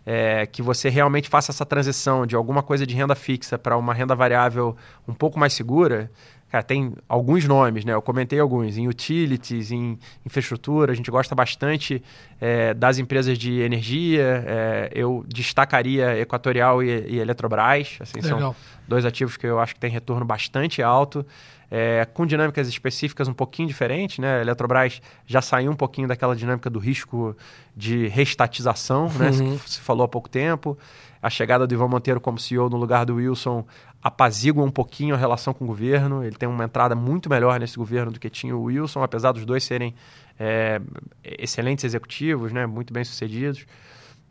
é, 0.05 0.47
que 0.47 0.63
você 0.63 0.89
realmente 0.89 1.29
faça 1.29 1.53
essa 1.53 1.65
transição 1.65 2.27
de 2.27 2.35
alguma 2.35 2.63
coisa 2.63 2.87
de 2.87 2.95
renda 2.95 3.15
fixa 3.15 3.59
para 3.59 3.77
uma 3.77 3.95
renda 3.95 4.15
variável 4.15 4.77
um 5.07 5.15
pouco 5.15 5.39
mais 5.39 5.53
segura, 5.53 6.11
Cara, 6.53 6.63
tem 6.63 6.93
alguns 7.09 7.47
nomes, 7.47 7.83
né? 7.83 7.95
Eu 7.95 8.03
comentei 8.03 8.39
alguns, 8.39 8.77
em 8.77 8.87
utilities, 8.87 9.73
em 9.73 9.99
infraestrutura, 10.27 10.93
a 10.93 10.95
gente 10.95 11.11
gosta 11.11 11.35
bastante 11.35 12.03
é, 12.39 12.75
das 12.75 12.99
empresas 12.99 13.39
de 13.39 13.61
energia. 13.61 14.45
É, 14.47 14.91
eu 14.95 15.25
destacaria 15.27 16.21
Equatorial 16.21 16.83
e, 16.83 16.89
e 17.09 17.19
Eletrobras. 17.19 17.97
Assim, 18.01 18.21
são 18.21 18.55
dois 18.87 19.07
ativos 19.07 19.39
que 19.39 19.47
eu 19.47 19.59
acho 19.59 19.73
que 19.73 19.81
tem 19.81 19.91
retorno 19.91 20.27
bastante 20.27 20.83
alto. 20.83 21.25
É, 21.71 22.05
com 22.13 22.27
dinâmicas 22.27 22.69
específicas 22.69 23.29
um 23.29 23.33
pouquinho 23.33 23.67
diferentes, 23.67 24.19
né? 24.19 24.37
A 24.37 24.41
Eletrobras 24.43 25.01
já 25.25 25.41
saiu 25.41 25.73
um 25.73 25.75
pouquinho 25.75 26.07
daquela 26.07 26.37
dinâmica 26.37 26.69
do 26.69 26.79
risco 26.79 27.35
de 27.75 28.09
restatização, 28.09 29.09
né? 29.19 29.31
Uhum. 29.31 29.59
Se 29.61 29.81
falou 29.81 30.05
há 30.05 30.09
pouco 30.09 30.29
tempo. 30.29 30.77
A 31.23 31.31
chegada 31.31 31.67
do 31.67 31.73
Ivan 31.73 31.89
Monteiro 31.89 32.21
como 32.21 32.39
CEO 32.39 32.69
no 32.69 32.77
lugar 32.77 33.07
do 33.07 33.15
Wilson 33.15 33.65
apazigua 34.03 34.65
um 34.65 34.71
pouquinho 34.71 35.15
a 35.15 35.19
relação 35.19 35.55
com 35.55 35.65
o 35.65 35.67
governo. 35.67 36.25
Ele 36.25 36.35
tem 36.35 36.49
uma 36.49 36.65
entrada 36.65 36.95
muito 36.95 37.31
melhor 37.31 37.61
nesse 37.61 37.77
governo 37.77 38.11
do 38.11 38.19
que 38.19 38.29
tinha 38.29 38.57
o 38.57 38.65
Wilson, 38.65 39.03
apesar 39.03 39.33
dos 39.33 39.47
dois 39.47 39.63
serem 39.63 39.95
é, 40.39 40.81
excelentes 41.23 41.85
executivos, 41.85 42.53
né, 42.53 42.67
muito 42.67 42.93
bem 42.93 43.05
sucedidos. 43.05 43.65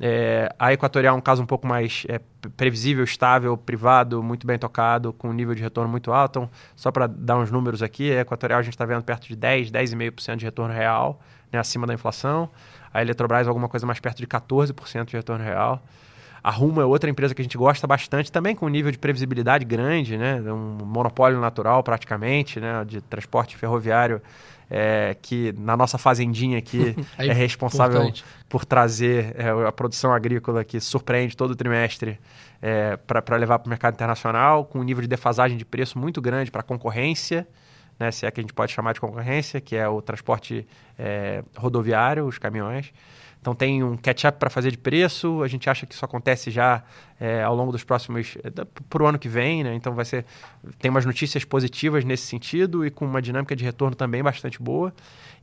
É, 0.03 0.53
a 0.57 0.73
Equatorial 0.73 1.15
é 1.15 1.17
um 1.17 1.21
caso 1.21 1.43
um 1.43 1.45
pouco 1.45 1.67
mais 1.67 2.05
é, 2.09 2.19
previsível, 2.57 3.03
estável, 3.03 3.55
privado, 3.55 4.21
muito 4.21 4.47
bem 4.47 4.57
tocado, 4.57 5.13
com 5.13 5.29
um 5.29 5.33
nível 5.33 5.53
de 5.53 5.61
retorno 5.61 5.89
muito 5.89 6.11
alto. 6.11 6.39
Então, 6.39 6.49
só 6.75 6.91
para 6.91 7.05
dar 7.05 7.37
uns 7.37 7.51
números 7.51 7.83
aqui, 7.83 8.11
a 8.11 8.21
Equatorial 8.21 8.59
a 8.59 8.63
gente 8.63 8.73
está 8.73 8.83
vendo 8.83 9.03
perto 9.03 9.27
de 9.27 9.35
10, 9.35 9.69
10,5% 9.71 10.37
de 10.37 10.45
retorno 10.45 10.73
real, 10.73 11.21
né, 11.51 11.59
acima 11.59 11.85
da 11.85 11.93
inflação. 11.93 12.49
A 12.91 13.01
Eletrobras 13.01 13.47
alguma 13.47 13.69
coisa 13.69 13.85
mais 13.85 13.99
perto 13.99 14.17
de 14.17 14.27
14% 14.27 15.05
de 15.05 15.15
retorno 15.15 15.45
real. 15.45 15.81
A 16.43 16.49
Rumo 16.49 16.81
é 16.81 16.85
outra 16.85 17.09
empresa 17.09 17.35
que 17.35 17.41
a 17.41 17.43
gente 17.43 17.57
gosta 17.57 17.85
bastante, 17.85 18.31
também 18.31 18.55
com 18.55 18.65
um 18.65 18.69
nível 18.69 18.91
de 18.91 18.97
previsibilidade 18.97 19.63
grande, 19.63 20.17
né? 20.17 20.41
Um 20.51 20.83
monopólio 20.83 21.39
natural 21.39 21.83
praticamente, 21.83 22.59
né? 22.59 22.83
De 22.85 22.99
transporte 22.99 23.55
ferroviário, 23.55 24.21
é, 24.67 25.15
que 25.21 25.53
na 25.57 25.77
nossa 25.77 25.97
fazendinha 25.97 26.57
aqui 26.57 26.95
é, 27.19 27.27
é, 27.27 27.33
responsável 27.33 28.01
importante. 28.01 28.25
por 28.49 28.65
trazer 28.65 29.35
é, 29.37 29.49
a 29.67 29.71
produção 29.71 30.13
agrícola 30.13 30.63
que 30.63 30.79
surpreende 30.79 31.37
todo 31.37 31.51
o 31.51 31.55
trimestre 31.55 32.17
é, 32.59 32.97
para 32.97 33.37
levar 33.37 33.59
para 33.59 33.67
o 33.67 33.69
mercado 33.69 33.93
internacional, 33.93 34.65
com 34.65 34.79
um 34.79 34.83
nível 34.83 35.01
de 35.01 35.07
defasagem 35.07 35.57
de 35.57 35.65
preço 35.65 35.99
muito 35.99 36.21
grande 36.21 36.49
para 36.49 36.61
a 36.61 36.63
concorrência, 36.63 37.47
né? 38.01 38.11
Se 38.11 38.25
é 38.25 38.31
que 38.31 38.39
a 38.39 38.43
gente 38.43 38.53
pode 38.53 38.71
chamar 38.71 38.93
de 38.93 38.99
concorrência, 38.99 39.61
que 39.61 39.75
é 39.75 39.87
o 39.87 40.01
transporte 40.01 40.67
é, 40.97 41.43
rodoviário, 41.55 42.25
os 42.25 42.37
caminhões. 42.37 42.91
Então 43.39 43.55
tem 43.55 43.83
um 43.83 43.97
catch-up 43.97 44.37
para 44.37 44.49
fazer 44.49 44.69
de 44.71 44.77
preço. 44.77 45.41
A 45.41 45.47
gente 45.47 45.69
acha 45.69 45.85
que 45.85 45.95
isso 45.95 46.05
acontece 46.05 46.51
já 46.51 46.83
é, 47.19 47.41
ao 47.41 47.55
longo 47.55 47.71
dos 47.71 47.83
próximos 47.83 48.37
é, 48.43 48.49
para 48.89 49.03
o 49.03 49.07
ano 49.07 49.17
que 49.17 49.27
vem, 49.27 49.63
né? 49.63 49.73
Então 49.73 49.93
vai 49.93 50.05
ser 50.05 50.25
tem 50.79 50.91
umas 50.91 51.05
notícias 51.05 51.43
positivas 51.43 52.03
nesse 52.03 52.25
sentido 52.27 52.85
e 52.85 52.91
com 52.91 53.05
uma 53.05 53.21
dinâmica 53.21 53.55
de 53.55 53.63
retorno 53.63 53.95
também 53.95 54.21
bastante 54.21 54.61
boa. 54.61 54.93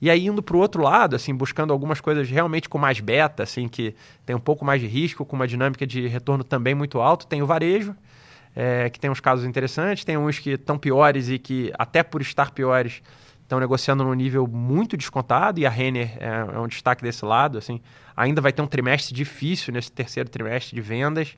E 0.01 0.09
aí 0.09 0.27
indo 0.27 0.41
para 0.43 0.57
o 0.57 0.61
outro 0.61 0.81
lado, 0.81 1.17
assim, 1.17 1.35
buscando 1.35 1.73
algumas 1.73 2.01
coisas 2.01 2.29
realmente 2.31 2.69
com 2.69 2.79
mais 2.79 3.01
beta, 3.01 3.43
assim, 3.43 3.69
que 3.69 3.95
tem 4.25 4.35
um 4.35 4.41
pouco 4.41 4.65
mais 4.65 4.81
de 4.81 4.87
risco, 4.87 5.25
com 5.25 5.35
uma 5.35 5.49
dinâmica 5.49 5.85
de 5.85 6.07
retorno 6.07 6.45
também 6.45 6.75
muito 6.75 7.01
alto, 7.01 7.27
tem 7.27 7.43
o 7.43 7.47
varejo. 7.47 7.97
É, 8.57 8.91
que 8.91 8.99
tem 8.99 9.09
uns 9.09 9.21
casos 9.21 9.45
interessantes, 9.45 10.05
tem 10.05 10.17
uns 10.17 10.39
que 10.39 10.51
estão 10.51 10.77
piores 10.77 11.29
e 11.29 11.39
que, 11.39 11.73
até 11.79 12.03
por 12.03 12.21
estar 12.21 12.51
piores, 12.51 13.03
estão 13.49 13.59
negociando 13.59 14.05
num 14.05 14.13
nível 14.13 14.47
muito 14.47 14.97
descontado 14.97 15.59
e 15.59 15.65
a 15.65 15.71
Renner 15.71 16.17
é, 16.21 16.27
é, 16.55 16.59
um 16.59 16.69
destaque 16.69 17.03
desse 17.03 17.25
lado. 17.25 17.57
Assim, 17.57 17.81
ainda 18.15 18.41
vai 18.41 18.53
ter 18.53 18.61
um 18.61 18.67
trimestre 18.67 19.15
difícil 19.15 19.73
nesse 19.73 19.91
terceiro 19.91 20.29
trimestre 20.29 20.75
de 20.75 20.83
vendas, 20.83 21.35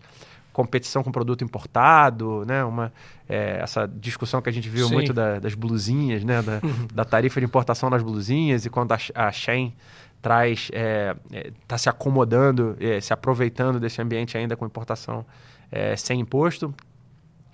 competição 0.52 1.04
com 1.04 1.12
produto 1.12 1.44
importado, 1.44 2.44
né? 2.46 2.64
Uma, 2.64 2.92
é, 3.28 3.60
essa 3.62 3.86
discussão 3.86 4.42
que 4.42 4.48
a 4.48 4.52
gente 4.52 4.68
viu 4.68 4.88
Sim. 4.88 4.94
muito 4.94 5.12
da, 5.12 5.38
das 5.38 5.54
blusinhas, 5.54 6.24
né? 6.24 6.42
Da, 6.42 6.60
da, 6.92 7.04
tarifa 7.04 7.40
de 7.40 7.46
importação 7.46 7.88
nas 7.88 8.02
blusinhas 8.02 8.66
e 8.66 8.70
quando 8.70 8.90
a, 8.90 8.98
a 9.14 9.30
Shein 9.30 9.72
traz, 10.20 10.64
está 10.64 10.76
é, 10.76 11.16
é 11.32 11.52
tá 11.66 11.78
se 11.78 11.88
acomodando, 11.88 12.76
é, 12.80 13.00
se 13.00 13.12
aproveitando 13.12 13.78
desse 13.78 14.02
ambiente 14.02 14.36
ainda 14.36 14.56
com 14.56 14.66
importação 14.66 15.24
é, 15.70 15.94
sem 15.94 16.18
imposto. 16.18 16.74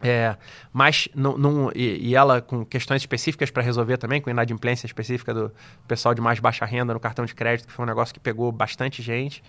É, 0.02 0.36
mas 0.72 1.08
não, 1.14 1.38
não 1.38 1.72
e, 1.74 2.10
e, 2.10 2.14
ela 2.14 2.42
com 2.42 2.64
questões 2.64 3.00
específicas 3.00 3.50
para 3.50 3.62
resolver 3.62 3.96
também, 3.96 4.20
com 4.20 4.28
inadimplência 4.28 4.86
específica 4.86 5.32
do 5.32 5.50
pessoal 5.88 6.14
de 6.14 6.20
mais 6.20 6.38
baixa 6.38 6.66
renda 6.66 6.92
no 6.92 7.00
cartão 7.00 7.24
de 7.24 7.34
crédito, 7.34 7.66
que 7.66 7.72
foi 7.72 7.84
um 7.84 7.88
negócio 7.88 8.12
que 8.12 8.20
pegou 8.20 8.52
bastante 8.52 9.02
gente. 9.02 9.42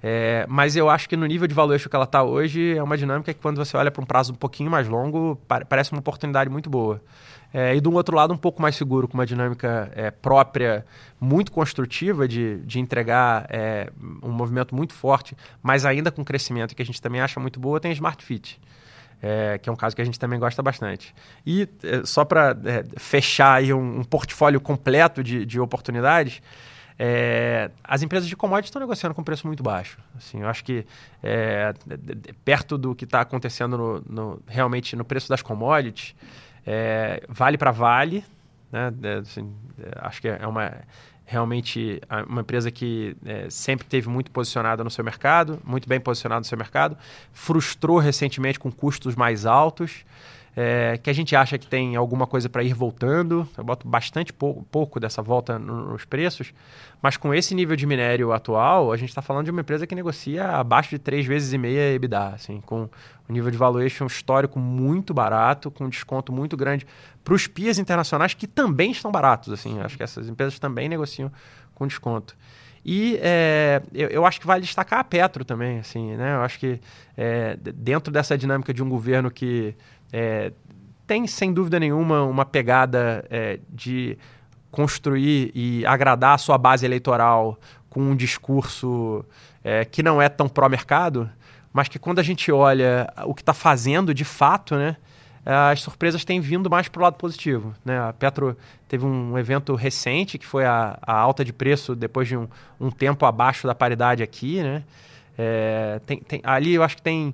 É, 0.00 0.46
mas 0.48 0.76
eu 0.76 0.88
acho 0.88 1.08
que 1.08 1.16
no 1.16 1.26
nível 1.26 1.48
de 1.48 1.54
valuation 1.54 1.88
que 1.88 1.96
ela 1.96 2.04
está 2.04 2.22
hoje, 2.22 2.76
é 2.76 2.82
uma 2.82 2.96
dinâmica 2.96 3.32
que 3.32 3.40
quando 3.40 3.56
você 3.56 3.76
olha 3.76 3.90
para 3.90 4.02
um 4.02 4.06
prazo 4.06 4.32
um 4.32 4.36
pouquinho 4.36 4.70
mais 4.70 4.86
longo, 4.86 5.40
parece 5.68 5.90
uma 5.90 5.98
oportunidade 6.00 6.50
muito 6.50 6.70
boa. 6.70 7.02
É, 7.52 7.74
e 7.74 7.80
do 7.80 7.90
outro 7.92 8.14
lado, 8.14 8.32
um 8.32 8.36
pouco 8.36 8.60
mais 8.60 8.76
seguro, 8.76 9.08
com 9.08 9.14
uma 9.14 9.24
dinâmica 9.24 9.90
é, 9.96 10.10
própria, 10.10 10.84
muito 11.18 11.50
construtiva 11.50 12.28
de, 12.28 12.58
de 12.58 12.78
entregar 12.78 13.46
é, 13.48 13.90
um 14.22 14.30
movimento 14.30 14.74
muito 14.74 14.92
forte, 14.92 15.34
mas 15.62 15.86
ainda 15.86 16.12
com 16.12 16.22
crescimento, 16.22 16.76
que 16.76 16.82
a 16.82 16.84
gente 16.84 17.00
também 17.00 17.22
acha 17.22 17.40
muito 17.40 17.58
boa, 17.58 17.80
tem 17.80 17.90
a 17.90 17.94
Smart 17.94 18.22
Fit 18.22 18.60
é, 19.22 19.58
que 19.58 19.68
é 19.68 19.72
um 19.72 19.76
caso 19.76 19.94
que 19.96 20.02
a 20.02 20.04
gente 20.04 20.18
também 20.18 20.38
gosta 20.38 20.62
bastante. 20.62 21.14
E 21.44 21.68
é, 21.82 22.04
só 22.04 22.24
para 22.24 22.56
é, 22.64 22.84
fechar 22.96 23.54
aí 23.54 23.72
um, 23.72 24.00
um, 24.00 24.04
portfólio 24.04 24.60
completo 24.60 25.22
de, 25.22 25.44
de 25.44 25.60
oportunidades, 25.60 26.40
é, 26.98 27.70
as 27.84 28.02
empresas 28.02 28.28
de 28.28 28.36
commodities 28.36 28.68
estão 28.68 28.80
negociando 28.80 29.14
com 29.14 29.22
preço 29.22 29.46
muito 29.46 29.62
baixo. 29.62 29.98
Assim, 30.16 30.42
eu 30.42 30.48
acho 30.48 30.64
que 30.64 30.84
é, 31.22 31.72
perto 32.44 32.76
do 32.76 32.94
que 32.94 33.04
está 33.04 33.20
acontecendo 33.20 33.76
no, 33.76 34.00
no, 34.08 34.42
realmente 34.46 34.96
no 34.96 35.04
preço 35.04 35.28
das 35.28 35.42
commodities, 35.42 36.14
é, 36.66 37.22
vale 37.28 37.56
para 37.56 37.70
vale, 37.70 38.24
né? 38.70 38.92
Assim, 39.20 39.52
acho 39.96 40.20
que 40.20 40.28
é 40.28 40.46
uma 40.46 40.72
realmente 41.30 42.00
uma 42.26 42.40
empresa 42.40 42.70
que 42.70 43.14
é, 43.22 43.50
sempre 43.50 43.86
teve 43.86 44.08
muito 44.08 44.30
posicionada 44.30 44.82
no 44.82 44.90
seu 44.90 45.04
mercado, 45.04 45.60
muito 45.62 45.86
bem 45.86 46.00
posicionada 46.00 46.40
no 46.40 46.46
seu 46.46 46.56
mercado, 46.56 46.96
frustrou 47.34 47.98
recentemente 47.98 48.58
com 48.58 48.72
custos 48.72 49.14
mais 49.14 49.44
altos, 49.44 50.06
é, 50.60 50.98
que 50.98 51.08
a 51.08 51.12
gente 51.12 51.36
acha 51.36 51.56
que 51.56 51.68
tem 51.68 51.94
alguma 51.94 52.26
coisa 52.26 52.48
para 52.48 52.64
ir 52.64 52.74
voltando. 52.74 53.48
Eu 53.56 53.62
boto 53.62 53.86
bastante 53.86 54.32
pou, 54.32 54.66
pouco 54.72 54.98
dessa 54.98 55.22
volta 55.22 55.56
nos 55.56 56.04
preços, 56.04 56.52
mas 57.00 57.16
com 57.16 57.32
esse 57.32 57.54
nível 57.54 57.76
de 57.76 57.86
minério 57.86 58.32
atual, 58.32 58.90
a 58.90 58.96
gente 58.96 59.10
está 59.10 59.22
falando 59.22 59.44
de 59.44 59.52
uma 59.52 59.60
empresa 59.60 59.86
que 59.86 59.94
negocia 59.94 60.48
abaixo 60.48 60.90
de 60.90 60.98
três 60.98 61.24
vezes 61.24 61.52
e 61.52 61.58
meia 61.58 61.94
EBITDA, 61.94 62.30
assim, 62.30 62.60
com 62.60 62.88
um 63.28 63.32
nível 63.32 63.52
de 63.52 63.56
valuation 63.56 64.06
histórico 64.06 64.58
muito 64.58 65.14
barato, 65.14 65.70
com 65.70 65.84
um 65.84 65.88
desconto 65.88 66.32
muito 66.32 66.56
grande 66.56 66.84
para 67.22 67.34
os 67.34 67.46
PIAs 67.46 67.78
internacionais 67.78 68.34
que 68.34 68.48
também 68.48 68.90
estão 68.90 69.12
baratos. 69.12 69.52
Assim, 69.52 69.78
acho 69.80 69.96
que 69.96 70.02
essas 70.02 70.28
empresas 70.28 70.58
também 70.58 70.88
negociam 70.88 71.30
com 71.72 71.86
desconto. 71.86 72.34
E 72.84 73.18
é, 73.22 73.82
eu, 73.92 74.08
eu, 74.08 74.26
acho 74.26 74.40
que 74.40 74.46
vale 74.46 74.62
destacar 74.62 75.00
a 75.00 75.04
Petro 75.04 75.44
também, 75.44 75.78
assim, 75.78 76.16
né? 76.16 76.34
Eu 76.34 76.40
acho 76.40 76.58
que 76.58 76.80
é, 77.16 77.56
dentro 77.60 78.12
dessa 78.12 78.36
dinâmica 78.38 78.72
de 78.72 78.82
um 78.82 78.88
governo 78.88 79.30
que 79.30 79.74
é, 80.12 80.52
tem, 81.06 81.26
sem 81.26 81.52
dúvida 81.52 81.80
nenhuma, 81.80 82.22
uma 82.24 82.44
pegada 82.44 83.24
é, 83.30 83.58
de 83.70 84.18
construir 84.70 85.50
e 85.54 85.84
agradar 85.86 86.34
a 86.34 86.38
sua 86.38 86.58
base 86.58 86.84
eleitoral 86.84 87.58
com 87.88 88.00
um 88.00 88.14
discurso 88.14 89.24
é, 89.64 89.84
que 89.84 90.02
não 90.02 90.20
é 90.20 90.28
tão 90.28 90.48
pró-mercado, 90.48 91.30
mas 91.72 91.88
que 91.88 91.98
quando 91.98 92.18
a 92.18 92.22
gente 92.22 92.52
olha 92.52 93.12
o 93.24 93.34
que 93.34 93.42
está 93.42 93.54
fazendo 93.54 94.12
de 94.12 94.24
fato, 94.24 94.76
né? 94.76 94.96
as 95.44 95.80
surpresas 95.80 96.26
têm 96.26 96.40
vindo 96.40 96.68
mais 96.68 96.88
para 96.88 97.00
o 97.00 97.02
lado 97.02 97.16
positivo. 97.16 97.74
Né? 97.82 97.98
A 97.98 98.12
Petro 98.12 98.54
teve 98.86 99.06
um 99.06 99.38
evento 99.38 99.74
recente, 99.74 100.36
que 100.36 100.44
foi 100.44 100.66
a, 100.66 100.98
a 101.00 101.14
alta 101.14 101.42
de 101.42 101.54
preço 101.54 101.96
depois 101.96 102.28
de 102.28 102.36
um, 102.36 102.46
um, 102.78 102.90
tempo 102.90 103.24
abaixo 103.24 103.66
da 103.66 103.74
paridade 103.74 104.22
aqui. 104.22 104.62
Né? 104.62 104.82
É, 105.38 106.00
tem, 106.04 106.18
tem, 106.18 106.40
ali 106.44 106.74
eu 106.74 106.82
acho 106.82 106.96
que 106.96 107.02
tem 107.02 107.32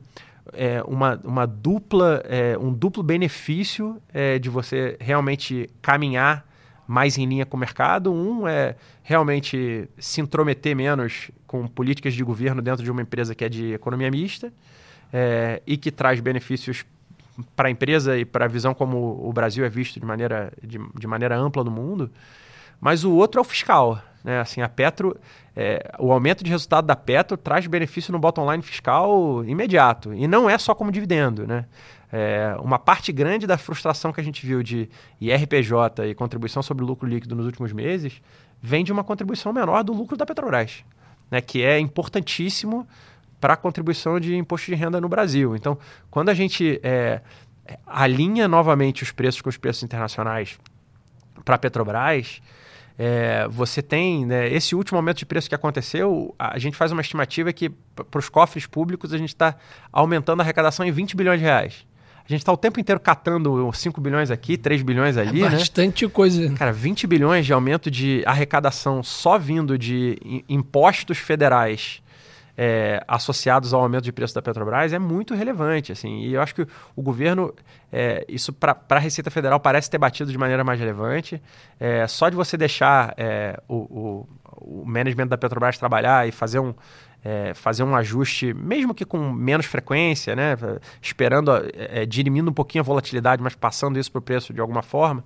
é, 0.53 0.82
uma, 0.86 1.20
uma 1.24 1.47
dupla, 1.47 2.22
é, 2.24 2.57
um 2.59 2.72
duplo 2.72 3.03
benefício 3.03 4.01
é, 4.12 4.38
de 4.38 4.49
você 4.49 4.97
realmente 5.01 5.70
caminhar 5.80 6.47
mais 6.86 7.16
em 7.16 7.26
linha 7.26 7.47
com 7.47 7.57
o 7.57 7.61
mercado. 7.61 8.12
Um 8.12 8.47
é 8.47 8.76
realmente 9.03 9.88
se 9.99 10.20
intrometer 10.20 10.76
menos 10.76 11.30
com 11.47 11.66
políticas 11.66 12.14
de 12.14 12.22
governo 12.22 12.61
dentro 12.61 12.84
de 12.84 12.90
uma 12.90 13.03
empresa 13.03 13.34
que 13.34 13.45
é 13.45 13.49
de 13.49 13.72
economia 13.72 14.11
mista 14.11 14.53
é, 15.12 15.62
e 15.66 15.76
que 15.76 15.90
traz 15.90 16.20
benefícios 16.20 16.84
para 17.57 17.68
a 17.68 17.70
empresa 17.70 18.16
e 18.16 18.24
para 18.24 18.45
a 18.45 18.49
visão 18.49 18.74
como 18.74 19.26
o 19.26 19.32
Brasil 19.32 19.64
é 19.64 19.68
visto 19.68 19.99
de 19.99 20.07
maneira, 20.07 20.53
de, 20.62 20.78
de 20.78 21.07
maneira 21.07 21.36
ampla 21.36 21.64
no 21.64 21.70
mundo. 21.70 22.11
Mas 22.80 23.03
o 23.05 23.12
outro 23.12 23.38
é 23.38 23.42
o 23.42 23.45
fiscal. 23.45 24.01
Né? 24.25 24.41
Assim, 24.41 24.62
a 24.62 24.68
Petro, 24.68 25.16
é, 25.55 25.93
o 25.99 26.11
aumento 26.11 26.43
de 26.43 26.51
resultado 26.51 26.87
da 26.87 26.97
Petro 26.97 27.37
traz 27.37 27.66
benefício 27.66 28.11
no 28.11 28.18
bottom 28.18 28.51
line 28.51 28.62
fiscal 28.62 29.45
imediato. 29.45 30.14
E 30.14 30.27
não 30.27 30.49
é 30.49 30.57
só 30.57 30.75
como 30.75 30.91
dividendo. 30.91 31.47
Né? 31.47 31.66
É, 32.11 32.57
uma 32.61 32.79
parte 32.79 33.12
grande 33.12 33.47
da 33.47 33.59
frustração 33.59 34.12
que 34.12 34.20
a 34.20 34.25
gente 34.25 34.45
viu 34.47 34.62
de 34.62 34.89
IRPJ 35.20 36.07
e 36.09 36.14
contribuição 36.14 36.62
sobre 36.62 36.85
lucro 36.85 37.07
líquido 37.07 37.37
nos 37.37 37.45
últimos 37.45 37.72
meses 37.72 38.22
vem 38.62 38.83
de 38.83 38.91
uma 38.91 39.05
contribuição 39.05 39.53
menor 39.53 39.85
do 39.85 39.93
lucro 39.93 40.16
da 40.16 40.25
Petrobras, 40.25 40.85
né? 41.31 41.43
que 41.43 41.62
é 41.62 41.79
importantíssimo 41.79 42.89
para 43.39 43.53
a 43.53 43.57
contribuição 43.59 44.18
de 44.18 44.35
imposto 44.35 44.70
de 44.70 44.75
renda 44.75 44.99
no 45.03 45.09
Brasil. 45.09 45.55
Então, 45.55 45.77
quando 46.11 46.31
a 46.31 46.35
gente 46.35 46.81
é, 46.83 47.20
alinha 47.87 48.49
novamente 48.49 49.03
os 49.03 49.12
preços 49.12 49.43
com 49.43 49.51
os 49.51 49.59
preços 49.59 49.83
internacionais 49.83 50.59
para 51.45 51.57
a 51.57 51.59
Petrobras, 51.59 52.41
é, 52.99 53.47
você 53.49 53.82
tem 53.82 54.24
né, 54.24 54.49
esse 54.53 54.74
último 54.74 54.99
aumento 54.99 55.18
de 55.18 55.26
preço 55.26 55.49
que 55.49 55.55
aconteceu, 55.55 56.34
a 56.38 56.59
gente 56.59 56.76
faz 56.76 56.92
uma 56.92 57.01
estimativa 57.01 57.53
que 57.53 57.68
para 57.68 58.18
os 58.18 58.28
cofres 58.28 58.66
públicos 58.66 59.12
a 59.12 59.18
gente 59.18 59.30
está 59.30 59.57
aumentando 59.92 60.40
a 60.40 60.42
arrecadação 60.45 60.86
em 60.86 60.92
20 60.92 61.16
bilhões 61.16 61.40
de 61.40 61.45
reais. 61.45 61.86
A 62.24 62.28
gente 62.28 62.40
está 62.40 62.53
o 62.53 62.57
tempo 62.57 62.80
inteiro 62.80 62.99
catando 62.99 63.70
5 63.70 64.01
bilhões 64.01 64.30
aqui, 64.30 64.57
3 64.57 64.80
bilhões 64.80 65.18
ali, 65.18 65.42
é 65.42 65.51
bastante 65.51 66.07
né? 66.07 66.11
coisa. 66.11 66.51
Cara, 66.55 66.72
20 66.72 67.07
bilhões 67.07 67.45
de 67.45 67.53
aumento 67.53 67.90
de 67.90 68.22
arrecadação 68.24 69.03
só 69.03 69.36
vindo 69.38 69.76
de 69.76 70.42
impostos 70.49 71.18
federais 71.18 72.03
é, 72.57 73.03
associados 73.09 73.75
ao 73.75 73.83
aumento 73.83 74.05
de 74.05 74.13
preço 74.13 74.35
da 74.35 74.43
Petrobras 74.43 74.93
é 74.93 74.99
muito 74.99 75.35
relevante. 75.35 75.93
Assim, 75.93 76.21
e 76.21 76.35
eu 76.35 76.41
acho 76.41 76.55
que 76.55 76.67
o 76.95 77.03
governo, 77.03 77.53
é, 77.93 78.25
isso 78.29 78.53
para 78.53 78.79
a 78.89 78.99
Receita 78.99 79.31
Federal 79.31 79.59
parece 79.61 79.91
ter 79.91 79.99
batido 79.99 80.31
de 80.31 80.39
maneira 80.39 80.63
mais 80.63 80.79
relevante. 80.79 81.43
É, 81.79 82.07
só 82.07 82.29
de 82.29 82.37
você 82.37 82.57
deixar 82.57 83.15
é, 83.17 83.61
o, 83.69 83.77
o, 83.77 84.29
o 84.83 84.85
management 84.87 85.29
da 85.29 85.39
Petrobras 85.39 85.79
trabalhar 85.79 86.29
e 86.29 86.33
fazer 86.33 86.61
um, 86.61 86.75
é, 87.25 87.55
fazer 87.55 87.83
um 87.83 87.97
ajuste, 87.97 88.53
mesmo 88.53 88.95
que 88.95 89.05
com 89.05 89.33
menos 89.33 89.65
frequência, 89.65 90.37
né, 90.37 90.57
esperando, 91.01 91.51
é, 91.73 92.05
dirimindo 92.05 92.51
um 92.51 92.55
pouquinho 92.55 92.83
a 92.83 92.85
volatilidade, 92.85 93.43
mas 93.43 93.55
passando 93.55 93.99
isso 93.99 94.13
para 94.13 94.19
o 94.19 94.23
preço 94.23 94.53
de 94.53 94.61
alguma 94.61 94.83
forma, 94.83 95.25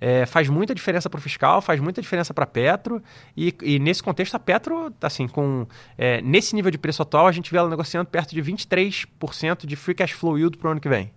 é, 0.00 0.26
faz 0.26 0.48
muita 0.48 0.74
diferença 0.74 1.08
para 1.08 1.18
o 1.18 1.20
fiscal, 1.20 1.60
faz 1.60 1.80
muita 1.80 2.00
diferença 2.00 2.32
para 2.32 2.44
a 2.44 2.46
Petro, 2.46 3.02
e, 3.36 3.54
e, 3.62 3.78
nesse 3.78 4.02
contexto 4.02 4.34
a 4.34 4.38
Petro, 4.38 4.92
assim, 5.00 5.26
com 5.28 5.66
é, 5.96 6.20
nesse 6.22 6.54
nível 6.54 6.70
de 6.70 6.78
preço 6.78 7.02
atual, 7.02 7.26
a 7.26 7.32
gente 7.32 7.50
vê 7.50 7.58
ela 7.58 7.68
negociando 7.68 8.08
perto 8.08 8.34
de 8.34 8.42
23% 8.42 9.66
de 9.66 9.76
free 9.76 9.94
cash 9.94 10.12
flow 10.12 10.38
yield 10.38 10.56
para 10.58 10.68
o 10.68 10.70
ano 10.72 10.80
que 10.80 10.88
vem. 10.88 11.10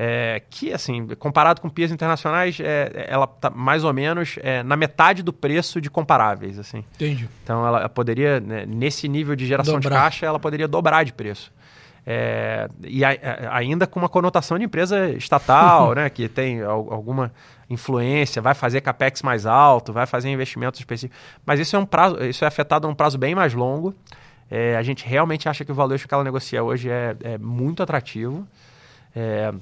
É, 0.00 0.40
que, 0.48 0.72
assim, 0.72 1.08
comparado 1.18 1.60
com 1.60 1.68
peers 1.68 1.90
internacionais, 1.90 2.60
é, 2.60 3.06
ela 3.08 3.24
está 3.24 3.50
mais 3.50 3.82
ou 3.82 3.92
menos 3.92 4.38
é, 4.42 4.62
na 4.62 4.76
metade 4.76 5.24
do 5.24 5.32
preço 5.32 5.80
de 5.80 5.90
comparáveis, 5.90 6.56
assim. 6.56 6.84
Entendi. 6.94 7.28
Então, 7.42 7.66
ela 7.66 7.88
poderia, 7.88 8.38
né, 8.38 8.64
nesse 8.64 9.08
nível 9.08 9.34
de 9.34 9.44
geração 9.44 9.74
dobrar. 9.74 9.90
de 9.90 9.96
caixa, 9.96 10.24
ela 10.24 10.38
poderia 10.38 10.68
dobrar 10.68 11.04
de 11.04 11.12
preço. 11.12 11.52
É, 12.06 12.70
e 12.84 13.04
a, 13.04 13.08
a, 13.10 13.56
ainda 13.56 13.88
com 13.88 13.98
uma 13.98 14.08
conotação 14.08 14.56
de 14.56 14.64
empresa 14.64 15.10
estatal, 15.10 15.92
né, 15.96 16.08
que 16.08 16.28
tem 16.28 16.62
alguma 16.62 17.32
influência, 17.70 18.40
vai 18.40 18.54
fazer 18.54 18.80
capex 18.80 19.22
mais 19.22 19.44
alto, 19.46 19.92
vai 19.92 20.06
fazer 20.06 20.30
investimentos 20.30 20.80
específicos. 20.80 21.18
Mas 21.44 21.60
isso 21.60 21.76
é 21.76 21.78
um 21.78 21.86
prazo, 21.86 22.22
isso 22.24 22.44
é 22.44 22.48
afetado 22.48 22.86
a 22.86 22.90
um 22.90 22.94
prazo 22.94 23.18
bem 23.18 23.34
mais 23.34 23.54
longo. 23.54 23.94
É, 24.50 24.76
a 24.76 24.82
gente 24.82 25.06
realmente 25.06 25.48
acha 25.48 25.64
que 25.64 25.70
o 25.70 25.74
valor 25.74 25.98
que 25.98 26.12
ela 26.12 26.24
negocia 26.24 26.62
hoje 26.62 26.88
é, 26.88 27.14
é 27.22 27.38
muito 27.38 27.82
atrativo. 27.82 28.48
É, 29.14 29.52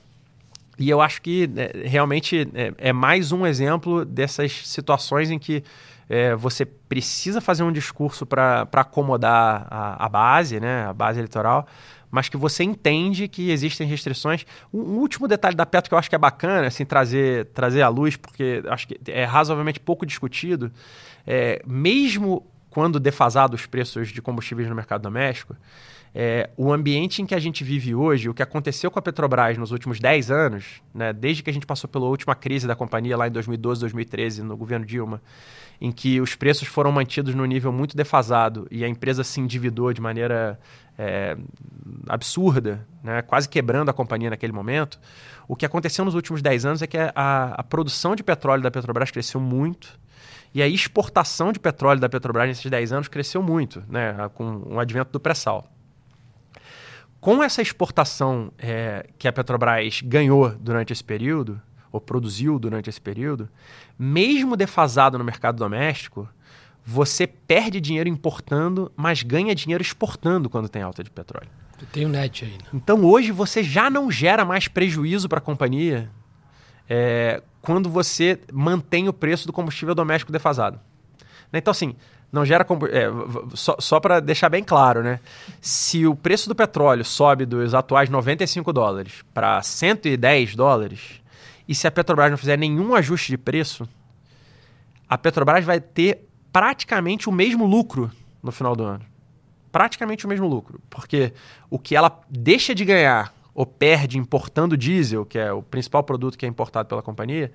e 0.78 0.90
eu 0.90 1.00
acho 1.00 1.22
que 1.22 1.50
é, 1.56 1.88
realmente 1.88 2.48
é, 2.54 2.72
é, 2.78 2.92
mais 2.92 3.32
um 3.32 3.46
exemplo 3.46 4.04
dessas 4.04 4.52
situações 4.66 5.30
em 5.30 5.38
que 5.38 5.64
é, 6.08 6.34
você 6.34 6.64
precisa 6.64 7.40
fazer 7.40 7.62
um 7.62 7.72
discurso 7.72 8.24
para 8.24 8.68
acomodar 8.72 9.66
a, 9.70 10.06
a, 10.06 10.08
base, 10.08 10.60
né, 10.60 10.86
a 10.86 10.92
base 10.92 11.18
eleitoral, 11.18 11.66
mas 12.10 12.28
que 12.28 12.36
você 12.36 12.62
entende 12.62 13.28
que 13.28 13.50
existem 13.50 13.86
restrições. 13.86 14.46
Um, 14.72 14.80
um, 14.80 14.98
último 14.98 15.26
detalhe 15.26 15.56
da 15.56 15.66
Petro 15.66 15.90
que 15.90 15.94
eu 15.94 15.98
acho 15.98 16.08
que 16.08 16.14
é 16.14 16.18
bacana 16.18 16.68
assim, 16.68 16.84
trazer, 16.84 17.46
trazer 17.46 17.82
à 17.82 17.88
luz, 17.88 18.16
porque 18.16 18.62
acho 18.68 18.88
que 18.88 18.98
é 19.10 19.24
razoavelmente 19.24 19.80
pouco 19.80 20.06
discutido, 20.06 20.70
é, 21.26 21.60
mesmo 21.66 22.46
quando 22.70 23.00
defasados 23.00 23.60
os 23.60 23.66
preços 23.66 24.08
de 24.08 24.20
combustíveis 24.20 24.68
no 24.68 24.74
mercado 24.74 25.02
doméstico, 25.02 25.56
é, 26.14 26.48
o 26.56 26.72
ambiente 26.72 27.20
em 27.20 27.26
que 27.26 27.34
a 27.34 27.38
gente 27.38 27.62
vive 27.62 27.94
hoje, 27.94 28.28
o 28.28 28.32
que 28.32 28.42
aconteceu 28.42 28.90
com 28.90 28.98
a 28.98 29.02
Petrobras 29.02 29.58
nos 29.58 29.70
últimos 29.70 30.00
10 30.00 30.30
anos, 30.30 30.82
né, 30.94 31.12
desde 31.12 31.42
que 31.42 31.50
a 31.50 31.52
gente 31.52 31.66
passou 31.66 31.88
pela 31.88 32.06
última 32.06 32.34
crise 32.34 32.66
da 32.66 32.74
companhia 32.74 33.16
lá 33.16 33.28
em 33.28 33.30
2012, 33.30 33.80
2013, 33.80 34.42
no 34.42 34.56
governo 34.56 34.86
Dilma, 34.86 35.20
em 35.80 35.92
que 35.92 36.20
os 36.20 36.34
preços 36.34 36.68
foram 36.68 36.90
mantidos 36.90 37.34
no 37.34 37.44
nível 37.44 37.72
muito 37.72 37.96
defasado 37.96 38.66
e 38.70 38.84
a 38.84 38.88
empresa 38.88 39.22
se 39.22 39.40
endividou 39.40 39.92
de 39.92 40.00
maneira 40.00 40.58
é, 40.98 41.36
absurda, 42.08 42.86
né, 43.02 43.22
quase 43.22 43.48
quebrando 43.48 43.90
a 43.90 43.92
companhia 43.92 44.30
naquele 44.30 44.52
momento, 44.52 44.98
o 45.46 45.54
que 45.54 45.66
aconteceu 45.66 46.04
nos 46.04 46.14
últimos 46.14 46.42
10 46.42 46.64
anos 46.64 46.82
é 46.82 46.86
que 46.86 46.96
a, 46.96 47.10
a 47.14 47.62
produção 47.62 48.16
de 48.16 48.22
petróleo 48.22 48.62
da 48.62 48.70
Petrobras 48.70 49.10
cresceu 49.10 49.40
muito 49.40 49.98
e 50.54 50.62
a 50.62 50.66
exportação 50.66 51.52
de 51.52 51.60
petróleo 51.60 52.00
da 52.00 52.08
Petrobras 52.08 52.48
nesses 52.48 52.70
10 52.70 52.92
anos 52.92 53.08
cresceu 53.08 53.42
muito, 53.42 53.82
né, 53.88 54.14
com 54.34 54.62
o 54.66 54.80
advento 54.80 55.12
do 55.12 55.20
pré-sal. 55.20 55.70
Com 57.20 57.42
essa 57.42 57.60
exportação 57.60 58.52
é, 58.58 59.06
que 59.18 59.26
a 59.26 59.32
Petrobras 59.32 60.00
ganhou 60.02 60.50
durante 60.50 60.92
esse 60.92 61.02
período, 61.02 61.60
ou 61.96 62.00
produziu 62.00 62.58
durante 62.58 62.90
esse 62.90 63.00
período, 63.00 63.48
mesmo 63.98 64.56
defasado 64.56 65.18
no 65.18 65.24
mercado 65.24 65.56
doméstico, 65.56 66.28
você 66.84 67.26
perde 67.26 67.80
dinheiro 67.80 68.08
importando, 68.08 68.92
mas 68.94 69.22
ganha 69.22 69.54
dinheiro 69.54 69.82
exportando 69.82 70.48
quando 70.48 70.68
tem 70.68 70.82
alta 70.82 71.02
de 71.02 71.10
petróleo. 71.10 71.48
Tem 71.92 72.04
o 72.04 72.08
net 72.08 72.44
aí. 72.44 72.52
Né? 72.52 72.58
Então 72.72 73.04
hoje 73.04 73.32
você 73.32 73.62
já 73.62 73.90
não 73.90 74.10
gera 74.10 74.44
mais 74.44 74.68
prejuízo 74.68 75.28
para 75.28 75.38
a 75.38 75.42
companhia 75.42 76.10
é, 76.88 77.42
quando 77.60 77.90
você 77.90 78.38
mantém 78.52 79.08
o 79.08 79.12
preço 79.12 79.46
do 79.46 79.52
combustível 79.52 79.94
doméstico 79.94 80.30
defasado. 80.30 80.78
Então, 81.52 81.70
assim, 81.70 81.96
não 82.30 82.44
gera. 82.44 82.66
É, 82.90 83.08
só 83.54 83.76
só 83.78 84.00
para 84.00 84.20
deixar 84.20 84.48
bem 84.48 84.62
claro, 84.62 85.02
né? 85.02 85.20
Se 85.60 86.06
o 86.06 86.14
preço 86.14 86.48
do 86.48 86.54
petróleo 86.54 87.04
sobe 87.04 87.46
dos 87.46 87.74
atuais 87.74 88.08
95 88.08 88.72
dólares 88.72 89.24
para 89.32 89.62
110 89.62 90.54
dólares, 90.54 91.20
e 91.68 91.74
se 91.74 91.86
a 91.86 91.90
Petrobras 91.90 92.30
não 92.30 92.38
fizer 92.38 92.56
nenhum 92.56 92.94
ajuste 92.94 93.32
de 93.32 93.38
preço, 93.38 93.88
a 95.08 95.16
Petrobras 95.16 95.64
vai 95.64 95.80
ter 95.80 96.28
praticamente 96.52 97.28
o 97.28 97.32
mesmo 97.32 97.66
lucro 97.66 98.10
no 98.42 98.52
final 98.52 98.74
do 98.74 98.84
ano. 98.84 99.04
Praticamente 99.70 100.24
o 100.24 100.28
mesmo 100.28 100.46
lucro. 100.46 100.80
Porque 100.88 101.32
o 101.68 101.78
que 101.78 101.94
ela 101.94 102.20
deixa 102.30 102.74
de 102.74 102.84
ganhar 102.84 103.34
ou 103.54 103.64
perde 103.66 104.18
importando 104.18 104.76
diesel, 104.76 105.24
que 105.24 105.38
é 105.38 105.52
o 105.52 105.62
principal 105.62 106.02
produto 106.02 106.36
que 106.36 106.44
é 106.44 106.48
importado 106.48 106.88
pela 106.88 107.02
companhia, 107.02 107.52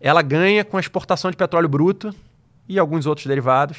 ela 0.00 0.22
ganha 0.22 0.64
com 0.64 0.76
a 0.76 0.80
exportação 0.80 1.30
de 1.30 1.36
petróleo 1.36 1.68
bruto 1.68 2.14
e 2.68 2.78
alguns 2.78 3.06
outros 3.06 3.26
derivados, 3.26 3.78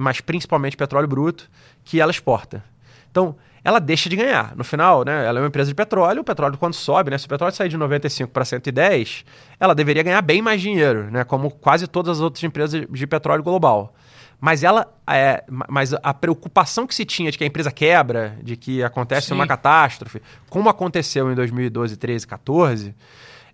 mas 0.00 0.20
principalmente 0.20 0.76
petróleo 0.76 1.08
bruto, 1.08 1.50
que 1.84 2.00
ela 2.00 2.10
exporta. 2.10 2.64
Então, 3.10 3.36
ela 3.64 3.80
deixa 3.80 4.10
de 4.10 4.14
ganhar. 4.16 4.54
No 4.54 4.62
final, 4.62 5.04
né, 5.04 5.26
ela 5.26 5.38
é 5.38 5.42
uma 5.42 5.48
empresa 5.48 5.68
de 5.68 5.74
petróleo, 5.74 6.20
o 6.20 6.24
petróleo 6.24 6.58
quando 6.58 6.74
sobe, 6.74 7.10
né, 7.10 7.16
se 7.16 7.24
o 7.24 7.28
petróleo 7.28 7.54
sair 7.54 7.70
de 7.70 7.76
95 7.78 8.30
para 8.30 8.44
110, 8.44 9.24
ela 9.58 9.74
deveria 9.74 10.02
ganhar 10.02 10.20
bem 10.20 10.42
mais 10.42 10.60
dinheiro, 10.60 11.10
né, 11.10 11.24
como 11.24 11.50
quase 11.50 11.88
todas 11.88 12.18
as 12.18 12.22
outras 12.22 12.44
empresas 12.44 12.86
de 12.88 13.06
petróleo 13.06 13.42
global. 13.42 13.94
Mas 14.38 14.62
ela, 14.62 14.92
é, 15.06 15.42
mas 15.48 15.94
a 16.02 16.12
preocupação 16.12 16.86
que 16.86 16.94
se 16.94 17.06
tinha 17.06 17.30
de 17.30 17.38
que 17.38 17.44
a 17.44 17.46
empresa 17.46 17.70
quebra, 17.70 18.36
de 18.42 18.56
que 18.56 18.82
acontece 18.82 19.28
Sim. 19.28 19.34
uma 19.34 19.46
catástrofe, 19.46 20.20
como 20.50 20.68
aconteceu 20.68 21.32
em 21.32 21.34
2012, 21.34 21.96
13, 21.96 22.26
14, 22.26 22.94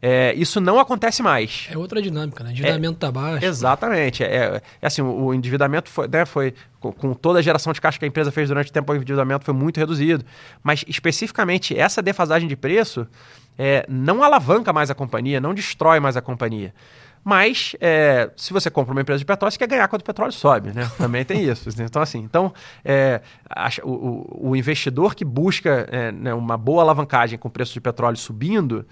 é, 0.03 0.33
isso 0.35 0.61
não 0.61 0.79
acontece 0.79 1.23
mais. 1.23 1.69
É 1.71 1.77
outra 1.77 2.01
dinâmica, 2.01 2.43
né? 2.43 2.51
O 2.51 2.53
endividamento 2.53 2.95
está 2.95 3.09
é, 3.09 3.13
baixo. 3.13 3.45
Exatamente. 3.45 4.25
É, 4.25 4.63
é, 4.81 4.87
assim, 4.87 5.03
o, 5.03 5.35
endividamento 5.35 5.91
foi, 5.91 6.09
né, 6.09 6.25
foi 6.25 6.55
com, 6.81 7.13
toda 7.13 7.39
a 7.39 7.43
geração 7.43 7.73
de 7.73 7.81
caixa 7.81 7.99
que 7.99 8.05
a 8.05 8.09
empresa 8.09 8.33
fez 8.33 8.49
durante 8.49 8.71
o 8.71 8.73
tempo, 8.73 8.93
o 8.93 8.97
endividamento 8.97 9.45
foi 9.45 9.53
muito 9.53 9.79
reduzido. 9.79 10.25
Mas, 10.63 10.85
especificamente, 10.89 11.79
essa 11.79 12.01
defasagem 12.01 12.49
de 12.49 12.57
preço 12.57 13.07
é, 13.59 13.85
não 13.89 14.23
alavanca 14.23 14.73
mais 14.73 14.91
a 14.91 14.95
companhia, 14.95 15.39
não 15.39 15.53
destrói 15.53 16.01
mais 16.01 16.17
a 16.17 16.23
companhia. 16.23 16.73
Mas, 17.23 17.77
é, 17.79 18.31
se 18.35 18.53
você 18.55 18.71
compra 18.71 18.93
uma 18.93 19.03
empresa 19.03 19.19
de 19.19 19.27
petróleo, 19.27 19.53
você 19.53 19.59
quer 19.59 19.69
ganhar 19.69 19.87
quando 19.89 20.01
o 20.01 20.05
petróleo 20.05 20.33
sobe, 20.33 20.73
né? 20.73 20.91
Também 20.97 21.23
tem 21.27 21.45
isso. 21.45 21.69
Então, 21.79 22.01
assim, 22.01 22.21
então, 22.21 22.55
é, 22.83 23.21
o, 23.83 23.91
o, 23.91 24.49
o, 24.51 24.57
investidor 24.57 25.15
que 25.15 25.25
busca 25.25 25.87
é, 25.91 26.11
né, 26.11 26.33
uma 26.33 26.57
boa 26.57 26.83
alavancagem 26.83 27.39
com 27.39 27.49
o 27.49 27.51
preço 27.51 27.75
de 27.75 27.81
petróleo 27.83 28.17
subindo, 28.17 28.87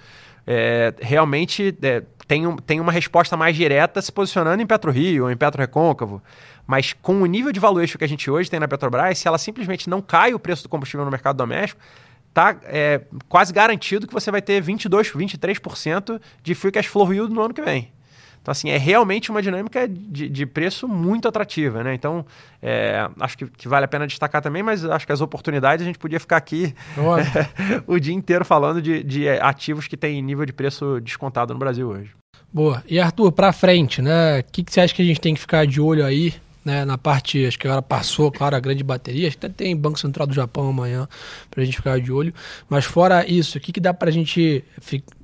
é, 0.51 0.94
realmente 0.99 1.76
é, 1.82 2.03
tem, 2.26 2.46
um, 2.46 2.57
tem 2.57 2.80
uma 2.80 2.90
resposta 2.90 3.36
mais 3.36 3.55
direta 3.55 4.01
se 4.01 4.11
posicionando 4.11 4.62
em 4.62 4.66
PetroRio 4.66 5.24
ou 5.24 5.30
em 5.30 5.36
Petro 5.36 5.61
Recôncavo. 5.61 6.22
Mas 6.66 6.94
com 6.94 7.20
o 7.20 7.26
nível 7.26 7.53
de 7.53 7.61
valuation 7.61 7.99
que 7.99 8.05
a 8.05 8.09
gente 8.09 8.30
hoje 8.30 8.51
tem 8.51 8.59
na 8.59 8.66
Petrobras, 8.66 9.18
se 9.18 9.28
ela 9.28 9.36
simplesmente 9.36 9.90
não 9.90 10.01
cai 10.01 10.32
o 10.32 10.38
preço 10.38 10.62
do 10.62 10.68
combustível 10.70 11.05
no 11.05 11.11
mercado 11.11 11.36
doméstico, 11.36 11.78
tá 12.32 12.57
é, 12.64 13.03
quase 13.28 13.53
garantido 13.53 14.07
que 14.07 14.14
você 14.14 14.30
vai 14.30 14.40
ter 14.40 14.59
22, 14.62 15.12
23% 15.12 16.18
de 16.42 16.55
free 16.55 16.72
cash 16.72 16.86
flow 16.86 17.12
yield 17.12 17.34
no 17.34 17.42
ano 17.42 17.53
que 17.53 17.61
vem. 17.61 17.92
Então, 18.49 18.53
assim, 18.53 18.70
é 18.70 18.78
realmente 18.78 19.30
uma 19.30 19.42
dinâmica 19.42 19.86
de, 19.86 20.26
de 20.26 20.46
preço 20.46 20.88
muito 20.88 21.28
atrativa, 21.28 21.84
né? 21.84 21.92
Então, 21.92 22.24
é, 22.62 23.07
acho 23.20 23.36
que, 23.36 23.46
que, 23.46 23.68
vale 23.68 23.84
a 23.84 23.88
pena 23.88 24.07
destacar 24.07 24.40
também, 24.40 24.62
mas 24.62 24.86
acho 24.86 25.05
que 25.05 25.12
as 25.12 25.20
oportunidades 25.20 25.82
a 25.82 25.86
gente 25.86 25.99
podia 25.99 26.18
ficar 26.18 26.38
aqui 26.38 26.74
o 27.86 27.99
dia 27.99 28.14
inteiro 28.14 28.46
falando 28.46 28.80
de, 28.80 29.03
de 29.05 29.28
ativos 29.28 29.86
que 29.86 29.99
têm 29.99 30.22
nível 30.22 30.46
de 30.46 30.55
preço 30.55 30.99
descontado 30.99 31.53
no 31.53 31.61
Brasil 31.61 31.88
hoje. 31.88 32.12
Boa. 32.51 32.82
E 32.88 32.99
Arthur, 32.99 33.32
para 33.32 33.53
frente, 33.53 34.01
né? 34.01 34.40
O 34.40 34.44
que, 34.44 34.64
que 34.64 34.72
você 34.72 34.80
acha 34.80 34.94
que 34.94 35.03
a 35.03 35.05
gente 35.05 35.20
tem 35.20 35.34
que 35.34 35.40
ficar 35.40 35.66
de 35.66 35.78
olho 35.78 36.03
aí 36.03 36.32
né, 36.69 36.85
na 36.85 36.99
parte, 36.99 37.47
acho 37.47 37.59
que 37.59 37.66
agora 37.66 37.81
passou, 37.81 38.31
claro, 38.31 38.55
a 38.55 38.61
grande 38.61 38.85
bateria, 38.85 39.27
acho 39.27 39.39
que 39.39 39.49
tem 39.49 39.75
Banco 39.75 39.99
Central 39.99 40.27
do 40.27 40.35
Japão 40.35 40.69
amanhã 40.69 41.09
para 41.51 41.62
a 41.62 41.64
gente 41.64 41.79
ficar 41.79 41.99
de 41.99 42.12
olho. 42.12 42.35
Mas 42.69 42.85
fora 42.85 43.27
isso, 43.27 43.57
o 43.57 43.61
que, 43.61 43.73
que 43.73 43.81
dá 43.81 43.95
para 43.95 44.11
a 44.11 44.12
gente, 44.12 44.62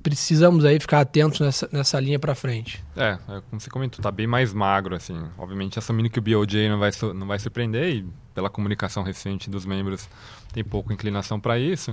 precisamos 0.02 0.64
aí 0.64 0.80
ficar 0.80 1.00
atentos 1.00 1.40
nessa, 1.40 1.68
nessa 1.70 2.00
linha 2.00 2.18
para 2.18 2.34
frente? 2.34 2.82
É, 2.96 3.18
é, 3.28 3.42
como 3.50 3.60
você 3.60 3.68
comentou, 3.68 4.02
tá 4.02 4.10
bem 4.10 4.26
mais 4.26 4.54
magro, 4.54 4.96
assim, 4.96 5.22
obviamente 5.36 5.78
assumindo 5.78 6.08
que 6.08 6.18
o 6.18 6.22
BOJ 6.22 6.70
não 6.70 6.78
vai, 6.78 6.90
não 7.14 7.26
vai 7.26 7.38
surpreender 7.38 7.96
e 7.96 8.06
pela 8.34 8.48
comunicação 8.48 9.02
recente 9.02 9.50
dos 9.50 9.66
membros 9.66 10.08
tem 10.54 10.64
pouca 10.64 10.94
inclinação 10.94 11.40
para 11.40 11.58
isso. 11.58 11.92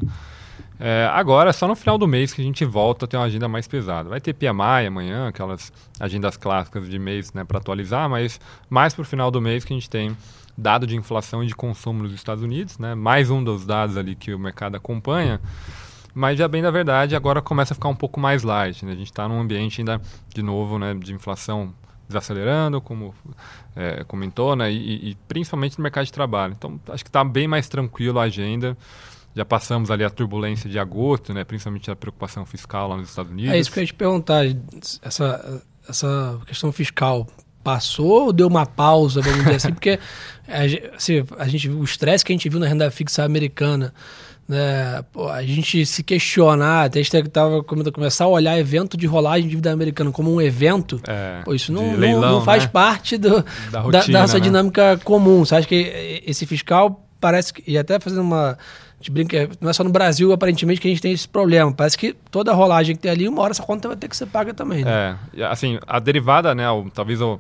É, 0.80 1.10
agora, 1.12 1.52
só 1.52 1.68
no 1.68 1.76
final 1.76 1.98
do 1.98 2.08
mês 2.08 2.34
que 2.34 2.42
a 2.42 2.44
gente 2.44 2.64
volta 2.64 3.06
a 3.06 3.08
ter 3.08 3.18
uma 3.18 3.26
agenda 3.26 3.48
mais 3.48 3.68
pesada. 3.68 4.10
Vai 4.10 4.22
ter 4.22 4.34
PMI 4.34 4.88
amanhã, 4.88 5.28
aquelas 5.28 5.74
agendas 6.00 6.38
clássicas 6.38 6.90
de 6.90 7.00
mês 7.00 7.34
né, 7.34 7.44
para 7.44 7.58
atualizar, 7.58 8.10
mas 8.10 8.40
mais 8.70 8.94
para 8.94 9.02
o 9.02 9.06
final 9.06 9.32
do 9.32 9.42
mês 9.42 9.66
que 9.66 9.74
a 9.74 9.76
gente 9.76 9.90
tem 9.90 10.16
dado 10.58 10.86
de 10.86 10.96
inflação 10.96 11.44
e 11.44 11.48
de 11.48 11.56
consumo 11.56 12.04
nos 12.04 12.14
Estados 12.14 12.44
Unidos, 12.44 12.78
né, 12.78 12.94
mais 12.94 13.30
um 13.30 13.44
dos 13.44 13.66
dados 13.66 13.98
ali 13.98 14.16
que 14.16 14.34
o 14.34 14.40
mercado 14.40 14.76
acompanha. 14.76 15.40
Mas 16.14 16.38
já 16.38 16.48
bem 16.48 16.62
da 16.62 16.70
verdade, 16.70 17.16
agora 17.16 17.42
começa 17.42 17.74
a 17.74 17.76
ficar 17.76 17.88
um 17.88 17.96
pouco 17.96 18.20
mais 18.20 18.44
light. 18.44 18.86
Né? 18.86 18.92
A 18.92 18.96
gente 18.96 19.12
está 19.12 19.28
num 19.28 19.40
ambiente 19.40 19.82
ainda, 19.82 20.02
de 20.34 20.42
novo, 20.42 20.78
né, 20.78 20.94
de 20.94 21.14
inflação 21.14 21.74
desacelerando, 22.12 22.82
como 22.82 23.14
é, 23.76 24.04
comentou, 24.06 24.56
né? 24.56 24.72
E, 24.72 25.12
e, 25.12 25.16
principalmente 25.28 25.78
no 25.78 25.84
mercado 25.84 26.06
de 26.06 26.14
trabalho. 26.14 26.54
Então, 26.58 26.80
acho 26.90 27.04
que 27.04 27.10
está 27.10 27.24
bem 27.24 27.48
mais 27.48 27.68
tranquilo 27.68 28.20
a 28.20 28.24
agenda 28.24 28.78
já 29.36 29.46
passamos 29.46 29.90
ali 29.90 30.04
a 30.04 30.10
turbulência 30.10 30.70
de 30.70 30.78
agosto, 30.78 31.34
né, 31.34 31.44
principalmente 31.44 31.90
a 31.90 31.96
preocupação 31.96 32.46
fiscal 32.46 32.90
lá 32.90 32.98
nos 32.98 33.10
Estados 33.10 33.32
Unidos. 33.32 33.54
É 33.54 33.60
isso 33.60 33.72
que 33.72 33.80
eu 33.80 33.84
ia 33.84 33.88
te 33.88 33.94
perguntar, 33.94 34.44
essa, 35.02 35.64
essa 35.88 36.40
questão 36.46 36.72
fiscal 36.72 37.26
passou 37.64 38.26
ou 38.26 38.34
deu 38.34 38.48
uma 38.48 38.66
pausa, 38.66 39.22
vamos 39.22 39.40
dizer 39.40 39.56
assim, 39.56 39.72
porque 39.74 40.00
assim, 40.98 41.26
a 41.38 41.48
gente, 41.48 41.70
o 41.70 41.84
estresse 41.84 42.26
que 42.26 42.34
a 42.34 42.36
gente 42.36 42.50
viu 42.50 42.60
na 42.60 42.68
renda 42.68 42.90
fixa 42.92 43.24
americana, 43.24 43.94
né, 44.52 45.02
pô, 45.14 45.30
a 45.30 45.42
gente 45.44 45.86
se 45.86 46.04
questionar, 46.04 46.84
até 46.84 47.00
a 47.00 47.02
gente 47.02 47.16
estava 47.16 47.64
começar 47.64 48.26
a 48.26 48.28
olhar 48.28 48.60
evento 48.60 48.98
de 48.98 49.08
rolagem 49.08 49.44
de 49.44 49.52
dívida 49.52 49.72
americana 49.72 50.12
como 50.12 50.30
um 50.30 50.42
evento, 50.42 51.00
é, 51.08 51.42
pô, 51.46 51.56
isso 51.56 51.72
não, 51.72 51.96
leilão, 51.96 52.20
não, 52.20 52.32
não, 52.32 52.42
faz 52.44 52.64
né? 52.64 52.70
parte 52.70 53.18
do, 53.18 53.46
da, 53.72 53.80
rotina, 53.80 54.04
da, 54.08 54.12
da 54.12 54.20
nossa 54.20 54.40
né? 54.40 54.44
dinâmica 54.44 55.00
comum. 55.06 55.46
Você 55.46 55.56
acha 55.56 55.66
que 55.66 56.22
esse 56.26 56.46
fiscal 56.46 57.02
parece 57.18 57.54
que, 57.54 57.64
e 57.66 57.78
até 57.78 57.98
fazendo 57.98 58.24
uma 58.24 58.58
gente 58.98 59.10
brinca, 59.10 59.50
não 59.62 59.70
é 59.70 59.74
só 59.74 59.86
no 59.86 59.90
Brasil, 59.90 60.34
aparentemente, 60.34 60.82
que 60.82 60.88
a 60.90 60.92
gente 60.92 61.02
tem 61.02 61.14
esse 61.14 61.30
problema. 61.30 61.72
Parece 61.72 61.98
que 61.98 62.14
toda 62.30 62.52
a 62.52 62.54
rolagem 62.54 62.94
que 62.94 63.02
tem 63.02 63.10
ali, 63.10 63.30
uma 63.30 63.42
hora 63.42 63.52
essa 63.52 63.64
conta 63.64 63.88
vai 63.88 63.96
ter 63.96 64.10
que 64.10 64.18
ser 64.18 64.26
paga 64.26 64.54
também. 64.54 64.84
Né? 64.84 65.18
É, 65.34 65.46
assim, 65.46 65.80
a 65.88 65.98
derivada, 65.98 66.54
né, 66.54 66.70
o, 66.70 66.90
talvez 66.94 67.22
o, 67.22 67.40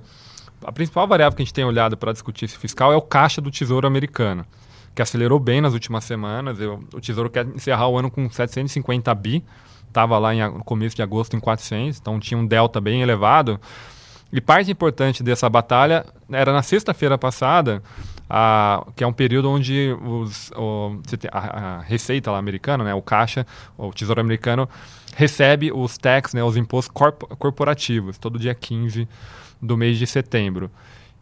a 0.63 0.71
principal 0.71 1.05
variável 1.05 1.35
que 1.35 1.43
a 1.43 1.45
gente 1.45 1.53
tem 1.53 1.65
olhado 1.65 1.97
para 1.97 2.13
discutir 2.13 2.45
esse 2.45 2.57
fiscal 2.57 2.93
é 2.93 2.95
o 2.95 3.01
caixa 3.01 3.41
do 3.41 3.51
Tesouro 3.51 3.85
americano, 3.85 4.45
que 4.93 5.01
acelerou 5.01 5.39
bem 5.39 5.61
nas 5.61 5.73
últimas 5.73 6.03
semanas. 6.03 6.59
Eu, 6.59 6.83
o 6.93 6.99
Tesouro 6.99 7.29
quer 7.29 7.45
encerrar 7.47 7.87
o 7.87 7.97
ano 7.97 8.11
com 8.11 8.29
750 8.29 9.13
bi, 9.15 9.43
estava 9.87 10.17
lá 10.17 10.33
em, 10.33 10.41
no 10.41 10.63
começo 10.63 10.95
de 10.95 11.01
agosto 11.01 11.35
em 11.35 11.39
400, 11.39 11.99
então 11.99 12.19
tinha 12.19 12.37
um 12.37 12.45
delta 12.45 12.79
bem 12.81 13.01
elevado. 13.01 13.59
E 14.31 14.39
parte 14.39 14.71
importante 14.71 15.21
dessa 15.21 15.49
batalha 15.49 16.05
era 16.31 16.53
na 16.53 16.61
sexta-feira 16.63 17.17
passada, 17.17 17.83
a, 18.29 18.85
que 18.95 19.03
é 19.03 19.07
um 19.07 19.11
período 19.11 19.49
onde 19.49 19.93
os, 20.01 20.51
o, 20.55 21.01
a, 21.31 21.39
a, 21.39 21.81
receita 21.81 22.31
lá 22.31 22.37
americana, 22.37 22.83
né, 22.83 22.93
o 22.93 23.01
caixa, 23.01 23.45
o 23.77 23.91
tesouro 23.91 24.21
americano, 24.21 24.69
recebe 25.15 25.69
os 25.69 25.97
tax, 25.97 26.33
né, 26.33 26.41
os 26.41 26.55
impostos 26.55 26.93
corp 26.93 27.23
corporativos, 27.37 28.17
todo 28.17 28.39
dia 28.39 28.55
15 28.55 29.05
do 29.61 29.75
mês 29.75 29.97
de 29.97 30.07
setembro. 30.07 30.71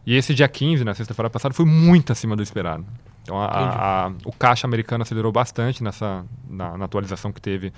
E 0.06 0.14
esse 0.16 0.32
dia 0.32 0.48
15, 0.48 0.84
na 0.84 0.94
sexta-feira 0.94 1.28
passada, 1.28 1.52
foi 1.52 1.66
muito 1.66 2.12
acima 2.12 2.36
do 2.36 2.42
esperado. 2.42 2.86
Então, 3.30 3.40
a, 3.40 4.06
a, 4.06 4.12
o 4.24 4.32
caixa 4.32 4.66
americano 4.66 5.02
acelerou 5.02 5.30
bastante 5.30 5.84
nessa, 5.84 6.24
na, 6.48 6.76
na 6.76 6.84
atualização 6.84 7.30
que 7.30 7.40
teve 7.40 7.72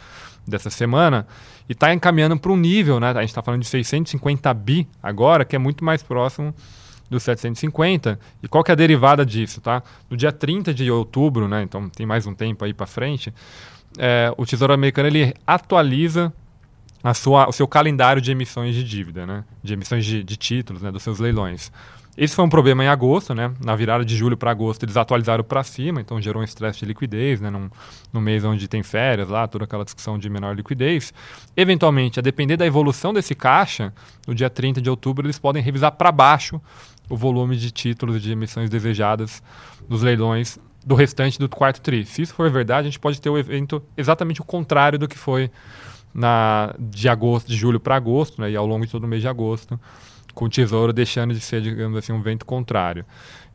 dessa 0.49 0.71
semana 0.71 1.27
e 1.69 1.73
está 1.73 1.93
encaminhando 1.93 2.39
para 2.39 2.51
um 2.51 2.57
nível, 2.57 2.99
né? 2.99 3.11
A 3.11 3.21
gente 3.21 3.29
está 3.29 3.43
falando 3.43 3.61
de 3.61 3.67
650 3.67 4.55
bi 4.55 4.89
agora, 5.03 5.45
que 5.45 5.55
é 5.55 5.59
muito 5.59 5.85
mais 5.85 6.03
próximo 6.03 6.55
dos 7.11 7.23
750. 7.25 8.19
E 8.43 8.49
qual 8.49 8.65
que 8.65 8.71
é 8.71 8.73
a 8.73 8.77
derivada 8.77 9.27
disso, 9.27 9.61
tá? 9.61 9.83
No 10.09 10.17
dia 10.17 10.33
30 10.33 10.73
de 10.73 10.91
outubro, 10.91 11.47
né? 11.47 11.63
Então 11.63 11.87
tem 11.91 12.07
mais 12.07 12.27
um 12.27 12.33
tempo 12.35 12.65
aí 12.65 12.73
para 12.73 12.87
frente. 12.87 13.33
É, 13.99 14.33
o 14.39 14.47
Tesouro 14.47 14.73
Americano 14.73 15.09
ele 15.09 15.35
atualiza 15.47 16.33
a 17.05 17.13
sua, 17.13 17.47
o 17.47 17.53
seu 17.53 17.69
calendário 17.69 18.23
de 18.23 18.33
emissões 18.33 18.75
de 18.75 18.83
dívida, 18.83 19.27
né? 19.27 19.45
De 19.63 19.75
emissões 19.75 20.07
de, 20.07 20.25
de 20.25 20.37
títulos, 20.39 20.81
né? 20.81 20.91
Dos 20.91 21.03
seus 21.03 21.19
leilões. 21.19 21.71
Esse 22.15 22.35
foi 22.35 22.45
um 22.45 22.49
problema 22.49 22.85
em 22.85 22.89
agosto, 22.89 23.35
né? 23.35 23.55
Na 23.65 23.75
virada 23.75 24.05
de 24.05 24.15
julho 24.15 24.37
para 24.37 24.51
agosto, 24.51 24.83
eles 24.85 24.99
atualizaram 24.99 25.43
para 25.43 25.63
cima, 25.63 25.99
então 25.99 26.21
gerou 26.21 26.43
um 26.43 26.45
estresse 26.45 26.81
de 26.81 26.85
liquidez, 26.85 27.41
né? 27.41 27.49
Num, 27.49 27.71
num 28.13 28.21
mês 28.21 28.45
onde 28.45 28.69
tem 28.69 28.83
férias 28.83 29.29
lá, 29.29 29.49
toda 29.49 29.65
aquela 29.65 29.83
discussão 29.83 30.19
de 30.19 30.29
menor 30.29 30.55
liquidez. 30.55 31.15
Eventualmente, 31.57 32.19
a 32.19 32.23
depender 32.23 32.59
da 32.59 32.67
evolução 32.67 33.15
desse 33.15 33.35
caixa, 33.35 33.95
no 34.27 34.35
dia 34.35 34.51
30 34.51 34.83
de 34.83 34.91
outubro, 34.91 35.27
eles 35.27 35.39
podem 35.39 35.63
revisar 35.63 35.93
para 35.93 36.13
baixo 36.13 36.61
o 37.09 37.17
volume 37.17 37.57
de 37.57 37.71
títulos 37.71 38.21
de 38.21 38.31
emissões 38.33 38.69
desejadas 38.69 39.43
nos 39.89 40.03
leilões 40.03 40.59
do 40.85 40.95
restante 40.95 41.39
do 41.39 41.49
quarto 41.49 41.81
tri. 41.81 42.05
Se 42.05 42.21
isso 42.21 42.35
for 42.35 42.51
verdade, 42.51 42.81
a 42.81 42.91
gente 42.91 43.01
pode 43.01 43.23
ter 43.23 43.31
o 43.31 43.39
evento 43.39 43.83
exatamente 43.97 44.43
o 44.43 44.45
contrário 44.45 44.99
do 44.99 45.09
que 45.09 45.17
foi 45.17 45.51
na, 46.13 46.75
de 46.79 47.09
agosto, 47.09 47.49
de 47.49 47.57
julho 47.57 47.81
para 47.81 47.97
agosto, 47.97 48.39
né? 48.39 48.51
E 48.51 48.57
ao 48.57 48.67
longo 48.67 48.85
de 48.85 48.93
todo 48.93 49.05
o 49.05 49.09
mês 49.09 49.23
de 49.23 49.29
agosto 49.29 49.81
com 50.35 50.47
o 50.47 50.49
Tesouro 50.49 50.93
deixando 50.93 51.35
de 51.35 51.41
ser, 51.41 51.61
digamos 51.63 51.97
assim, 51.99 52.13
um 52.13 52.23
vento 52.23 52.45
contrário. 52.45 53.05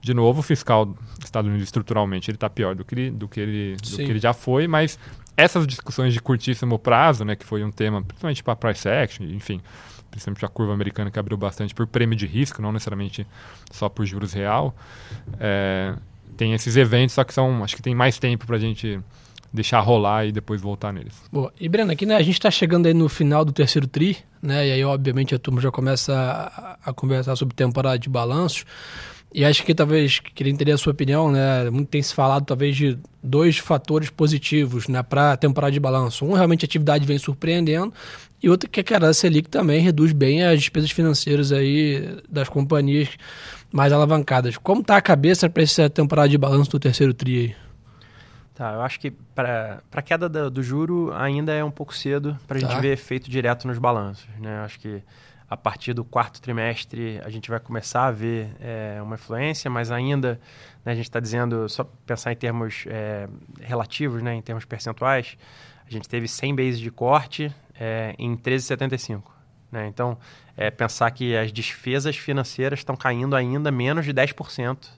De 0.01 0.13
novo, 0.13 0.39
o 0.39 0.43
fiscal 0.43 0.85
dos 0.85 0.97
Estados 1.23 1.47
Unidos 1.47 1.67
estruturalmente 1.67 2.29
ele 2.29 2.35
está 2.35 2.49
pior 2.49 2.75
do 2.75 2.85
que 2.85 2.95
ele, 2.95 3.11
do 3.11 3.27
que 3.27 3.39
ele, 3.39 3.75
do 3.75 3.97
que 3.97 4.03
ele 4.03 4.19
já 4.19 4.33
foi, 4.33 4.67
mas 4.67 4.99
essas 5.35 5.67
discussões 5.67 6.13
de 6.13 6.21
curtíssimo 6.21 6.79
prazo, 6.79 7.25
né, 7.25 7.35
que 7.35 7.45
foi 7.45 7.63
um 7.63 7.71
tema 7.71 8.01
principalmente 8.01 8.43
para 8.43 8.55
price 8.55 8.87
action, 8.87 9.25
enfim, 9.25 9.61
principalmente 10.09 10.45
a 10.45 10.47
curva 10.47 10.73
americana 10.73 11.11
que 11.11 11.19
abriu 11.19 11.37
bastante 11.37 11.73
por 11.73 11.85
prêmio 11.87 12.15
de 12.15 12.25
risco, 12.25 12.61
não 12.61 12.71
necessariamente 12.71 13.25
só 13.71 13.89
por 13.89 14.05
juros 14.05 14.33
real, 14.33 14.75
é, 15.39 15.95
tem 16.35 16.53
esses 16.53 16.77
eventos, 16.77 17.13
só 17.13 17.23
que 17.23 17.33
são, 17.33 17.63
acho 17.63 17.75
que 17.75 17.81
tem 17.81 17.95
mais 17.95 18.17
tempo 18.17 18.45
para 18.45 18.55
a 18.55 18.59
gente 18.59 18.99
deixar 19.51 19.79
rolar 19.79 20.25
e 20.25 20.31
depois 20.31 20.61
voltar 20.61 20.91
neles. 20.91 21.13
E 21.59 21.69
Breno, 21.69 21.91
aqui 21.91 22.05
né, 22.05 22.15
a 22.15 22.21
gente 22.21 22.35
está 22.35 22.51
chegando 22.51 22.85
aí 22.85 22.93
no 22.93 23.09
final 23.09 23.43
do 23.43 23.51
terceiro 23.51 23.87
tri, 23.87 24.17
né? 24.41 24.67
E 24.67 24.71
aí, 24.71 24.83
obviamente, 24.83 25.33
a 25.33 25.39
turma 25.39 25.61
já 25.61 25.71
começa 25.71 26.13
a, 26.13 26.89
a 26.89 26.93
conversar 26.93 27.35
sobre 27.35 27.55
temporada 27.55 27.97
de 27.97 28.09
balanços. 28.09 28.65
E 29.33 29.43
acho 29.43 29.63
que 29.63 29.75
talvez 29.75 30.19
queria 30.19 30.51
entender 30.51 30.71
a 30.71 30.77
sua 30.77 30.93
opinião, 30.93 31.31
né? 31.31 31.69
Muito 31.69 31.89
tem 31.89 32.01
se 32.01 32.13
falado 32.13 32.45
talvez 32.45 32.75
de 32.75 32.97
dois 33.21 33.57
fatores 33.57 34.09
positivos, 34.09 34.87
né, 34.87 35.03
para 35.03 35.33
a 35.33 35.37
temporada 35.37 35.71
de 35.71 35.79
balanço. 35.79 36.25
Um, 36.25 36.33
realmente 36.33 36.63
a 36.63 36.65
atividade 36.65 37.05
vem 37.05 37.17
surpreendendo, 37.17 37.93
e 38.41 38.49
outro 38.49 38.69
que 38.69 38.81
a 38.93 39.13
Selic 39.13 39.49
também 39.49 39.81
reduz 39.81 40.13
bem 40.13 40.43
as 40.43 40.59
despesas 40.59 40.91
financeiras 40.91 41.51
aí 41.51 42.17
das 42.29 42.47
companhias 42.47 43.09
mais 43.71 43.91
alavancadas. 43.91 44.57
Como 44.57 44.81
está 44.81 44.95
a 44.95 45.01
cabeça 45.01 45.49
para 45.49 45.63
essa 45.63 45.89
temporada 45.89 46.29
de 46.29 46.37
balanço 46.37 46.71
do 46.71 46.79
terceiro 46.79 47.13
tri? 47.13 47.55
Tá, 48.57 48.73
eu 48.73 48.81
acho 48.81 48.99
que 48.99 49.11
para 49.11 49.83
a 49.91 50.01
queda 50.01 50.27
do, 50.27 50.49
do, 50.49 50.63
juro 50.63 51.13
ainda 51.13 51.53
é 51.53 51.63
um 51.63 51.69
pouco 51.69 51.93
cedo 51.93 52.35
para 52.47 52.57
a 52.57 52.61
tá. 52.61 52.67
gente 52.67 52.81
ver 52.81 52.91
efeito 52.91 53.29
direto 53.29 53.67
nos 53.67 53.77
balanços. 53.77 54.27
Né? 54.39 54.57
Eu 54.57 54.63
acho 54.63 54.79
que 54.79 55.03
a 55.47 55.55
partir 55.55 55.93
do 55.93 56.03
quarto 56.03 56.41
trimestre 56.41 57.21
a 57.23 57.29
gente 57.29 57.51
vai 57.51 57.59
começar 57.59 58.07
a 58.07 58.11
ver 58.11 58.49
é, 58.59 58.99
uma 58.99 59.13
influência, 59.13 59.69
mas 59.69 59.91
ainda 59.91 60.41
né, 60.83 60.93
a 60.93 60.95
gente 60.95 61.05
está 61.05 61.19
dizendo, 61.19 61.69
só 61.69 61.83
pensar 61.83 62.31
em 62.31 62.35
termos 62.35 62.85
é, 62.87 63.29
relativos, 63.61 64.23
né, 64.23 64.33
em 64.33 64.41
termos 64.41 64.65
percentuais, 64.65 65.37
a 65.87 65.91
gente 65.91 66.09
teve 66.09 66.27
100 66.27 66.55
bases 66.55 66.79
de 66.79 66.89
corte 66.89 67.53
é, 67.79 68.15
em 68.17 68.35
13,75. 68.35 69.21
Né? 69.71 69.85
Então, 69.85 70.17
é, 70.55 70.71
pensar 70.71 71.11
que 71.11 71.37
as 71.37 71.53
despesas 71.53 72.17
financeiras 72.17 72.79
estão 72.79 72.95
caindo 72.95 73.35
ainda 73.35 73.69
menos 73.69 74.03
de 74.03 74.11
10% 74.15 74.96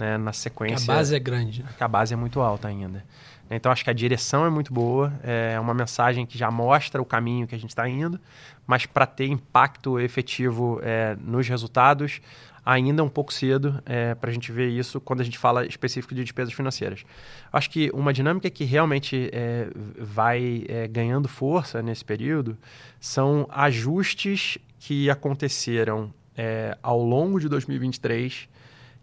né, 0.00 0.16
na 0.16 0.32
sequência. 0.32 0.90
a 0.90 0.96
base 0.96 1.14
é 1.14 1.18
grande. 1.18 1.62
Que 1.76 1.84
a 1.84 1.88
base 1.88 2.14
é 2.14 2.16
muito 2.16 2.40
alta 2.40 2.68
ainda. 2.68 3.04
Então, 3.50 3.70
acho 3.70 3.84
que 3.84 3.90
a 3.90 3.92
direção 3.92 4.46
é 4.46 4.50
muito 4.50 4.72
boa, 4.72 5.12
é 5.24 5.58
uma 5.58 5.74
mensagem 5.74 6.24
que 6.24 6.38
já 6.38 6.50
mostra 6.50 7.02
o 7.02 7.04
caminho 7.04 7.48
que 7.48 7.54
a 7.54 7.58
gente 7.58 7.70
está 7.70 7.88
indo, 7.88 8.18
mas 8.64 8.86
para 8.86 9.04
ter 9.04 9.26
impacto 9.26 9.98
efetivo 9.98 10.80
é, 10.84 11.16
nos 11.20 11.48
resultados, 11.48 12.20
ainda 12.64 13.02
é 13.02 13.04
um 13.04 13.08
pouco 13.08 13.32
cedo 13.32 13.82
é, 13.84 14.14
para 14.14 14.30
a 14.30 14.32
gente 14.32 14.52
ver 14.52 14.68
isso 14.68 15.00
quando 15.00 15.20
a 15.20 15.24
gente 15.24 15.36
fala 15.36 15.66
específico 15.66 16.14
de 16.14 16.22
despesas 16.22 16.54
financeiras. 16.54 17.04
Acho 17.52 17.68
que 17.68 17.90
uma 17.92 18.12
dinâmica 18.12 18.48
que 18.48 18.64
realmente 18.64 19.28
é, 19.32 19.68
vai 19.98 20.64
é, 20.68 20.86
ganhando 20.86 21.28
força 21.28 21.82
nesse 21.82 22.04
período 22.04 22.56
são 23.00 23.48
ajustes 23.50 24.58
que 24.78 25.10
aconteceram 25.10 26.14
é, 26.36 26.78
ao 26.80 27.02
longo 27.02 27.40
de 27.40 27.48
2023 27.48 28.48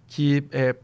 que 0.07 0.43
é, 0.51 0.75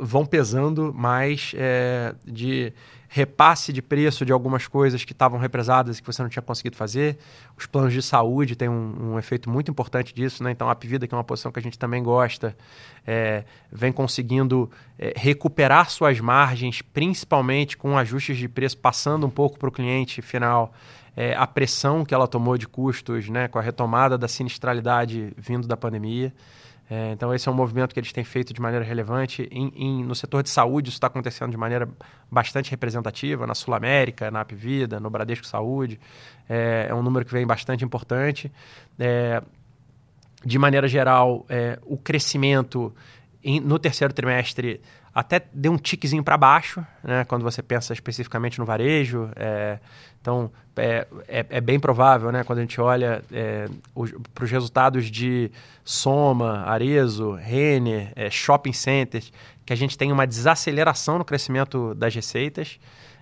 vão 0.00 0.24
pesando 0.24 0.92
mais 0.94 1.52
é, 1.56 2.14
de 2.24 2.72
repasse 3.12 3.72
de 3.72 3.82
preço 3.82 4.24
de 4.24 4.32
algumas 4.32 4.68
coisas 4.68 5.04
que 5.04 5.12
estavam 5.12 5.36
represadas 5.36 5.98
e 5.98 6.00
que 6.00 6.06
você 6.06 6.22
não 6.22 6.28
tinha 6.28 6.42
conseguido 6.42 6.76
fazer. 6.76 7.18
Os 7.58 7.66
planos 7.66 7.92
de 7.92 8.00
saúde 8.00 8.54
têm 8.54 8.68
um, 8.68 9.14
um 9.14 9.18
efeito 9.18 9.50
muito 9.50 9.68
importante 9.68 10.14
disso, 10.14 10.44
né? 10.44 10.52
Então, 10.52 10.70
a 10.70 10.76
Pivida, 10.76 11.08
que 11.08 11.14
é 11.14 11.18
uma 11.18 11.24
posição 11.24 11.50
que 11.50 11.58
a 11.58 11.62
gente 11.62 11.76
também 11.76 12.04
gosta, 12.04 12.56
é, 13.04 13.42
vem 13.70 13.90
conseguindo 13.90 14.70
é, 14.96 15.12
recuperar 15.16 15.90
suas 15.90 16.20
margens, 16.20 16.82
principalmente 16.82 17.76
com 17.76 17.98
ajustes 17.98 18.38
de 18.38 18.48
preço, 18.48 18.78
passando 18.78 19.26
um 19.26 19.30
pouco 19.30 19.58
para 19.58 19.68
o 19.68 19.72
cliente 19.72 20.22
final. 20.22 20.72
É, 21.16 21.34
a 21.34 21.48
pressão 21.48 22.04
que 22.04 22.14
ela 22.14 22.28
tomou 22.28 22.56
de 22.56 22.68
custos, 22.68 23.28
né, 23.28 23.48
com 23.48 23.58
a 23.58 23.62
retomada 23.62 24.16
da 24.16 24.28
sinistralidade 24.28 25.32
vindo 25.36 25.66
da 25.66 25.76
pandemia. 25.76 26.32
É, 26.90 27.12
então, 27.12 27.32
esse 27.32 27.48
é 27.48 27.52
um 27.52 27.54
movimento 27.54 27.94
que 27.94 28.00
eles 28.00 28.12
têm 28.12 28.24
feito 28.24 28.52
de 28.52 28.60
maneira 28.60 28.84
relevante. 28.84 29.48
Em, 29.52 29.72
em, 29.76 30.04
no 30.04 30.12
setor 30.12 30.42
de 30.42 30.50
saúde, 30.50 30.88
isso 30.88 30.96
está 30.96 31.06
acontecendo 31.06 31.52
de 31.52 31.56
maneira 31.56 31.88
bastante 32.28 32.68
representativa, 32.68 33.46
na 33.46 33.54
Sul 33.54 33.74
América, 33.74 34.28
na 34.28 34.40
Apvida, 34.40 34.98
no 34.98 35.08
Bradesco 35.08 35.46
Saúde. 35.46 36.00
É, 36.48 36.88
é, 36.90 36.94
um 36.94 37.00
número 37.00 37.24
que 37.24 37.30
vem 37.32 37.46
bastante 37.46 37.84
importante. 37.84 38.50
É, 38.98 39.40
de 40.44 40.58
maneira 40.58 40.88
geral, 40.88 41.46
é, 41.48 41.78
o 41.84 41.96
crescimento 41.96 42.92
em, 43.44 43.60
no 43.60 43.78
terceiro 43.78 44.12
trimestre 44.12 44.80
até 45.14 45.40
deu 45.52 45.72
um 45.72 45.76
tiquezinho 45.76 46.24
para 46.24 46.36
baixo, 46.36 46.84
né, 47.02 47.24
quando 47.24 47.42
você 47.42 47.62
pensa 47.62 47.92
especificamente 47.92 48.58
no 48.58 48.64
varejo. 48.64 49.28
Então, 50.20 50.50
é, 50.76 51.06
é, 51.28 51.46
é, 51.50 51.60
bem 51.60 51.78
provável, 51.78 52.30
né, 52.30 52.44
quando 52.44 52.58
a 52.58 52.62
gente 52.62 52.80
olha 52.80 53.22
é, 53.32 53.68
para 54.34 54.44
os 54.44 54.50
resultados 54.50 55.10
de 55.10 55.50
Soma, 55.84 56.62
Arezo, 56.64 57.32
Renner, 57.32 58.12
é, 58.16 58.30
Shopping 58.30 58.72
Centers, 58.72 59.32
que 59.64 59.72
a 59.72 59.76
gente 59.76 59.96
tem 59.98 60.12
uma 60.12 60.26
desaceleração 60.26 61.18
no 61.18 61.24
crescimento 61.24 61.94
das 61.94 62.14
receitas, 62.14 62.78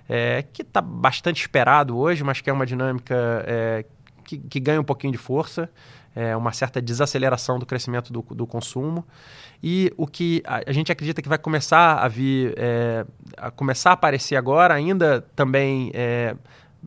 é, 0.08 0.42
que 0.42 0.62
está 0.62 0.80
bastante 0.80 1.40
esperado 1.40 1.96
hoje, 1.96 2.22
mas 2.22 2.40
que 2.40 2.48
é 2.48 2.52
uma 2.52 2.66
dinâmica 2.66 3.44
é, 3.46 3.84
que, 4.24 4.38
que 4.38 4.60
ganha 4.60 4.80
um 4.80 4.84
pouquinho 4.84 5.12
de 5.12 5.18
força 5.18 5.70
uma 6.36 6.50
certa 6.50 6.82
desaceleração 6.82 7.60
do 7.60 7.66
crescimento 7.66 8.12
do, 8.12 8.22
do 8.34 8.44
consumo. 8.44 9.06
E 9.62 9.92
o 9.96 10.04
que 10.04 10.42
a, 10.44 10.62
a, 10.66 10.72
gente 10.72 10.90
acredita 10.90 11.22
que 11.22 11.28
vai 11.28 11.38
começar 11.38 11.94
a 11.98 12.08
vir, 12.08 12.56
a 13.36 13.52
começar 13.52 13.90
a 13.90 13.92
aparecer 13.92 14.34
agora, 14.34 14.74
ainda 14.74 15.20
também 15.36 15.92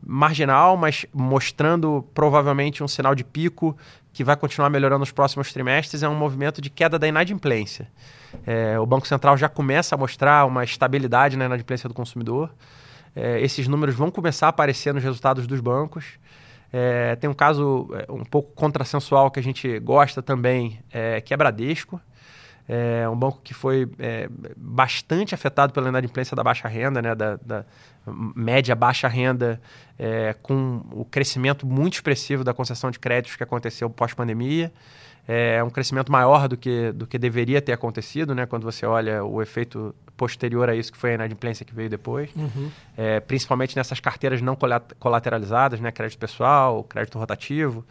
marginal, 0.04 0.76
mas 0.76 1.04
mostrando 1.12 2.06
provavelmente 2.14 2.82
um 2.82 2.88
sinal 2.88 3.14
de 3.14 3.24
pico 3.24 3.76
que 4.12 4.22
vai 4.22 4.36
continuar 4.36 4.68
melhorando 4.68 5.00
nos 5.00 5.10
próximos 5.10 5.52
trimestres, 5.52 6.02
é 6.02 6.08
um 6.08 6.14
movimento 6.14 6.60
de 6.60 6.68
queda 6.68 6.98
da 6.98 7.08
inadimplência. 7.08 7.88
É, 8.46 8.78
o 8.78 8.86
Banco 8.86 9.06
Central 9.06 9.36
já 9.36 9.48
começa 9.48 9.94
a 9.94 9.98
mostrar 9.98 10.44
uma 10.46 10.64
estabilidade 10.64 11.36
na 11.36 11.46
inadimplência 11.46 11.88
do 11.88 11.94
consumidor. 11.94 12.50
É, 13.14 13.40
esses 13.40 13.68
números 13.68 13.94
vão 13.94 14.10
começar 14.10 14.46
a 14.46 14.50
aparecer 14.50 14.92
nos 14.92 15.02
resultados 15.02 15.46
dos 15.46 15.60
bancos. 15.60 16.18
É, 16.72 17.16
tem 17.16 17.28
um 17.28 17.34
caso 17.34 17.88
é, 17.92 18.10
um 18.10 18.24
pouco 18.24 18.52
contrassensual 18.54 19.30
que 19.30 19.38
a 19.38 19.42
gente 19.42 19.78
gosta 19.78 20.22
também, 20.22 20.80
é, 20.90 21.20
que 21.20 21.32
é 21.32 21.36
Bradesco. 21.36 22.00
É 22.68 23.08
um 23.08 23.16
banco 23.16 23.40
que 23.42 23.52
foi 23.52 23.90
é, 23.98 24.28
bastante 24.56 25.34
afetado 25.34 25.72
pela 25.72 25.88
inadimplência 25.88 26.34
da 26.34 26.44
baixa 26.44 26.68
renda, 26.68 27.02
né, 27.02 27.14
da, 27.14 27.36
da 27.36 27.66
média 28.06 28.74
baixa 28.74 29.08
renda, 29.08 29.60
é, 29.98 30.34
com 30.42 30.82
o 30.92 31.04
crescimento 31.04 31.66
muito 31.66 31.94
expressivo 31.94 32.42
da 32.42 32.52
concessão 32.52 32.90
de 32.90 32.98
créditos 32.98 33.36
que 33.36 33.42
aconteceu 33.42 33.88
pós-pandemia 33.88 34.72
é 35.26 35.62
um 35.62 35.70
crescimento 35.70 36.10
maior 36.10 36.48
do 36.48 36.56
que, 36.56 36.90
do 36.92 37.06
que 37.06 37.18
deveria 37.18 37.62
ter 37.62 37.72
acontecido, 37.72 38.34
né? 38.34 38.44
Quando 38.44 38.64
você 38.64 38.84
olha 38.84 39.24
o 39.24 39.40
efeito 39.40 39.94
posterior 40.16 40.68
a 40.68 40.74
isso, 40.74 40.90
que 40.90 40.98
foi 40.98 41.12
a 41.12 41.14
inadimplência 41.14 41.64
que 41.64 41.74
veio 41.74 41.88
depois. 41.88 42.30
Uhum. 42.34 42.70
É, 42.96 43.20
principalmente 43.20 43.76
nessas 43.76 44.00
carteiras 44.00 44.40
não 44.42 44.56
colateralizadas, 44.98 45.80
né? 45.80 45.92
Crédito 45.92 46.18
pessoal, 46.18 46.82
crédito 46.84 47.18
rotativo. 47.18 47.84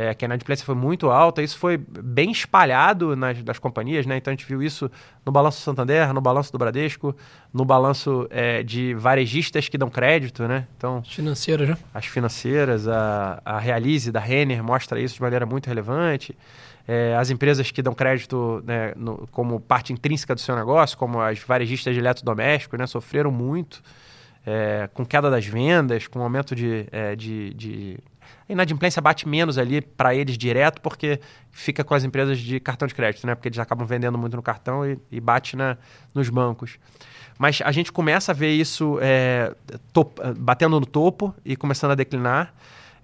É, 0.00 0.14
que 0.14 0.24
a 0.24 0.26
inadimplência 0.26 0.64
foi 0.64 0.74
muito 0.74 1.10
alta, 1.10 1.42
isso 1.42 1.58
foi 1.58 1.76
bem 1.76 2.30
espalhado 2.30 3.16
nas, 3.16 3.42
nas 3.42 3.58
companhias, 3.58 4.06
né? 4.06 4.16
Então 4.16 4.30
a 4.30 4.36
gente 4.36 4.46
viu 4.46 4.62
isso 4.62 4.90
no 5.24 5.32
balanço 5.32 5.58
do 5.58 5.64
Santander, 5.64 6.12
no 6.12 6.20
balanço 6.20 6.52
do 6.52 6.58
Bradesco, 6.58 7.16
no 7.52 7.64
balanço 7.64 8.28
é, 8.30 8.62
de 8.62 8.94
varejistas 8.94 9.68
que 9.68 9.76
dão 9.76 9.88
crédito, 9.90 10.46
né? 10.46 10.68
Então, 10.76 10.98
as 10.98 11.12
financeiras, 11.12 11.68
né? 11.68 11.76
As 11.92 12.06
financeiras, 12.06 12.86
a, 12.86 13.42
a 13.44 13.58
Realize 13.58 14.12
da 14.12 14.20
Renner 14.20 14.62
mostra 14.62 15.00
isso 15.00 15.16
de 15.16 15.22
maneira 15.22 15.44
muito 15.44 15.66
relevante 15.66 16.36
é, 16.88 17.14
as 17.14 17.28
empresas 17.28 17.70
que 17.70 17.82
dão 17.82 17.92
crédito 17.92 18.64
né, 18.66 18.94
no, 18.96 19.28
como 19.30 19.60
parte 19.60 19.92
intrínseca 19.92 20.34
do 20.34 20.40
seu 20.40 20.56
negócio, 20.56 20.96
como 20.96 21.20
as 21.20 21.38
varejistas 21.38 21.92
de 21.92 22.00
eletrodomésticos, 22.00 22.78
né, 22.78 22.86
sofreram 22.86 23.30
muito 23.30 23.82
é, 24.46 24.88
com 24.94 25.04
queda 25.04 25.30
das 25.30 25.44
vendas, 25.44 26.06
com 26.06 26.22
aumento 26.22 26.56
de, 26.56 26.86
é, 26.90 27.14
de, 27.14 27.52
de... 27.52 27.98
A 28.48 28.52
inadimplência 28.52 29.00
bate 29.02 29.28
menos 29.28 29.58
ali 29.58 29.80
para 29.80 30.14
eles 30.14 30.38
direto, 30.38 30.80
porque 30.80 31.20
fica 31.50 31.84
com 31.84 31.94
as 31.94 32.04
empresas 32.04 32.38
de 32.38 32.58
cartão 32.58 32.88
de 32.88 32.94
crédito, 32.94 33.26
né? 33.26 33.34
Porque 33.34 33.48
eles 33.48 33.58
acabam 33.58 33.86
vendendo 33.86 34.16
muito 34.16 34.36
no 34.36 34.42
cartão 34.42 34.86
e, 34.86 34.98
e 35.10 35.20
bate 35.20 35.56
na, 35.56 35.76
nos 36.14 36.28
bancos. 36.28 36.78
Mas 37.38 37.60
a 37.64 37.70
gente 37.70 37.92
começa 37.92 38.32
a 38.32 38.34
ver 38.34 38.50
isso 38.50 38.98
é, 39.00 39.54
top, 39.92 40.20
batendo 40.38 40.80
no 40.80 40.86
topo 40.86 41.34
e 41.44 41.56
começando 41.56 41.92
a 41.92 41.94
declinar. 41.94 42.52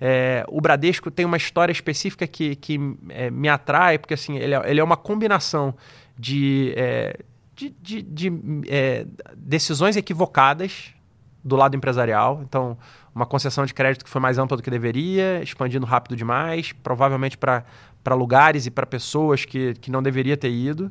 É, 0.00 0.44
o 0.48 0.60
Bradesco 0.60 1.10
tem 1.10 1.24
uma 1.24 1.36
história 1.36 1.72
específica 1.72 2.26
que, 2.26 2.56
que 2.56 2.78
é, 3.10 3.30
me 3.30 3.48
atrai, 3.48 3.98
porque 3.98 4.14
assim, 4.14 4.36
ele 4.36 4.54
é, 4.54 4.70
ele 4.70 4.80
é 4.80 4.84
uma 4.84 4.96
combinação 4.96 5.74
de, 6.18 6.74
é, 6.76 7.20
de, 7.54 7.70
de, 7.80 8.02
de 8.02 8.32
é, 8.68 9.06
decisões 9.36 9.96
equivocadas 9.96 10.93
do 11.45 11.57
lado 11.57 11.76
empresarial. 11.76 12.40
Então, 12.42 12.76
uma 13.14 13.26
concessão 13.26 13.66
de 13.66 13.74
crédito 13.74 14.05
que 14.05 14.11
foi 14.11 14.20
mais 14.20 14.38
ampla 14.38 14.57
do 14.57 14.62
que 14.62 14.70
deveria, 14.70 15.42
expandindo 15.42 15.84
rápido 15.84 16.16
demais, 16.16 16.72
provavelmente 16.72 17.36
para 17.36 18.14
lugares 18.14 18.66
e 18.66 18.70
para 18.70 18.86
pessoas 18.86 19.45
que, 19.45 19.74
que 19.74 19.90
não 19.90 20.03
deveria 20.03 20.36
ter 20.36 20.51
ido. 20.51 20.90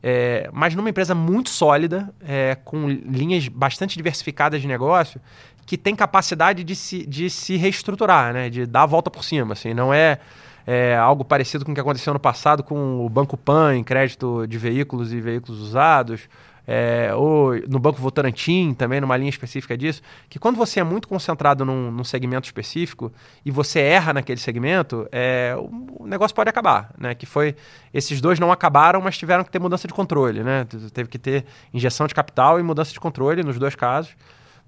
É, 0.00 0.48
mas 0.52 0.74
numa 0.74 0.90
empresa 0.90 1.14
muito 1.14 1.50
sólida, 1.50 2.12
é, 2.20 2.56
com 2.64 2.88
linhas 2.88 3.48
bastante 3.48 3.96
diversificadas 3.96 4.60
de 4.60 4.68
negócio, 4.68 5.20
que 5.66 5.76
tem 5.76 5.94
capacidade 5.96 6.62
de 6.64 6.76
se, 6.76 7.04
de 7.04 7.28
se 7.28 7.56
reestruturar, 7.56 8.32
né? 8.32 8.48
de 8.48 8.64
dar 8.64 8.82
a 8.82 8.86
volta 8.86 9.10
por 9.10 9.24
cima. 9.24 9.54
Assim, 9.54 9.74
não 9.74 9.92
é, 9.92 10.18
é 10.66 10.96
algo 10.96 11.24
parecido 11.24 11.64
com 11.64 11.72
o 11.72 11.74
que 11.74 11.80
aconteceu 11.80 12.12
no 12.12 12.20
passado 12.20 12.62
com 12.62 13.04
o 13.04 13.08
Banco 13.08 13.36
Pan 13.36 13.76
em 13.76 13.84
crédito 13.84 14.46
de 14.46 14.56
veículos 14.56 15.12
e 15.12 15.20
veículos 15.20 15.60
usados, 15.60 16.28
é, 16.70 17.14
ou 17.14 17.54
no 17.66 17.78
Banco 17.78 17.98
Votorantim 17.98 18.74
também, 18.74 19.00
numa 19.00 19.16
linha 19.16 19.30
específica 19.30 19.74
disso, 19.74 20.02
que 20.28 20.38
quando 20.38 20.56
você 20.56 20.80
é 20.80 20.84
muito 20.84 21.08
concentrado 21.08 21.64
num, 21.64 21.90
num 21.90 22.04
segmento 22.04 22.44
específico 22.44 23.10
e 23.42 23.50
você 23.50 23.80
erra 23.80 24.12
naquele 24.12 24.38
segmento, 24.38 25.08
é, 25.10 25.54
o, 25.56 26.02
o, 26.02 26.06
negócio 26.06 26.36
pode 26.36 26.50
acabar, 26.50 26.92
né? 26.98 27.14
Que 27.14 27.24
foi, 27.24 27.56
esses 27.92 28.20
dois 28.20 28.38
não 28.38 28.52
acabaram, 28.52 29.00
mas 29.00 29.16
tiveram 29.16 29.44
que 29.44 29.50
ter 29.50 29.58
mudança 29.58 29.88
de 29.88 29.94
controle, 29.94 30.44
né? 30.44 30.66
Teve 30.92 31.08
que 31.08 31.18
ter 31.18 31.46
injeção 31.72 32.06
de 32.06 32.14
capital 32.14 32.60
e 32.60 32.62
mudança 32.62 32.92
de 32.92 33.00
controle 33.00 33.42
nos 33.42 33.58
dois 33.58 33.74
casos. 33.74 34.14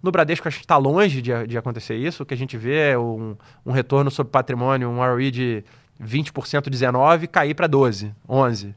No 0.03 0.11
Bradesco, 0.11 0.49
a 0.49 0.51
gente 0.51 0.63
está 0.63 0.79
longe 0.79 1.21
de, 1.21 1.47
de 1.47 1.59
acontecer 1.59 1.97
isso. 1.97 2.23
O 2.23 2.27
que 2.27 2.33
a 2.33 2.37
gente 2.37 2.57
vê 2.57 2.93
é 2.93 2.99
um, 2.99 3.37
um 3.67 3.73
retorno 3.73 4.11
sobre 4.11 4.31
patrimônio, 4.31 4.89
um 4.89 5.01
ROE 5.01 5.31
de 5.31 5.63
20% 6.03 6.71
19 6.71 7.27
cair 7.27 7.53
para 7.53 7.67
12, 7.67 8.11
11 8.27 8.75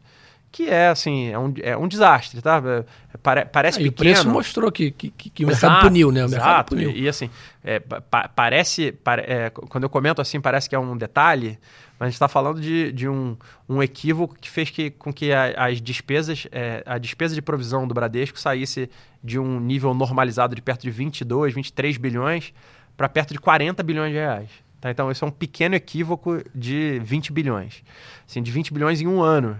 que 0.54 0.70
é 0.70 0.89
assim, 0.89 1.30
é 1.30 1.39
um, 1.39 1.51
é 1.64 1.76
um 1.76 1.88
desastre, 1.88 2.39
tá? 2.39 2.62
É, 2.64 3.18
pare, 3.18 3.43
parece 3.45 3.80
ah, 3.80 3.84
pequeno. 3.84 3.91
o 3.91 4.14
preço 4.14 4.30
mostrou 4.30 4.72
que, 4.72 4.91
que, 4.91 5.10
que 5.10 5.43
o 5.43 5.49
exato, 5.49 5.66
mercado 5.66 5.88
puniu, 5.88 6.12
né? 6.12 6.22
O 6.22 6.26
exato, 6.28 6.76
puniu. 6.76 6.91
E, 6.91 7.01
e, 7.01 7.10
assim, 7.10 7.28
é, 7.64 7.80
pa, 7.80 8.30
parece, 8.30 8.91
pare, 8.91 9.24
é, 9.24 9.49
quando 9.49 9.86
eu 9.86 9.89
comento 9.89 10.22
assim, 10.22 10.39
parece 10.39 10.70
que 10.70 10.76
é 10.76 10.80
um 10.80 10.95
detalhe, 10.95 11.58
mas 11.97 12.01
a 12.01 12.06
gente 12.06 12.14
está 12.14 12.28
falando 12.28 12.62
de, 12.62 12.91
de 12.91 13.10
um, 13.10 13.36
um 13.68 13.82
equívoco 13.82 14.38
que 14.39 14.47
fez 14.47 14.70
que, 14.70 14.91
com 14.91 15.12
que 15.12 15.34
a, 15.34 15.66
as 15.66 15.82
despesas, 15.82 16.47
é, 16.51 16.84
a 16.86 16.99
despesa 16.99 17.34
de 17.34 17.41
provisão 17.41 17.88
do 17.88 17.93
Bradesco 17.95 18.39
saísse 18.39 18.91
de 19.24 19.39
um 19.39 19.60
nível 19.60 19.91
normalizado 19.95 20.54
de 20.54 20.62
perto 20.62 20.84
de 20.84 20.91
22, 20.91 21.56
23 21.56 21.97
bilhões 21.97 22.54
para 22.95 23.10
perto 23.10 23.34
de 23.34 23.39
40 23.39 23.82
bilhões 23.82 24.12
de 24.12 24.20
reais. 24.20 24.49
Tá? 24.80 24.91
Então, 24.91 25.10
isso 25.10 25.26
é 25.26 25.28
um 25.28 25.32
pequeno 25.32 25.74
equívoco 25.74 26.43
de 26.54 27.01
20 27.04 27.32
bilhões. 27.32 27.84
Assim, 28.30 28.43
de 28.43 28.51
20 28.51 28.72
bilhões 28.72 29.01
em 29.01 29.08
um 29.08 29.20
ano. 29.20 29.58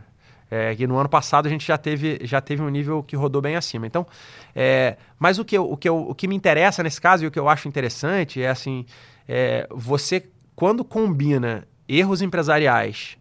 É, 0.50 0.76
no 0.88 0.98
ano 0.98 1.10
passado 1.10 1.48
a 1.48 1.50
gente 1.50 1.66
já 1.66 1.78
teve, 1.78 2.20
já 2.24 2.40
teve 2.40 2.62
um 2.62 2.70
nível 2.70 3.02
que 3.04 3.16
rodou 3.16 3.42
bem 3.42 3.56
acima. 3.56 3.88
Então, 3.88 4.06
é, 4.56 4.98
mas 5.18 5.40
o 5.40 5.46
que, 5.46 5.58
o, 5.58 5.76
que 5.76 5.90
o 5.90 6.14
que 6.14 6.28
me 6.28 6.36
interessa 6.36 6.84
nesse 6.84 7.02
caso 7.02 7.24
e 7.24 7.28
o 7.28 7.32
que 7.32 7.40
eu 7.40 7.50
acho 7.50 7.68
interessante 7.68 8.42
é 8.42 8.50
assim, 8.50 8.86
é, 9.28 9.68
você 9.72 10.30
quando 10.56 10.84
combina 10.84 11.68
erros 11.88 12.22
empresariais 12.22 13.18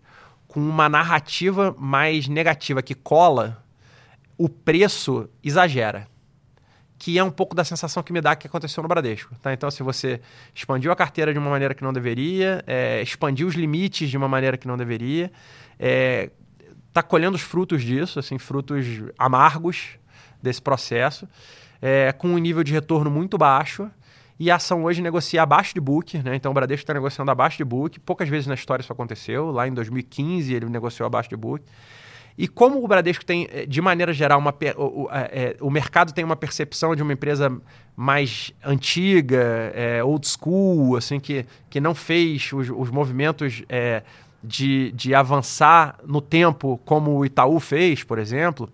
com 0.46 0.60
uma 0.60 0.88
narrativa 0.88 1.74
mais 1.78 2.28
negativa 2.28 2.82
que 2.82 2.94
cola, 2.94 3.64
o 4.36 4.48
preço 4.48 5.28
exagera 5.42 6.06
que 7.02 7.18
é 7.18 7.24
um 7.24 7.32
pouco 7.32 7.52
da 7.52 7.64
sensação 7.64 8.00
que 8.00 8.12
me 8.12 8.20
dá 8.20 8.36
que 8.36 8.46
aconteceu 8.46 8.80
no 8.80 8.88
Bradesco. 8.88 9.34
Tá? 9.42 9.52
Então, 9.52 9.68
se 9.72 9.78
assim, 9.78 9.82
você 9.82 10.20
expandiu 10.54 10.92
a 10.92 10.94
carteira 10.94 11.32
de 11.32 11.38
uma 11.40 11.50
maneira 11.50 11.74
que 11.74 11.82
não 11.82 11.92
deveria, 11.92 12.62
é, 12.64 13.02
expandiu 13.02 13.48
os 13.48 13.56
limites 13.56 14.08
de 14.08 14.16
uma 14.16 14.28
maneira 14.28 14.56
que 14.56 14.68
não 14.68 14.76
deveria, 14.76 15.32
é, 15.80 16.30
tá 16.92 17.02
colhendo 17.02 17.36
os 17.36 17.42
frutos 17.42 17.82
disso, 17.82 18.18
assim, 18.18 18.38
frutos 18.38 18.86
amargos 19.18 19.98
desse 20.42 20.60
processo, 20.60 21.28
é, 21.80 22.12
com 22.12 22.28
um 22.28 22.38
nível 22.38 22.62
de 22.62 22.72
retorno 22.72 23.10
muito 23.10 23.38
baixo. 23.38 23.90
E 24.38 24.50
a 24.50 24.56
ação 24.56 24.84
hoje 24.84 25.00
negocia 25.00 25.42
abaixo 25.42 25.72
de 25.72 25.80
book, 25.80 26.18
né? 26.18 26.34
Então 26.34 26.50
o 26.50 26.54
Bradesco 26.54 26.82
está 26.82 26.94
negociando 26.94 27.30
abaixo 27.30 27.58
de 27.58 27.64
book. 27.64 28.00
Poucas 28.00 28.28
vezes 28.28 28.46
na 28.46 28.54
história 28.54 28.82
isso 28.82 28.92
aconteceu. 28.92 29.50
Lá 29.52 29.68
em 29.68 29.72
2015 29.72 30.52
ele 30.52 30.66
negociou 30.66 31.06
abaixo 31.06 31.28
de 31.28 31.36
book. 31.36 31.62
E 32.36 32.48
como 32.48 32.82
o 32.82 32.88
Bradesco 32.88 33.24
tem, 33.24 33.46
eh, 33.52 33.66
de 33.66 33.80
maneira 33.80 34.12
geral, 34.12 34.38
uma, 34.38 34.54
o, 34.76 35.04
o, 35.04 35.08
é, 35.12 35.54
o 35.60 35.70
mercado 35.70 36.12
tem 36.12 36.24
uma 36.24 36.34
percepção 36.34 36.96
de 36.96 37.02
uma 37.02 37.12
empresa 37.12 37.52
mais 37.94 38.52
antiga, 38.64 39.70
é, 39.74 40.02
old 40.02 40.26
school, 40.26 40.96
assim, 40.96 41.20
que, 41.20 41.44
que 41.68 41.78
não 41.78 41.94
fez 41.94 42.52
os, 42.52 42.70
os 42.70 42.90
movimentos 42.90 43.62
é, 43.68 44.02
de, 44.42 44.92
de 44.92 45.14
avançar 45.14 45.98
no 46.04 46.20
tempo 46.20 46.80
como 46.84 47.16
o 47.16 47.24
Itaú 47.24 47.60
fez, 47.60 48.02
por 48.02 48.18
exemplo. 48.18 48.68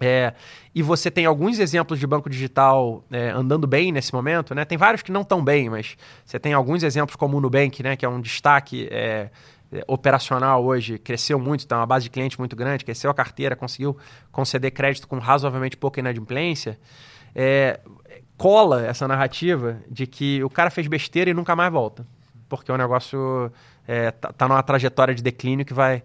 É, 0.00 0.34
e 0.74 0.82
você 0.82 1.10
tem 1.10 1.24
alguns 1.24 1.58
exemplos 1.58 2.00
de 2.00 2.06
banco 2.06 2.28
digital 2.28 3.04
é, 3.10 3.30
andando 3.30 3.66
bem 3.66 3.92
nesse 3.92 4.12
momento, 4.12 4.54
né? 4.54 4.64
Tem 4.64 4.76
vários 4.76 5.02
que 5.02 5.12
não 5.12 5.20
estão 5.20 5.42
bem, 5.42 5.70
mas 5.70 5.96
você 6.24 6.38
tem 6.38 6.52
alguns 6.52 6.82
exemplos 6.82 7.14
como 7.14 7.36
o 7.36 7.40
Nubank, 7.40 7.82
né? 7.82 7.94
Que 7.94 8.04
é 8.04 8.08
um 8.08 8.20
destaque 8.20 8.88
é, 8.90 9.30
é, 9.72 9.84
operacional 9.86 10.64
hoje 10.64 10.98
cresceu 10.98 11.38
muito, 11.38 11.66
tem 11.66 11.76
uma 11.76 11.86
base 11.86 12.04
de 12.04 12.10
cliente 12.10 12.38
muito 12.38 12.54
grande, 12.54 12.84
cresceu 12.84 13.10
a 13.10 13.14
carteira, 13.14 13.56
conseguiu 13.56 13.96
conceder 14.30 14.70
crédito 14.72 15.08
com 15.08 15.18
razoavelmente 15.18 15.76
pouca 15.76 16.00
inadimplência, 16.00 16.78
é, 17.34 17.80
cola 18.36 18.84
essa 18.86 19.08
narrativa 19.08 19.78
de 19.88 20.06
que 20.06 20.42
o 20.44 20.50
cara 20.50 20.70
fez 20.70 20.86
besteira 20.86 21.30
e 21.30 21.34
nunca 21.34 21.56
mais 21.56 21.72
volta. 21.72 22.06
Porque 22.48 22.70
o 22.70 22.76
negócio 22.76 23.50
é, 23.86 24.10
tá, 24.10 24.32
tá 24.32 24.48
numa 24.48 24.62
trajetória 24.62 25.14
de 25.14 25.22
declínio 25.22 25.64
que 25.64 25.74
vai. 25.74 26.02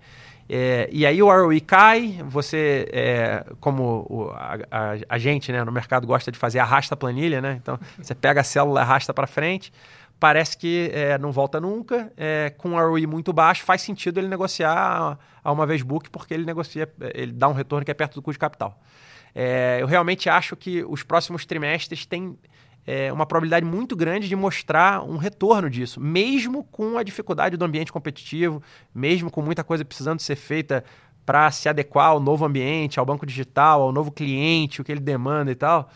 É, 0.51 0.89
e 0.91 1.05
aí 1.05 1.21
o 1.21 1.27
ROI 1.27 1.59
cai, 1.61 2.19
você, 2.27 2.87
é, 2.91 3.45
como 3.59 4.05
o, 4.09 4.31
a, 4.31 4.55
a, 4.71 4.97
a, 5.07 5.17
gente 5.19 5.51
né, 5.51 5.63
no 5.63 5.71
mercado 5.71 6.07
gosta 6.07 6.31
de 6.31 6.39
fazer 6.39 6.57
arrasta 6.57 6.95
planilha, 6.95 7.39
né? 7.39 7.59
Então 7.61 7.79
você 8.01 8.15
pega 8.15 8.41
a 8.41 8.43
célula, 8.43 8.81
arrasta 8.81 9.13
para 9.13 9.27
frente 9.27 9.71
parece 10.19 10.57
que 10.57 10.91
é, 10.93 11.17
não 11.17 11.31
volta 11.31 11.61
nunca, 11.61 12.11
é, 12.17 12.53
com 12.57 12.71
um 12.71 12.75
ROI 12.77 13.07
muito 13.07 13.31
baixo, 13.31 13.63
faz 13.63 13.81
sentido 13.81 14.19
ele 14.19 14.27
negociar 14.27 15.17
a 15.41 15.51
uma 15.51 15.65
vez 15.65 15.81
book, 15.81 16.09
porque 16.09 16.33
ele 16.33 16.45
negocia, 16.45 16.91
ele 17.13 17.31
dá 17.31 17.47
um 17.47 17.53
retorno 17.53 17.85
que 17.85 17.91
é 17.91 17.93
perto 17.93 18.15
do 18.15 18.21
custo 18.21 18.35
de 18.35 18.39
capital. 18.39 18.77
É, 19.33 19.77
eu 19.79 19.87
realmente 19.87 20.29
acho 20.29 20.55
que 20.55 20.83
os 20.83 21.03
próximos 21.03 21.45
trimestres 21.45 22.05
têm 22.05 22.37
é, 22.85 23.11
uma 23.11 23.25
probabilidade 23.25 23.65
muito 23.65 23.95
grande 23.95 24.27
de 24.27 24.35
mostrar 24.35 25.03
um 25.03 25.17
retorno 25.17 25.69
disso, 25.69 25.99
mesmo 25.99 26.63
com 26.63 26.97
a 26.97 27.03
dificuldade 27.03 27.57
do 27.57 27.65
ambiente 27.65 27.91
competitivo, 27.91 28.61
mesmo 28.93 29.29
com 29.29 29.41
muita 29.41 29.63
coisa 29.63 29.85
precisando 29.85 30.19
ser 30.19 30.35
feita 30.35 30.83
para 31.25 31.51
se 31.51 31.69
adequar 31.69 32.07
ao 32.07 32.19
novo 32.19 32.45
ambiente, 32.45 32.99
ao 32.99 33.05
banco 33.05 33.25
digital, 33.25 33.81
ao 33.81 33.91
novo 33.91 34.11
cliente, 34.11 34.81
o 34.81 34.83
que 34.83 34.91
ele 34.91 35.01
demanda 35.01 35.51
e 35.51 35.55
tal 35.55 35.89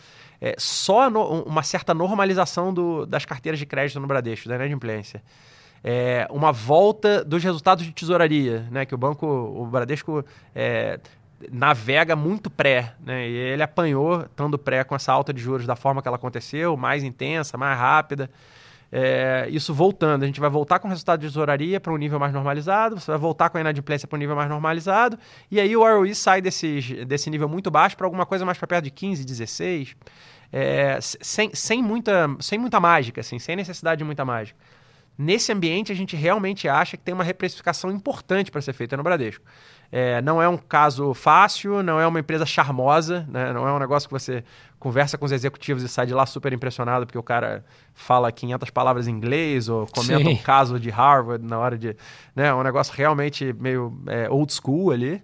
é, 0.43 0.55
só 0.57 1.09
no, 1.09 1.43
uma 1.43 1.63
certa 1.63 1.93
normalização 1.93 2.73
do, 2.73 3.05
das 3.05 3.23
carteiras 3.23 3.57
de 3.57 3.65
crédito 3.65 3.97
no 3.97 4.05
Bradesco, 4.05 4.49
da 4.49 4.55
inadimplência. 4.55 5.23
É, 5.81 6.27
uma 6.29 6.51
volta 6.51 7.23
dos 7.23 7.41
resultados 7.41 7.85
de 7.85 7.93
tesouraria, 7.93 8.67
né, 8.69 8.85
que 8.85 8.93
o 8.93 8.97
banco, 8.97 9.25
o 9.25 9.65
Bradesco 9.65 10.23
é, 10.53 10.99
navega 11.51 12.15
muito 12.15 12.49
pré, 12.49 12.95
né, 12.99 13.27
e 13.27 13.35
ele 13.35 13.63
apanhou 13.63 14.21
estando 14.21 14.57
pré 14.57 14.83
com 14.83 14.95
essa 14.95 15.11
alta 15.11 15.33
de 15.33 15.41
juros 15.41 15.65
da 15.65 15.75
forma 15.75 16.01
que 16.01 16.07
ela 16.07 16.17
aconteceu, 16.17 16.75
mais 16.77 17.03
intensa, 17.03 17.57
mais 17.57 17.77
rápida. 17.77 18.29
É, 18.95 19.47
isso 19.49 19.73
voltando, 19.73 20.21
a 20.21 20.25
gente 20.27 20.39
vai 20.39 20.51
voltar 20.51 20.77
com 20.77 20.87
o 20.87 20.89
resultado 20.89 21.21
de 21.21 21.27
tesouraria 21.27 21.79
para 21.79 21.91
um 21.91 21.97
nível 21.97 22.19
mais 22.19 22.31
normalizado, 22.31 22.99
você 22.99 23.09
vai 23.09 23.19
voltar 23.19 23.49
com 23.49 23.57
a 23.57 23.61
inadimplência 23.61 24.07
para 24.07 24.15
um 24.15 24.19
nível 24.19 24.35
mais 24.35 24.47
normalizado, 24.47 25.17
e 25.49 25.59
aí 25.59 25.75
o 25.75 25.81
ROE 25.81 26.13
sai 26.13 26.41
desse, 26.41 27.03
desse 27.03 27.27
nível 27.31 27.49
muito 27.49 27.71
baixo 27.71 27.97
para 27.97 28.05
alguma 28.05 28.23
coisa 28.23 28.45
mais 28.45 28.55
para 28.57 28.67
perto 28.67 28.83
de 28.83 28.91
15, 28.91 29.25
16 29.25 29.95
é, 30.53 30.99
sem, 31.01 31.49
sem, 31.55 31.81
muita, 31.81 32.29
sem 32.39 32.59
muita 32.59 32.79
mágica, 32.79 33.21
assim, 33.21 33.39
sem 33.39 33.55
necessidade 33.55 33.97
de 33.97 34.03
muita 34.03 34.23
mágica. 34.23 34.59
Nesse 35.17 35.51
ambiente, 35.51 35.91
a 35.91 35.95
gente 35.95 36.15
realmente 36.15 36.67
acha 36.67 36.95
que 36.95 37.03
tem 37.03 37.13
uma 37.13 37.23
reprecificação 37.23 37.89
importante 37.91 38.51
para 38.51 38.61
ser 38.61 38.73
feita 38.73 38.95
no 38.95 39.01
Bradesco. 39.01 39.43
É, 39.95 40.23
não 40.23 40.41
é 40.41 40.49
um 40.49 40.57
caso 40.57 41.13
fácil, 41.13 41.83
não 41.83 41.99
é 41.99 42.07
uma 42.07 42.19
empresa 42.19 42.47
charmosa, 42.47 43.27
né? 43.29 43.53
não 43.53 43.67
é 43.67 43.71
um 43.71 43.77
negócio 43.77 44.09
que 44.09 44.13
você 44.13 44.43
conversa 44.79 45.19
com 45.19 45.25
os 45.25 45.31
executivos 45.31 45.83
e 45.83 45.87
sai 45.87 46.07
de 46.07 46.15
lá 46.15 46.25
super 46.25 46.51
impressionado 46.51 47.05
porque 47.05 47.17
o 47.17 47.21
cara 47.21 47.63
fala 47.93 48.31
500 48.31 48.71
palavras 48.71 49.07
em 49.07 49.11
inglês 49.11 49.69
ou 49.69 49.85
comenta 49.85 50.23
Sim. 50.23 50.33
um 50.33 50.37
caso 50.37 50.79
de 50.79 50.89
Harvard 50.89 51.45
na 51.45 51.59
hora 51.59 51.77
de. 51.77 51.95
Né? 52.35 52.47
É 52.47 52.53
um 52.55 52.63
negócio 52.63 52.91
realmente 52.95 53.53
meio 53.53 53.95
é, 54.07 54.27
old 54.31 54.51
school 54.51 54.91
ali 54.91 55.21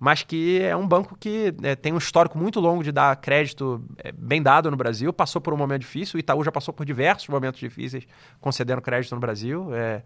mas 0.00 0.22
que 0.22 0.60
é 0.62 0.76
um 0.76 0.86
banco 0.86 1.16
que 1.18 1.52
é, 1.62 1.74
tem 1.74 1.92
um 1.92 1.98
histórico 1.98 2.38
muito 2.38 2.60
longo 2.60 2.84
de 2.84 2.92
dar 2.92 3.14
crédito 3.16 3.84
é, 3.98 4.12
bem 4.12 4.40
dado 4.40 4.70
no 4.70 4.76
Brasil, 4.76 5.12
passou 5.12 5.40
por 5.40 5.52
um 5.52 5.56
momento 5.56 5.80
difícil, 5.80 6.16
o 6.16 6.20
Itaú 6.20 6.44
já 6.44 6.52
passou 6.52 6.72
por 6.72 6.86
diversos 6.86 7.28
momentos 7.28 7.58
difíceis 7.58 8.06
concedendo 8.40 8.80
crédito 8.80 9.14
no 9.14 9.20
Brasil. 9.20 9.74
É, 9.74 10.02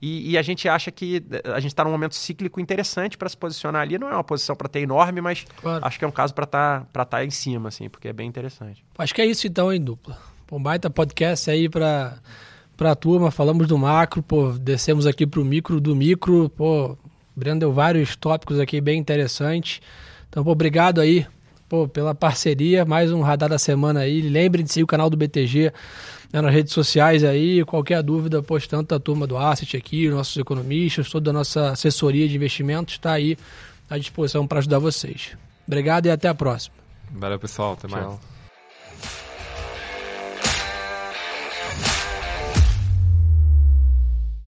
e, 0.00 0.32
e, 0.32 0.38
a 0.38 0.42
gente 0.42 0.68
acha 0.68 0.90
que 0.90 1.22
é, 1.30 1.50
a 1.52 1.60
gente 1.60 1.72
está 1.72 1.84
num 1.84 1.90
momento 1.90 2.14
cíclico 2.14 2.60
interessante 2.60 3.16
para 3.16 3.28
se 3.28 3.36
posicionar 3.36 3.82
ali. 3.82 3.98
Não 3.98 4.08
é 4.08 4.14
uma 4.14 4.24
posição 4.24 4.54
para 4.54 4.68
ter 4.68 4.80
enorme, 4.80 5.20
mas 5.20 5.44
claro. 5.60 5.84
acho 5.84 5.98
que 5.98 6.04
é 6.04 6.08
um 6.08 6.12
caso 6.12 6.34
para 6.34 6.44
estar 6.44 6.86
tá, 6.92 7.04
tá 7.04 7.24
em 7.24 7.30
cima, 7.30 7.68
assim, 7.68 7.88
porque 7.88 8.08
é 8.08 8.12
bem 8.12 8.28
interessante. 8.28 8.84
Acho 8.98 9.14
que 9.14 9.22
é 9.22 9.26
isso 9.26 9.46
então, 9.46 9.72
em 9.72 9.80
dupla. 9.80 10.18
Um 10.52 10.62
baita 10.62 10.90
podcast 10.90 11.50
aí 11.50 11.68
para 11.68 12.18
para 12.76 12.90
a 12.90 12.94
turma, 12.96 13.30
falamos 13.30 13.68
do 13.68 13.78
macro, 13.78 14.20
pô, 14.20 14.50
descemos 14.50 15.06
aqui 15.06 15.24
para 15.24 15.40
o 15.40 15.44
micro, 15.44 15.80
do 15.80 15.94
micro, 15.94 16.48
pô, 16.50 16.98
Breno 17.36 17.60
deu 17.60 17.72
vários 17.72 18.16
tópicos 18.16 18.58
aqui 18.58 18.80
bem 18.80 18.98
interessantes. 18.98 19.80
Então, 20.28 20.42
pô, 20.42 20.50
obrigado 20.50 21.00
aí 21.00 21.24
pô, 21.68 21.88
pela 21.88 22.14
parceria. 22.14 22.84
Mais 22.84 23.10
um 23.12 23.20
Radar 23.20 23.48
da 23.48 23.58
Semana 23.58 24.00
aí. 24.00 24.20
Lembrem 24.20 24.64
de 24.64 24.72
seguir 24.72 24.84
o 24.84 24.86
canal 24.86 25.10
do 25.10 25.16
BTG 25.16 25.72
né, 26.34 26.40
nas 26.40 26.52
redes 26.52 26.72
sociais 26.72 27.22
aí. 27.22 27.64
Qualquer 27.64 28.02
dúvida, 28.02 28.42
pois 28.42 28.66
tanto 28.66 28.92
a 28.92 28.98
turma 28.98 29.24
do 29.24 29.38
Asset 29.38 29.76
aqui, 29.76 30.08
nossos 30.08 30.36
economistas, 30.36 31.08
toda 31.08 31.30
a 31.30 31.32
nossa 31.32 31.70
assessoria 31.70 32.28
de 32.28 32.34
investimentos 32.34 32.94
está 32.94 33.12
aí 33.12 33.38
à 33.88 33.96
disposição 33.96 34.44
para 34.44 34.58
ajudar 34.58 34.80
vocês. 34.80 35.36
Obrigado 35.66 36.06
e 36.06 36.10
até 36.10 36.28
a 36.28 36.34
próxima. 36.34 36.74
Valeu, 37.12 37.38
pessoal. 37.38 37.74
Até 37.74 37.86
mais. 37.86 38.04
Tchau. 38.04 38.33